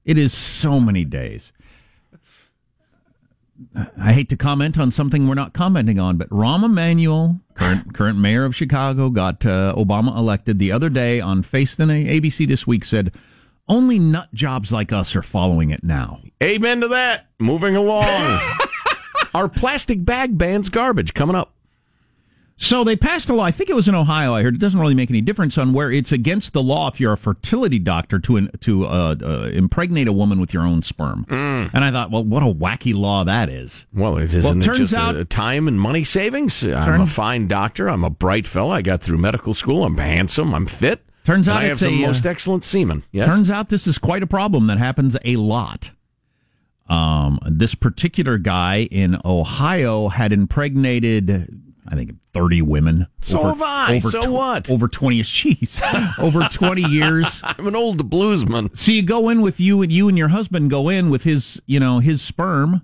It 0.07 0.17
is 0.17 0.33
so 0.33 0.79
many 0.79 1.05
days. 1.05 1.53
I 3.99 4.13
hate 4.13 4.29
to 4.29 4.37
comment 4.37 4.79
on 4.79 4.91
something 4.93 5.27
we're 5.27 5.35
not 5.35 5.53
commenting 5.53 5.99
on, 5.99 6.17
but 6.17 6.31
Rahm 6.31 6.65
Emanuel, 6.65 7.41
current 7.55 7.93
current 7.93 8.19
mayor 8.19 8.45
of 8.45 8.55
Chicago, 8.55 9.11
got 9.11 9.45
uh, 9.45 9.75
Obama 9.77 10.17
elected 10.17 10.59
the 10.59 10.71
other 10.71 10.89
day 10.89 11.21
on 11.21 11.43
Face 11.43 11.75
the 11.75 11.85
ABC 11.85 12.47
this 12.47 12.67
week. 12.67 12.85
Said 12.85 13.13
only 13.69 13.99
nut 13.99 14.29
jobs 14.33 14.71
like 14.71 14.93
us 14.93 15.17
are 15.17 15.23
following 15.23 15.71
it 15.71 15.83
now. 15.83 16.21
Amen 16.41 16.81
to 16.83 16.89
that. 16.89 17.27
Moving 17.41 17.75
along. 17.75 18.41
Our 19.35 19.49
plastic 19.49 20.05
bag 20.05 20.39
ban's 20.39 20.69
garbage 20.69 21.15
coming 21.15 21.35
up. 21.35 21.56
So 22.59 22.85
they 22.85 22.97
passed 22.97 23.29
a 23.29 23.35
law. 23.35 23.45
I 23.45 23.51
think 23.51 23.69
it 23.69 23.75
was 23.77 23.87
in 23.87 23.95
Ohio. 23.95 24.33
I 24.33 24.43
heard 24.43 24.55
it 24.55 24.61
doesn't 24.61 24.81
really 24.81 24.95
make 24.95 25.11
any 25.11 25.21
difference 25.21 25.59
on 25.59 25.75
where 25.75 25.93
it's 25.93 26.11
against 26.11 26.55
the 26.55 26.63
law 26.63 26.89
if 26.89 26.99
you're 26.99 27.13
a 27.13 27.17
fertility 27.19 27.79
doctor 27.79 28.19
to 28.19 28.49
to 28.49 28.87
uh, 28.87 29.15
uh, 29.23 29.51
impregnate 29.53 30.09
a 30.09 30.13
woman 30.13 30.41
with 30.41 30.55
your 30.55 30.63
own 30.63 30.81
sperm. 30.81 31.27
Mm. 31.29 31.71
And 31.75 31.85
I 31.85 31.91
thought, 31.91 32.11
well, 32.11 32.25
what 32.25 32.43
a 32.43 32.47
wacky 32.47 32.95
law 32.95 33.25
that 33.25 33.51
is. 33.51 33.87
Well, 33.93 34.17
it 34.17 34.25
isn't 34.33 34.43
Well, 34.43 34.59
it 34.59 34.63
turns 34.63 34.79
just 34.79 34.95
out- 34.95 35.17
a 35.17 35.27
time 35.27 35.69
and 35.69 35.79
money 35.79 36.03
savings? 36.03 36.67
I'm 36.67 37.03
a 37.03 37.07
fine 37.07 37.47
doctor. 37.47 37.89
I'm 37.91 38.05
a 38.05 38.11
bright 38.11 38.47
fellow. 38.47 38.71
I 38.73 38.81
got 38.81 39.03
through 39.03 39.19
medical 39.19 39.53
school. 39.53 39.85
I'm 39.85 39.99
handsome. 39.99 40.55
I'm 40.55 40.67
fit. 40.67 41.03
Turns 41.25 41.49
out 41.49 41.63
I 41.63 41.65
have 41.67 41.79
some 41.79 41.93
a, 41.93 42.05
uh, 42.05 42.07
most 42.07 42.25
excellent 42.25 42.65
semen. 42.65 43.03
Yes. 43.13 43.27
Turns 43.27 43.51
out 43.51 43.69
this 43.69 43.87
is 43.87 43.99
quite 43.99 44.23
a 44.23 44.27
problem 44.27 44.67
that 44.69 44.79
happens 44.79 45.17
a 45.25 45.37
lot. 45.37 45.91
Um, 46.89 47.41
this 47.45 47.75
particular 47.75 48.39
guy 48.39 48.83
in 48.91 49.19
Ohio 49.25 50.07
had 50.09 50.33
impregnated, 50.33 51.66
I 51.89 51.95
think, 51.95 52.15
30 52.33 52.63
women. 52.63 53.07
So 53.21 53.43
have 53.45 53.63
I. 53.63 53.99
So 54.01 54.21
tw- 54.23 54.31
what? 54.31 54.71
Over 54.71 54.89
20, 54.89 55.21
jeez, 55.23 56.19
over 56.19 56.49
20 56.51 56.83
years. 56.91 57.41
I'm 57.45 57.67
an 57.67 57.77
old 57.77 58.11
bluesman. 58.11 58.77
So 58.77 58.93
you 58.93 59.03
go 59.03 59.29
in 59.29 59.41
with 59.41 59.61
you 59.61 59.83
and 59.83 59.91
you 59.93 60.09
and 60.09 60.17
your 60.19 60.29
husband 60.29 60.71
go 60.71 60.89
in 60.89 61.11
with 61.11 61.23
his, 61.25 61.61
you 61.67 61.81
know, 61.81 61.99
his 62.01 62.21
sperm. 62.23 62.83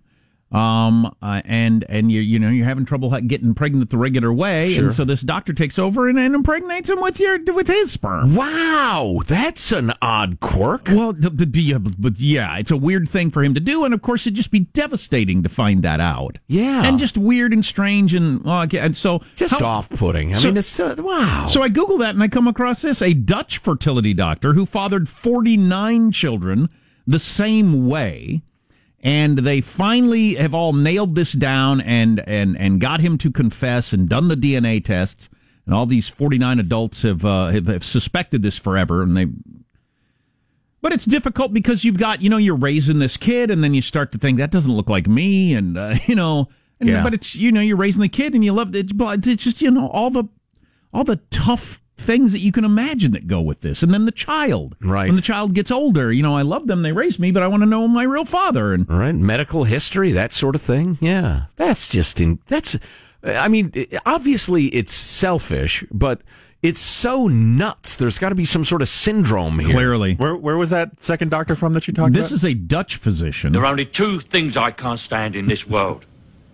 Um, 0.52 1.06
uh, 1.22 1.40
and, 1.46 1.84
and 1.88 2.12
you, 2.12 2.20
you 2.20 2.38
know, 2.38 2.50
you're 2.50 2.66
having 2.66 2.84
trouble 2.84 3.08
getting 3.22 3.54
pregnant 3.54 3.88
the 3.90 3.96
regular 3.96 4.32
way. 4.32 4.74
Sure. 4.74 4.84
And 4.84 4.92
so 4.94 5.04
this 5.04 5.22
doctor 5.22 5.52
takes 5.52 5.78
over 5.78 6.08
and, 6.08 6.18
and 6.18 6.34
impregnates 6.34 6.90
him 6.90 7.00
with 7.00 7.18
your, 7.18 7.38
with 7.54 7.68
his 7.68 7.92
sperm. 7.92 8.34
Wow, 8.36 9.20
that's 9.26 9.72
an 9.72 9.92
odd 10.02 10.40
quirk. 10.40 10.88
Well, 10.88 11.14
the, 11.14 11.30
the, 11.30 11.60
yeah, 11.62 11.78
but 11.78 12.18
yeah, 12.18 12.58
it's 12.58 12.70
a 12.70 12.76
weird 12.76 13.08
thing 13.08 13.30
for 13.30 13.42
him 13.42 13.54
to 13.54 13.60
do, 13.60 13.84
and 13.84 13.94
of 13.94 14.02
course, 14.02 14.26
it'd 14.26 14.34
just 14.36 14.50
be 14.50 14.60
devastating 14.60 15.42
to 15.42 15.48
find 15.48 15.82
that 15.82 16.00
out. 16.00 16.38
Yeah. 16.48 16.84
and 16.84 16.98
just 16.98 17.16
weird 17.16 17.52
and 17.52 17.64
strange, 17.64 18.14
and 18.14 18.44
well, 18.44 18.62
okay, 18.64 18.78
and 18.78 18.96
so 18.96 19.22
Just 19.36 19.58
how- 19.58 19.66
off-putting. 19.66 20.34
I 20.34 20.38
So- 20.38 20.48
mean, 20.48 20.56
it's 20.58 20.78
uh, 20.80 20.94
wow. 20.98 21.46
So 21.48 21.62
I 21.62 21.68
Google 21.70 21.98
that, 21.98 22.10
and 22.14 22.22
I 22.22 22.28
come 22.28 22.46
across 22.46 22.82
this: 22.82 23.00
a 23.00 23.14
Dutch 23.14 23.58
fertility 23.58 24.12
doctor 24.12 24.52
who 24.52 24.66
fathered 24.66 25.08
forty 25.08 25.56
nine 25.56 26.12
children 26.12 26.68
the 27.06 27.18
same 27.18 27.88
way. 27.88 28.42
And 29.02 29.38
they 29.38 29.60
finally 29.60 30.36
have 30.36 30.54
all 30.54 30.72
nailed 30.72 31.16
this 31.16 31.32
down 31.32 31.80
and, 31.80 32.20
and, 32.28 32.56
and 32.56 32.80
got 32.80 33.00
him 33.00 33.18
to 33.18 33.32
confess 33.32 33.92
and 33.92 34.08
done 34.08 34.28
the 34.28 34.36
DNA 34.36 34.82
tests. 34.84 35.28
And 35.66 35.74
all 35.74 35.86
these 35.86 36.08
49 36.08 36.60
adults 36.60 37.02
have, 37.02 37.24
uh, 37.24 37.48
have, 37.48 37.66
have 37.66 37.84
suspected 37.84 38.42
this 38.42 38.58
forever. 38.58 39.02
And 39.02 39.16
they, 39.16 39.26
but 40.80 40.92
it's 40.92 41.04
difficult 41.04 41.52
because 41.52 41.84
you've 41.84 41.98
got, 41.98 42.22
you 42.22 42.30
know, 42.30 42.36
you're 42.36 42.54
raising 42.56 43.00
this 43.00 43.16
kid 43.16 43.50
and 43.50 43.62
then 43.62 43.74
you 43.74 43.82
start 43.82 44.12
to 44.12 44.18
think 44.18 44.38
that 44.38 44.52
doesn't 44.52 44.72
look 44.72 44.88
like 44.88 45.08
me. 45.08 45.54
And, 45.54 45.76
uh, 45.76 45.96
you 46.06 46.14
know, 46.14 46.48
and, 46.78 46.88
Yeah. 46.88 47.02
but 47.02 47.12
it's, 47.12 47.34
you 47.34 47.50
know, 47.50 47.60
you're 47.60 47.76
raising 47.76 48.02
the 48.02 48.08
kid 48.08 48.34
and 48.34 48.44
you 48.44 48.52
love 48.52 48.74
it. 48.76 48.96
But 48.96 49.26
it's 49.26 49.42
just, 49.42 49.60
you 49.60 49.70
know, 49.72 49.88
all 49.88 50.10
the, 50.10 50.24
all 50.92 51.02
the 51.02 51.16
tough 51.30 51.80
things 52.02 52.32
that 52.32 52.40
you 52.40 52.52
can 52.52 52.64
imagine 52.64 53.12
that 53.12 53.26
go 53.26 53.40
with 53.40 53.60
this. 53.60 53.82
And 53.82 53.92
then 53.94 54.04
the 54.04 54.12
child. 54.12 54.76
Right. 54.80 55.06
When 55.06 55.16
the 55.16 55.22
child 55.22 55.54
gets 55.54 55.70
older, 55.70 56.12
you 56.12 56.22
know, 56.22 56.36
I 56.36 56.42
love 56.42 56.66
them. 56.66 56.82
They 56.82 56.92
raised 56.92 57.18
me, 57.18 57.30
but 57.30 57.42
I 57.42 57.46
want 57.46 57.62
to 57.62 57.66
know 57.66 57.88
my 57.88 58.02
real 58.02 58.24
father. 58.24 58.74
And 58.74 58.88
All 58.90 58.98
right, 58.98 59.14
medical 59.14 59.64
history, 59.64 60.12
that 60.12 60.32
sort 60.32 60.54
of 60.54 60.60
thing. 60.60 60.98
Yeah, 61.00 61.44
that's 61.56 61.88
just 61.88 62.20
in. 62.20 62.38
That's. 62.48 62.76
I 63.24 63.46
mean, 63.48 63.72
obviously 64.04 64.66
it's 64.66 64.92
selfish, 64.92 65.84
but 65.92 66.22
it's 66.60 66.80
so 66.80 67.28
nuts. 67.28 67.96
There's 67.96 68.18
got 68.18 68.30
to 68.30 68.34
be 68.34 68.44
some 68.44 68.64
sort 68.64 68.82
of 68.82 68.88
syndrome 68.88 69.60
here. 69.60 69.70
clearly, 69.70 70.14
Where 70.16 70.36
where 70.36 70.56
was 70.56 70.70
that 70.70 71.02
second 71.02 71.30
doctor 71.30 71.54
from 71.54 71.74
that 71.74 71.86
you 71.86 71.94
talked 71.94 72.14
this 72.14 72.28
about? 72.28 72.36
is 72.36 72.44
a 72.44 72.54
Dutch 72.54 72.96
physician. 72.96 73.52
There 73.52 73.62
are 73.62 73.66
only 73.66 73.86
two 73.86 74.20
things 74.20 74.56
I 74.56 74.70
can't 74.72 74.98
stand 74.98 75.36
in 75.36 75.46
this 75.46 75.66
world 75.66 76.04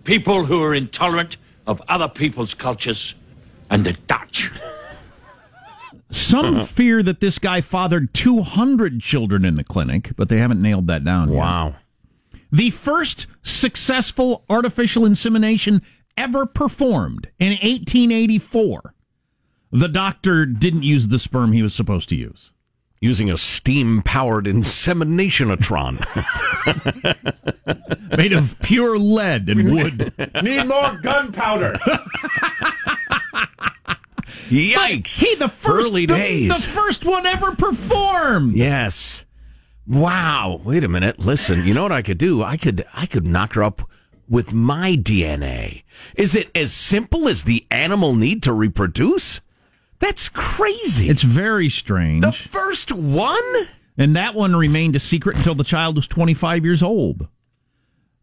people 0.03 0.43
who 0.45 0.63
are 0.63 0.73
intolerant 0.73 1.37
of 1.67 1.81
other 1.87 2.07
people's 2.07 2.53
cultures 2.55 3.13
and 3.69 3.85
the 3.85 3.93
Dutch. 4.07 4.51
Some 6.11 6.55
uh-uh. 6.55 6.65
fear 6.65 7.03
that 7.03 7.19
this 7.19 7.37
guy 7.37 7.61
fathered 7.61 8.13
200 8.13 8.99
children 8.99 9.45
in 9.45 9.55
the 9.55 9.63
clinic, 9.63 10.11
but 10.15 10.29
they 10.29 10.37
haven't 10.37 10.61
nailed 10.61 10.87
that 10.87 11.03
down 11.03 11.29
yet. 11.29 11.37
Wow. 11.37 11.75
The 12.51 12.71
first 12.71 13.27
successful 13.43 14.43
artificial 14.49 15.05
insemination 15.05 15.83
ever 16.17 16.45
performed 16.45 17.29
in 17.37 17.51
1884. 17.51 18.95
The 19.71 19.87
doctor 19.87 20.47
didn't 20.47 20.83
use 20.83 21.09
the 21.09 21.19
sperm 21.19 21.51
he 21.51 21.61
was 21.61 21.75
supposed 21.75 22.09
to 22.09 22.15
use. 22.15 22.51
Using 23.01 23.29
a 23.29 23.37
steam 23.37 24.01
powered 24.01 24.45
inseminationatron. 24.45 26.05
Made 28.17 28.33
of 28.33 28.59
pure 28.61 28.97
lead 28.97 29.47
and 29.47 29.73
wood. 29.73 30.11
Need 30.43 30.65
more 30.65 30.99
gunpowder. 31.01 31.79
Yikes. 34.49 35.17
He, 35.19 35.35
the 35.35 35.49
first, 35.49 35.87
Early 35.87 36.05
the- 36.05 36.15
days. 36.15 36.65
the 36.65 36.71
first 36.71 37.05
one 37.05 37.25
ever 37.25 37.55
performed. 37.55 38.55
Yes. 38.55 39.25
Wow. 39.87 40.61
Wait 40.63 40.83
a 40.83 40.87
minute. 40.87 41.19
Listen, 41.19 41.65
you 41.65 41.73
know 41.73 41.83
what 41.83 41.91
I 41.91 42.01
could 42.01 42.17
do? 42.17 42.43
I 42.43 42.57
could 42.57 42.85
I 42.93 43.05
could 43.05 43.25
knock 43.25 43.53
her 43.53 43.63
up 43.63 43.89
with 44.27 44.53
my 44.53 44.95
DNA. 44.95 45.83
Is 46.15 46.35
it 46.35 46.51
as 46.55 46.71
simple 46.71 47.27
as 47.27 47.43
the 47.43 47.65
animal 47.71 48.13
need 48.13 48.43
to 48.43 48.53
reproduce? 48.53 49.41
That's 49.99 50.29
crazy. 50.29 51.09
It's 51.09 51.23
very 51.23 51.69
strange. 51.69 52.23
the 52.23 52.31
first 52.31 52.91
one? 52.91 53.43
And 53.97 54.15
that 54.15 54.35
one 54.35 54.55
remained 54.55 54.95
a 54.95 54.99
secret 54.99 55.35
until 55.37 55.55
the 55.55 55.63
child 55.63 55.95
was 55.97 56.07
25 56.07 56.63
years 56.63 56.81
old. 56.83 57.27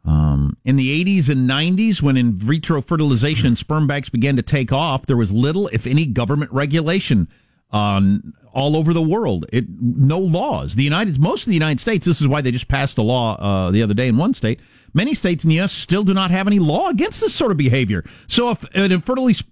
Um, 0.07 0.57
in 0.65 0.77
the 0.77 1.05
80s 1.05 1.29
and 1.29 1.51
90s, 1.51 2.01
when 2.01 2.17
in 2.17 2.33
vitro 2.33 2.81
fertilization 2.81 3.49
and 3.49 3.59
sperm 3.59 3.89
banks 3.89 4.09
began 4.09 4.37
to 4.37 4.43
take 4.43 4.73
off, 4.73 5.07
there 5.07 5.17
was 5.17 5.33
little, 5.33 5.67
if 5.69 5.87
any, 5.87 6.07
government 6.07 6.53
regulation 6.53 7.29
on 7.73 8.33
all 8.53 8.77
over 8.77 8.95
the 8.95 9.03
world. 9.03 9.45
It 9.53 9.67
no 9.69 10.19
laws. 10.19 10.77
The 10.77 10.85
United, 10.85 11.19
most 11.19 11.43
of 11.43 11.49
the 11.49 11.55
United 11.55 11.81
States. 11.81 12.07
This 12.07 12.21
is 12.21 12.29
why 12.29 12.41
they 12.41 12.51
just 12.51 12.69
passed 12.69 12.97
a 12.99 13.03
law 13.03 13.37
uh, 13.37 13.71
the 13.71 13.83
other 13.83 13.95
day 13.95 14.09
in 14.09 14.17
one 14.17 14.33
state. 14.33 14.61
Many 14.95 15.13
states 15.13 15.45
in 15.45 15.51
the 15.51 15.57
U.S. 15.57 15.73
still 15.73 16.05
do 16.05 16.15
not 16.15 16.31
have 16.31 16.47
any 16.47 16.59
law 16.59 16.89
against 16.89 17.21
this 17.21 17.35
sort 17.35 17.51
of 17.51 17.59
behavior. 17.59 18.03
So 18.29 18.51
if 18.51 18.63
an 18.75 18.93
infertility 18.93 19.45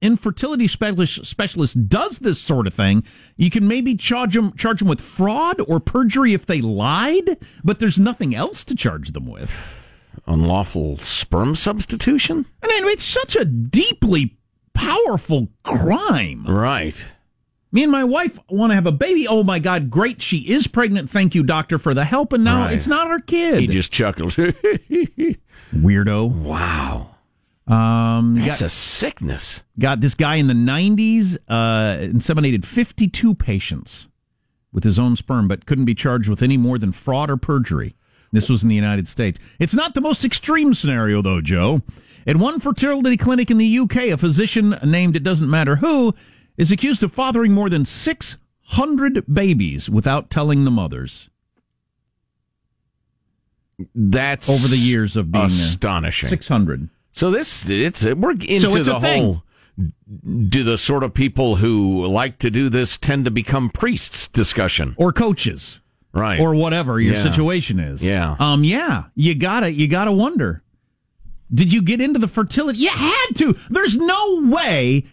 infertility 0.00 0.66
specialist 0.66 1.88
does 1.88 2.18
this 2.18 2.40
sort 2.40 2.66
of 2.66 2.74
thing, 2.74 3.04
you 3.36 3.50
can 3.50 3.68
maybe 3.68 3.94
charge 3.94 4.34
them 4.34 4.54
charge 4.54 4.80
them 4.80 4.88
with 4.88 5.00
fraud 5.00 5.60
or 5.68 5.78
perjury 5.78 6.34
if 6.34 6.46
they 6.46 6.60
lied, 6.60 7.36
but 7.62 7.78
there's 7.78 8.00
nothing 8.00 8.34
else 8.34 8.64
to 8.64 8.74
charge 8.74 9.12
them 9.12 9.26
with. 9.26 9.77
Unlawful 10.28 10.98
sperm 10.98 11.54
substitution? 11.54 12.44
I 12.62 12.66
mean, 12.68 12.84
it's 12.92 13.02
such 13.04 13.34
a 13.34 13.44
deeply 13.46 14.36
powerful 14.74 15.48
crime. 15.62 16.44
Right. 16.46 17.04
Me 17.72 17.82
and 17.82 17.90
my 17.92 18.04
wife 18.04 18.38
want 18.48 18.70
to 18.70 18.74
have 18.74 18.86
a 18.86 18.92
baby. 18.92 19.26
Oh 19.26 19.42
my 19.42 19.58
God, 19.58 19.90
great. 19.90 20.20
She 20.22 20.38
is 20.50 20.66
pregnant. 20.66 21.10
Thank 21.10 21.34
you, 21.34 21.42
doctor, 21.42 21.78
for 21.78 21.94
the 21.94 22.04
help. 22.04 22.32
And 22.32 22.44
now 22.44 22.58
Right. 22.60 22.74
it's 22.74 22.86
not 22.86 23.08
our 23.08 23.18
kid. 23.20 23.60
He 23.60 23.66
just 23.66 23.90
chuckled. 23.90 24.32
Weirdo. 25.74 26.30
wow. 26.30 27.14
Um, 27.66 28.36
That's 28.36 28.60
got, 28.60 28.66
a 28.66 28.68
sickness. 28.70 29.62
got 29.78 30.00
this 30.00 30.14
guy 30.14 30.36
in 30.36 30.46
the 30.46 30.54
90s, 30.54 31.36
uh, 31.48 31.98
inseminated 32.00 32.64
52 32.64 33.34
patients 33.34 34.08
with 34.72 34.84
his 34.84 34.98
own 34.98 35.16
sperm, 35.16 35.48
but 35.48 35.66
couldn't 35.66 35.84
be 35.84 35.94
charged 35.94 36.28
with 36.30 36.42
any 36.42 36.56
more 36.56 36.78
than 36.78 36.92
fraud 36.92 37.30
or 37.30 37.36
perjury. 37.36 37.94
This 38.32 38.48
was 38.48 38.62
in 38.62 38.68
the 38.68 38.74
United 38.74 39.08
States. 39.08 39.38
It's 39.58 39.74
not 39.74 39.94
the 39.94 40.00
most 40.00 40.24
extreme 40.24 40.74
scenario, 40.74 41.22
though, 41.22 41.40
Joe. 41.40 41.80
At 42.26 42.36
one 42.36 42.60
fertility 42.60 43.16
clinic 43.16 43.50
in 43.50 43.58
the 43.58 43.78
UK, 43.78 43.96
a 43.96 44.16
physician 44.16 44.76
named 44.84 45.16
It 45.16 45.22
Doesn't 45.22 45.48
Matter 45.48 45.76
Who 45.76 46.14
is 46.58 46.70
accused 46.70 47.02
of 47.02 47.12
fathering 47.12 47.52
more 47.52 47.70
than 47.70 47.84
600 47.86 49.24
babies 49.32 49.88
without 49.88 50.28
telling 50.28 50.64
the 50.64 50.70
mothers 50.70 51.30
That's 53.94 54.50
over 54.50 54.68
the 54.68 54.76
years 54.76 55.16
of 55.16 55.32
being 55.32 55.46
astonishing. 55.46 56.28
600. 56.28 56.88
So 57.12 57.30
this 57.30 57.68
it's 57.68 58.04
we're 58.04 58.32
into 58.32 58.60
So 58.60 58.76
it's 58.76 58.88
the 58.88 58.96
a 58.96 59.00
thing. 59.00 59.22
whole. 59.22 59.42
Do 60.48 60.64
the 60.64 60.76
sort 60.76 61.04
of 61.04 61.14
people 61.14 61.56
who 61.56 62.04
like 62.06 62.38
to 62.38 62.50
do 62.50 62.68
this 62.68 62.98
tend 62.98 63.24
to 63.24 63.30
become 63.30 63.70
priests 63.70 64.26
discussion? 64.26 64.94
Or 64.98 65.12
coaches. 65.12 65.80
Right. 66.12 66.40
Or 66.40 66.54
whatever 66.54 67.00
your 67.00 67.14
Yeah. 67.14 67.22
situation 67.22 67.78
is. 67.78 68.02
Yeah. 68.04 68.36
Um, 68.38 68.64
yeah. 68.64 69.04
You 69.14 69.34
gotta, 69.34 69.70
you 69.72 69.88
gotta 69.88 70.12
wonder. 70.12 70.62
Did 71.52 71.72
you 71.72 71.80
get 71.82 72.00
into 72.00 72.18
the 72.18 72.28
fertility? 72.28 72.78
You 72.80 72.90
had 72.90 73.26
to. 73.36 73.56
There's 73.70 73.96
no 73.96 74.42
way. 74.50 75.06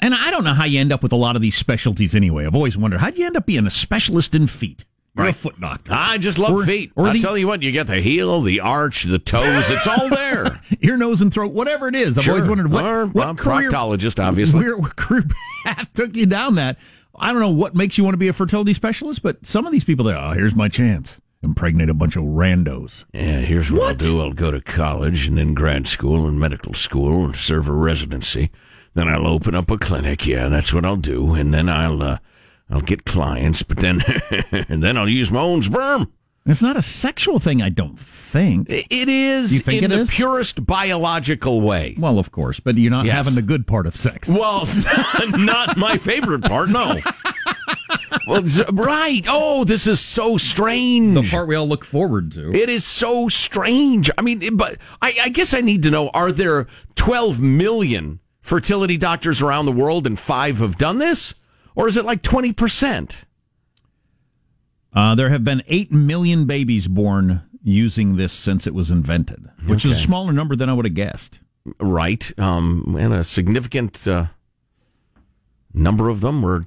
And 0.00 0.14
I 0.14 0.30
don't 0.30 0.44
know 0.44 0.54
how 0.54 0.64
you 0.64 0.78
end 0.80 0.92
up 0.92 1.02
with 1.02 1.12
a 1.12 1.16
lot 1.16 1.34
of 1.36 1.42
these 1.42 1.56
specialties 1.56 2.14
anyway. 2.14 2.46
I've 2.46 2.54
always 2.54 2.76
wondered 2.76 3.00
how'd 3.00 3.16
you 3.18 3.26
end 3.26 3.36
up 3.36 3.46
being 3.46 3.66
a 3.66 3.70
specialist 3.70 4.34
in 4.34 4.46
feet? 4.46 4.84
You're 5.16 5.26
a 5.28 5.32
foot 5.32 5.60
doctor. 5.60 5.90
I 5.92 6.16
just 6.18 6.38
love 6.38 6.52
Or- 6.52 6.64
feet. 6.64 6.92
or 6.94 7.08
I 7.08 7.14
the- 7.14 7.20
tell 7.20 7.36
you 7.36 7.48
what, 7.48 7.62
you 7.62 7.72
get 7.72 7.88
the 7.88 8.00
heel, 8.00 8.40
the 8.40 8.60
arch, 8.60 9.02
the 9.02 9.18
toes. 9.18 9.68
It's 9.68 9.88
all 9.88 10.08
there. 10.10 10.60
Ear, 10.80 10.96
nose, 10.96 11.20
and 11.20 11.32
throat, 11.34 11.50
whatever 11.52 11.88
it 11.88 11.96
is. 11.96 12.16
I've 12.16 12.28
always 12.28 12.46
wondered 12.46 12.70
what, 12.70 12.84
Or, 12.84 13.06
what 13.06 13.14
well, 13.14 13.34
career, 13.34 13.68
proctologist, 13.68 14.22
obviously. 14.24 14.60
where- 14.60 14.76
what 14.76 14.94
career 14.94 15.24
path 15.64 15.92
took 15.92 16.14
you 16.14 16.26
down 16.26 16.54
that. 16.54 16.78
I 17.20 17.32
don't 17.32 17.40
know 17.40 17.50
what 17.50 17.74
makes 17.74 17.98
you 17.98 18.04
want 18.04 18.14
to 18.14 18.18
be 18.18 18.28
a 18.28 18.32
fertility 18.32 18.72
specialist, 18.74 19.22
but 19.22 19.44
some 19.46 19.66
of 19.66 19.72
these 19.72 19.84
people, 19.84 20.04
they 20.04 20.14
oh, 20.14 20.30
here's 20.32 20.54
my 20.54 20.68
chance. 20.68 21.20
Impregnate 21.42 21.88
a 21.88 21.94
bunch 21.94 22.16
of 22.16 22.24
randos. 22.24 23.04
Yeah, 23.12 23.40
here's 23.40 23.70
what, 23.70 23.82
I'll 23.90 23.94
do. 23.94 24.20
I'll 24.20 24.32
go 24.32 24.50
to 24.50 24.60
college 24.60 25.26
and 25.28 25.38
then 25.38 25.54
grad 25.54 25.86
school 25.86 26.26
and 26.26 26.38
medical 26.40 26.74
school 26.74 27.26
and 27.26 27.36
serve 27.36 27.68
a 27.68 27.72
residency. 27.72 28.50
then 28.94 29.08
I'll 29.08 29.26
open 29.26 29.54
up 29.54 29.70
a 29.70 29.78
clinic. 29.78 30.26
Yeah, 30.26 30.48
that's 30.48 30.72
what 30.72 30.84
I'll 30.84 30.96
do, 30.96 31.34
and 31.34 31.54
then 31.54 31.68
I'll 31.68 32.02
uh, 32.02 32.18
I'll 32.70 32.80
get 32.80 33.04
clients, 33.04 33.62
but 33.62 33.78
then 33.78 34.02
and 34.50 34.82
then 34.82 34.96
I'll 34.96 35.08
use 35.08 35.30
my 35.30 35.40
own 35.40 35.62
sperm. 35.62 36.12
It's 36.48 36.62
not 36.62 36.76
a 36.76 36.82
sexual 36.82 37.38
thing, 37.38 37.60
I 37.62 37.68
don't 37.68 37.98
think. 37.98 38.68
It 38.70 39.08
is 39.08 39.60
think 39.60 39.82
in 39.82 39.92
it 39.92 39.94
the 39.96 40.02
is? 40.02 40.10
purest 40.10 40.64
biological 40.66 41.60
way. 41.60 41.94
Well, 41.98 42.18
of 42.18 42.30
course, 42.32 42.58
but 42.58 42.76
you're 42.76 42.90
not 42.90 43.04
Yes. 43.04 43.14
having 43.14 43.34
the 43.34 43.42
good 43.42 43.66
part 43.66 43.86
of 43.86 43.94
sex. 43.94 44.28
Well, 44.28 44.66
not 45.28 45.76
my 45.76 45.98
favorite 45.98 46.42
part. 46.42 46.70
No. 46.70 46.98
well, 48.26 48.42
right. 48.72 49.24
Oh, 49.28 49.64
this 49.64 49.86
is 49.86 50.00
so 50.00 50.36
strange. 50.36 51.14
The 51.14 51.22
part 51.30 51.48
we 51.48 51.54
all 51.54 51.68
look 51.68 51.84
forward 51.84 52.32
to. 52.32 52.52
It 52.54 52.68
is 52.68 52.84
so 52.84 53.28
strange. 53.28 54.10
I 54.16 54.22
mean, 54.22 54.56
but 54.56 54.78
I, 55.02 55.16
I 55.24 55.28
guess 55.28 55.54
I 55.54 55.60
need 55.60 55.82
to 55.84 55.90
know: 55.90 56.08
Are 56.10 56.32
there 56.32 56.66
12 56.96 57.40
million 57.40 58.20
fertility 58.40 58.96
doctors 58.96 59.42
around 59.42 59.66
the 59.66 59.72
world, 59.72 60.06
and 60.06 60.18
five 60.18 60.58
have 60.58 60.78
done 60.78 60.98
this, 60.98 61.34
or 61.74 61.88
is 61.88 61.96
it 61.96 62.04
like 62.04 62.22
20 62.22 62.52
percent? 62.52 63.24
Uh, 64.94 65.14
there 65.14 65.28
have 65.28 65.44
been 65.44 65.62
8 65.66 65.92
million 65.92 66.46
babies 66.46 66.88
born 66.88 67.42
using 67.62 68.16
this 68.16 68.32
since 68.32 68.66
it 68.66 68.74
was 68.74 68.90
invented, 68.90 69.50
which 69.66 69.84
is 69.84 69.92
a 69.92 70.00
smaller 70.00 70.32
number 70.32 70.56
than 70.56 70.68
I 70.68 70.72
would 70.72 70.86
have 70.86 70.94
guessed. 70.94 71.40
Right, 71.78 72.32
um, 72.38 72.96
and 72.98 73.12
a 73.12 73.22
significant 73.22 74.08
uh, 74.08 74.26
number 75.74 76.08
of 76.08 76.20
them 76.20 76.40
were, 76.40 76.64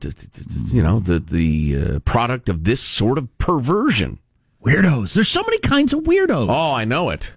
you 0.72 0.84
know, 0.84 0.99
the 0.99 1.19
the 1.19 1.95
uh, 1.95 1.99
product 1.99 2.49
of 2.49 2.63
this 2.63 2.82
sort 2.82 3.17
of 3.17 3.36
perversion. 3.39 4.19
Weirdos. 4.63 5.13
There's 5.13 5.28
so 5.28 5.41
many 5.41 5.57
kinds 5.57 5.91
of 5.91 6.01
weirdos. 6.01 6.47
Oh, 6.49 6.76
I 6.76 6.86
know 6.86 7.09
it. 7.09 7.36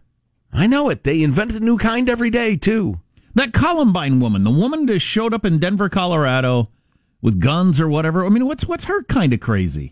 I 0.52 0.66
know 0.66 0.90
it. 0.90 1.04
They 1.04 1.22
invented 1.22 1.62
a 1.62 1.64
new 1.64 1.78
kind 1.78 2.08
every 2.08 2.28
day 2.28 2.56
too. 2.56 3.00
That 3.34 3.52
Columbine 3.54 4.20
woman, 4.20 4.44
the 4.44 4.50
woman 4.50 4.86
that 4.86 5.00
showed 5.00 5.32
up 5.32 5.44
in 5.44 5.58
Denver, 5.58 5.88
Colorado 5.88 6.68
with 7.22 7.40
guns 7.40 7.80
or 7.80 7.88
whatever. 7.88 8.24
I 8.24 8.28
mean, 8.28 8.46
what's 8.46 8.66
what's 8.66 8.84
her 8.84 9.02
kind 9.04 9.32
of 9.32 9.40
crazy? 9.40 9.90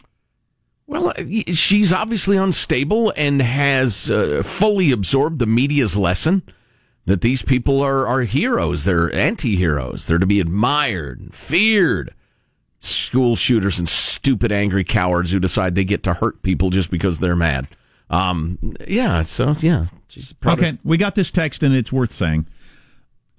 Well, 0.93 1.09
uh, 1.09 1.25
she's 1.55 1.91
obviously 1.91 2.37
unstable 2.37 3.15
and 3.17 3.41
has 3.41 4.11
uh, 4.11 4.43
fully 4.45 4.93
absorbed 4.93 5.39
the 5.39 5.47
media's 5.47 5.97
lesson 5.97 6.43
that 7.07 7.23
these 7.23 7.41
people 7.41 7.81
are, 7.81 8.07
are 8.07 8.21
heroes. 8.21 8.85
They're 8.85 9.11
anti 9.15 9.57
heroes. 9.57 10.07
They're 10.07 10.19
to 10.19 10.27
be 10.27 10.39
admired 10.39 11.19
and 11.19 11.35
feared. 11.35 12.13
School 12.79 13.37
shooters 13.37 13.79
and 13.79 13.89
stupid, 13.89 14.53
angry 14.53 14.85
cowards 14.85 15.31
who 15.31 15.41
decide 15.41 15.77
they 15.77 15.85
get 15.85 16.03
to 16.03 16.13
hurt 16.13 16.43
people 16.43 16.69
just 16.69 16.91
because 16.91 17.21
they're 17.21 17.37
mad. 17.37 17.69
Um, 18.11 18.59
yeah, 18.87 19.23
so, 19.23 19.55
yeah. 19.61 19.87
She's 20.09 20.35
Okay, 20.45 20.79
we 20.85 20.99
got 20.99 21.15
this 21.15 21.31
text 21.31 21.63
and 21.63 21.75
it's 21.75 21.91
worth 21.91 22.13
saying. 22.13 22.47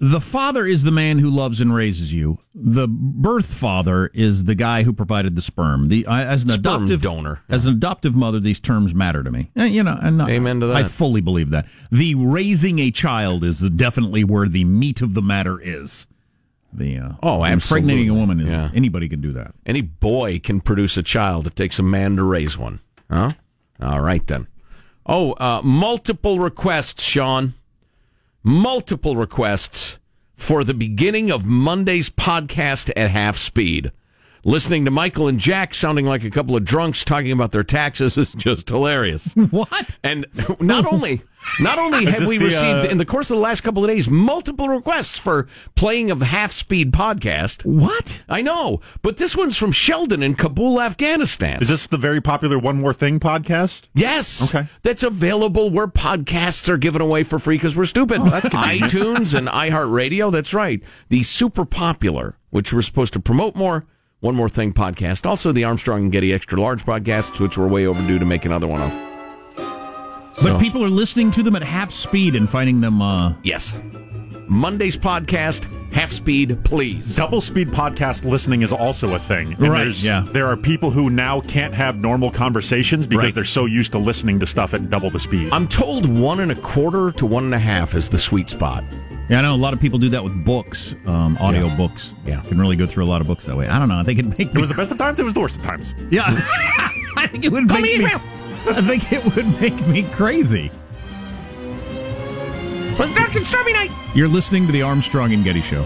The 0.00 0.20
father 0.20 0.66
is 0.66 0.82
the 0.82 0.90
man 0.90 1.20
who 1.20 1.30
loves 1.30 1.60
and 1.60 1.72
raises 1.74 2.12
you. 2.12 2.38
The 2.54 2.88
birth 2.88 3.46
father 3.54 4.10
is 4.12 4.44
the 4.44 4.54
guy 4.56 4.82
who 4.82 4.92
provided 4.92 5.36
the 5.36 5.40
sperm. 5.40 5.88
The 5.88 6.06
I, 6.06 6.24
as 6.24 6.42
an 6.42 6.48
Sperm 6.50 6.82
adoptive 6.82 7.00
donor. 7.00 7.40
as 7.48 7.64
an 7.64 7.74
adoptive 7.74 8.14
mother, 8.14 8.40
these 8.40 8.58
terms 8.60 8.92
matter 8.94 9.22
to 9.22 9.30
me. 9.30 9.50
Eh, 9.56 9.66
you 9.66 9.82
know, 9.82 9.96
and 10.02 10.18
not- 10.18 10.30
Amen 10.30 10.60
to 10.60 10.66
that. 10.66 10.76
I 10.76 10.84
fully 10.84 11.20
believe 11.20 11.50
that. 11.50 11.66
The 11.92 12.16
raising 12.16 12.80
a 12.80 12.90
child 12.90 13.44
is 13.44 13.60
definitely 13.60 14.24
where 14.24 14.48
the 14.48 14.64
meat 14.64 15.00
of 15.00 15.14
the 15.14 15.22
matter 15.22 15.60
is. 15.60 16.06
The 16.72 16.98
uh, 16.98 17.12
Oh, 17.22 17.44
impregnating 17.44 18.10
a 18.10 18.14
woman 18.14 18.40
is 18.40 18.48
Yeah. 18.50 18.70
anybody 18.74 19.08
can 19.08 19.20
do 19.20 19.32
that. 19.34 19.54
Any 19.64 19.80
boy 19.80 20.40
can 20.40 20.60
produce 20.60 20.96
a 20.96 21.04
child. 21.04 21.46
It 21.46 21.54
takes 21.54 21.78
a 21.78 21.84
man 21.84 22.16
to 22.16 22.24
raise 22.24 22.58
one. 22.58 22.80
Huh? 23.08 23.30
All 23.80 24.00
right, 24.00 24.26
then. 24.26 24.48
Oh, 25.06 25.32
uh, 25.34 25.60
multiple 25.62 26.40
requests, 26.40 27.04
Sean. 27.04 27.54
Multiple 28.46 29.16
requests 29.16 29.98
for 30.34 30.64
the 30.64 30.74
beginning 30.74 31.30
of 31.30 31.46
Monday's 31.46 32.10
podcast 32.10 32.92
at 32.94 33.10
half 33.10 33.38
speed. 33.38 33.90
Listening 34.44 34.84
to 34.84 34.90
Michael 34.90 35.28
and 35.28 35.40
Jack 35.40 35.74
sounding 35.74 36.04
like 36.04 36.24
a 36.24 36.30
couple 36.30 36.54
of 36.54 36.62
drunks 36.62 37.06
talking 37.06 37.32
about 37.32 37.52
their 37.52 37.64
taxes 37.64 38.18
is 38.18 38.34
just 38.34 38.68
hilarious. 38.68 39.34
What? 39.50 39.98
And 40.04 40.26
not 40.60 40.84
only 40.84 41.22
not 41.60 41.78
only 41.78 42.04
have 42.06 42.26
we 42.26 42.38
the, 42.38 42.46
received 42.46 42.86
uh, 42.86 42.88
in 42.90 42.98
the 42.98 43.04
course 43.04 43.30
of 43.30 43.36
the 43.36 43.42
last 43.42 43.62
couple 43.62 43.84
of 43.84 43.90
days 43.90 44.08
multiple 44.08 44.68
requests 44.68 45.18
for 45.18 45.46
playing 45.74 46.10
of 46.10 46.22
half 46.22 46.52
speed 46.52 46.92
podcast. 46.92 47.64
What? 47.64 48.22
I 48.28 48.42
know, 48.42 48.80
but 49.02 49.16
this 49.16 49.36
one's 49.36 49.56
from 49.56 49.72
Sheldon 49.72 50.22
in 50.22 50.34
Kabul, 50.34 50.80
Afghanistan. 50.80 51.60
Is 51.60 51.68
this 51.68 51.86
the 51.86 51.96
very 51.96 52.20
popular 52.20 52.58
One 52.58 52.80
More 52.80 52.92
Thing 52.94 53.20
podcast? 53.20 53.84
Yes. 53.94 54.54
Okay. 54.54 54.68
That's 54.82 55.02
available 55.02 55.70
where 55.70 55.86
podcasts 55.86 56.68
are 56.68 56.78
given 56.78 57.00
away 57.00 57.22
for 57.22 57.38
free 57.38 57.56
because 57.56 57.76
we're 57.76 57.84
stupid. 57.84 58.20
Oh, 58.20 58.30
that's 58.30 58.48
iTunes 58.48 59.36
and 59.36 59.48
iHeartRadio. 59.54 60.32
That's 60.32 60.54
right. 60.54 60.82
The 61.08 61.22
super 61.22 61.64
popular, 61.64 62.36
which 62.50 62.72
we're 62.72 62.82
supposed 62.82 63.12
to 63.14 63.20
promote 63.20 63.54
more. 63.54 63.84
One 64.20 64.34
more 64.34 64.48
thing 64.48 64.72
podcast. 64.72 65.26
Also, 65.26 65.52
the 65.52 65.64
Armstrong 65.64 66.04
and 66.04 66.12
Getty 66.12 66.32
extra 66.32 66.58
large 66.58 66.86
podcasts, 66.86 67.38
which 67.40 67.58
we're 67.58 67.68
way 67.68 67.86
overdue 67.86 68.18
to 68.18 68.24
make 68.24 68.46
another 68.46 68.66
one 68.66 68.80
of. 68.80 69.13
But 70.36 70.42
So- 70.42 70.58
people 70.58 70.84
are 70.84 70.88
listening 70.90 71.30
to 71.32 71.42
them 71.42 71.54
at 71.56 71.62
half 71.62 71.90
speed 71.90 72.34
and 72.34 72.48
finding 72.48 72.80
them. 72.80 73.00
Uh, 73.00 73.34
Yes. 73.42 73.74
Monday's 74.46 74.96
podcast, 74.96 75.66
half 75.90 76.12
speed, 76.12 76.58
please. 76.64 77.16
Double 77.16 77.40
speed 77.40 77.68
podcast 77.70 78.24
listening 78.26 78.60
is 78.62 78.72
also 78.72 79.14
a 79.14 79.18
thing. 79.18 79.56
And 79.58 79.68
Right, 79.68 80.04
yeah. 80.04 80.24
There 80.32 80.46
are 80.46 80.56
people 80.56 80.90
who 80.90 81.08
now 81.08 81.40
can't 81.40 81.72
have 81.72 81.96
normal 81.96 82.30
conversations 82.30 83.06
because 83.06 83.24
Right. 83.26 83.34
they're 83.34 83.44
so 83.44 83.64
used 83.64 83.92
to 83.92 83.98
listening 83.98 84.38
to 84.40 84.46
stuff 84.46 84.74
at 84.74 84.90
double 84.90 85.08
the 85.08 85.18
speed. 85.18 85.48
I'm 85.50 85.66
told 85.66 86.04
one 86.06 86.40
and 86.40 86.52
a 86.52 86.56
quarter 86.56 87.10
to 87.12 87.24
one 87.26 87.44
and 87.44 87.54
a 87.54 87.58
half 87.58 87.94
is 87.94 88.10
the 88.10 88.18
sweet 88.18 88.50
spot. 88.50 88.84
Yeah, 89.30 89.38
I 89.38 89.42
know 89.42 89.54
a 89.54 89.56
lot 89.56 89.72
of 89.72 89.80
people 89.80 89.98
do 89.98 90.10
that 90.10 90.22
with 90.22 90.44
books, 90.44 90.94
um, 91.06 91.38
audio 91.40 91.66
Yeah. 91.66 91.76
books. 91.76 92.14
Yeah. 92.26 92.40
can 92.46 92.60
really 92.60 92.76
go 92.76 92.84
through 92.86 93.04
a 93.04 93.06
lot 93.06 93.22
of 93.22 93.26
books 93.26 93.46
that 93.46 93.56
way. 93.56 93.66
I 93.68 93.78
don't 93.78 93.88
know. 93.88 93.98
I 93.98 94.02
think 94.02 94.18
it 94.18 94.26
make 94.26 94.40
it 94.48 94.54
me. 94.54 94.60
was 94.60 94.68
the 94.68 94.74
best 94.74 94.90
of 94.90 94.98
times. 94.98 95.18
It 95.18 95.24
was 95.24 95.32
the 95.32 95.40
worst 95.40 95.56
of 95.56 95.62
times. 95.62 95.94
yeah, 96.10 96.24
I 97.16 97.26
think 97.28 97.46
it 97.46 97.50
would 97.52 97.66
Call 97.66 97.80
make 97.80 97.98
me 98.00 98.04
me. 98.04 98.10
I 98.66 98.80
think 98.82 99.12
it 99.12 99.34
would 99.34 99.60
make 99.60 99.86
me 99.86 100.02
crazy. 100.02 100.70
It 102.94 102.98
was 102.98 103.12
dark 103.14 103.34
and 103.34 103.44
stormy 103.44 103.72
night. 103.72 103.90
You're 104.14 104.28
listening 104.28 104.66
to 104.66 104.72
the 104.72 104.82
Armstrong 104.82 105.32
and 105.32 105.44
Getty 105.44 105.60
Show. 105.60 105.82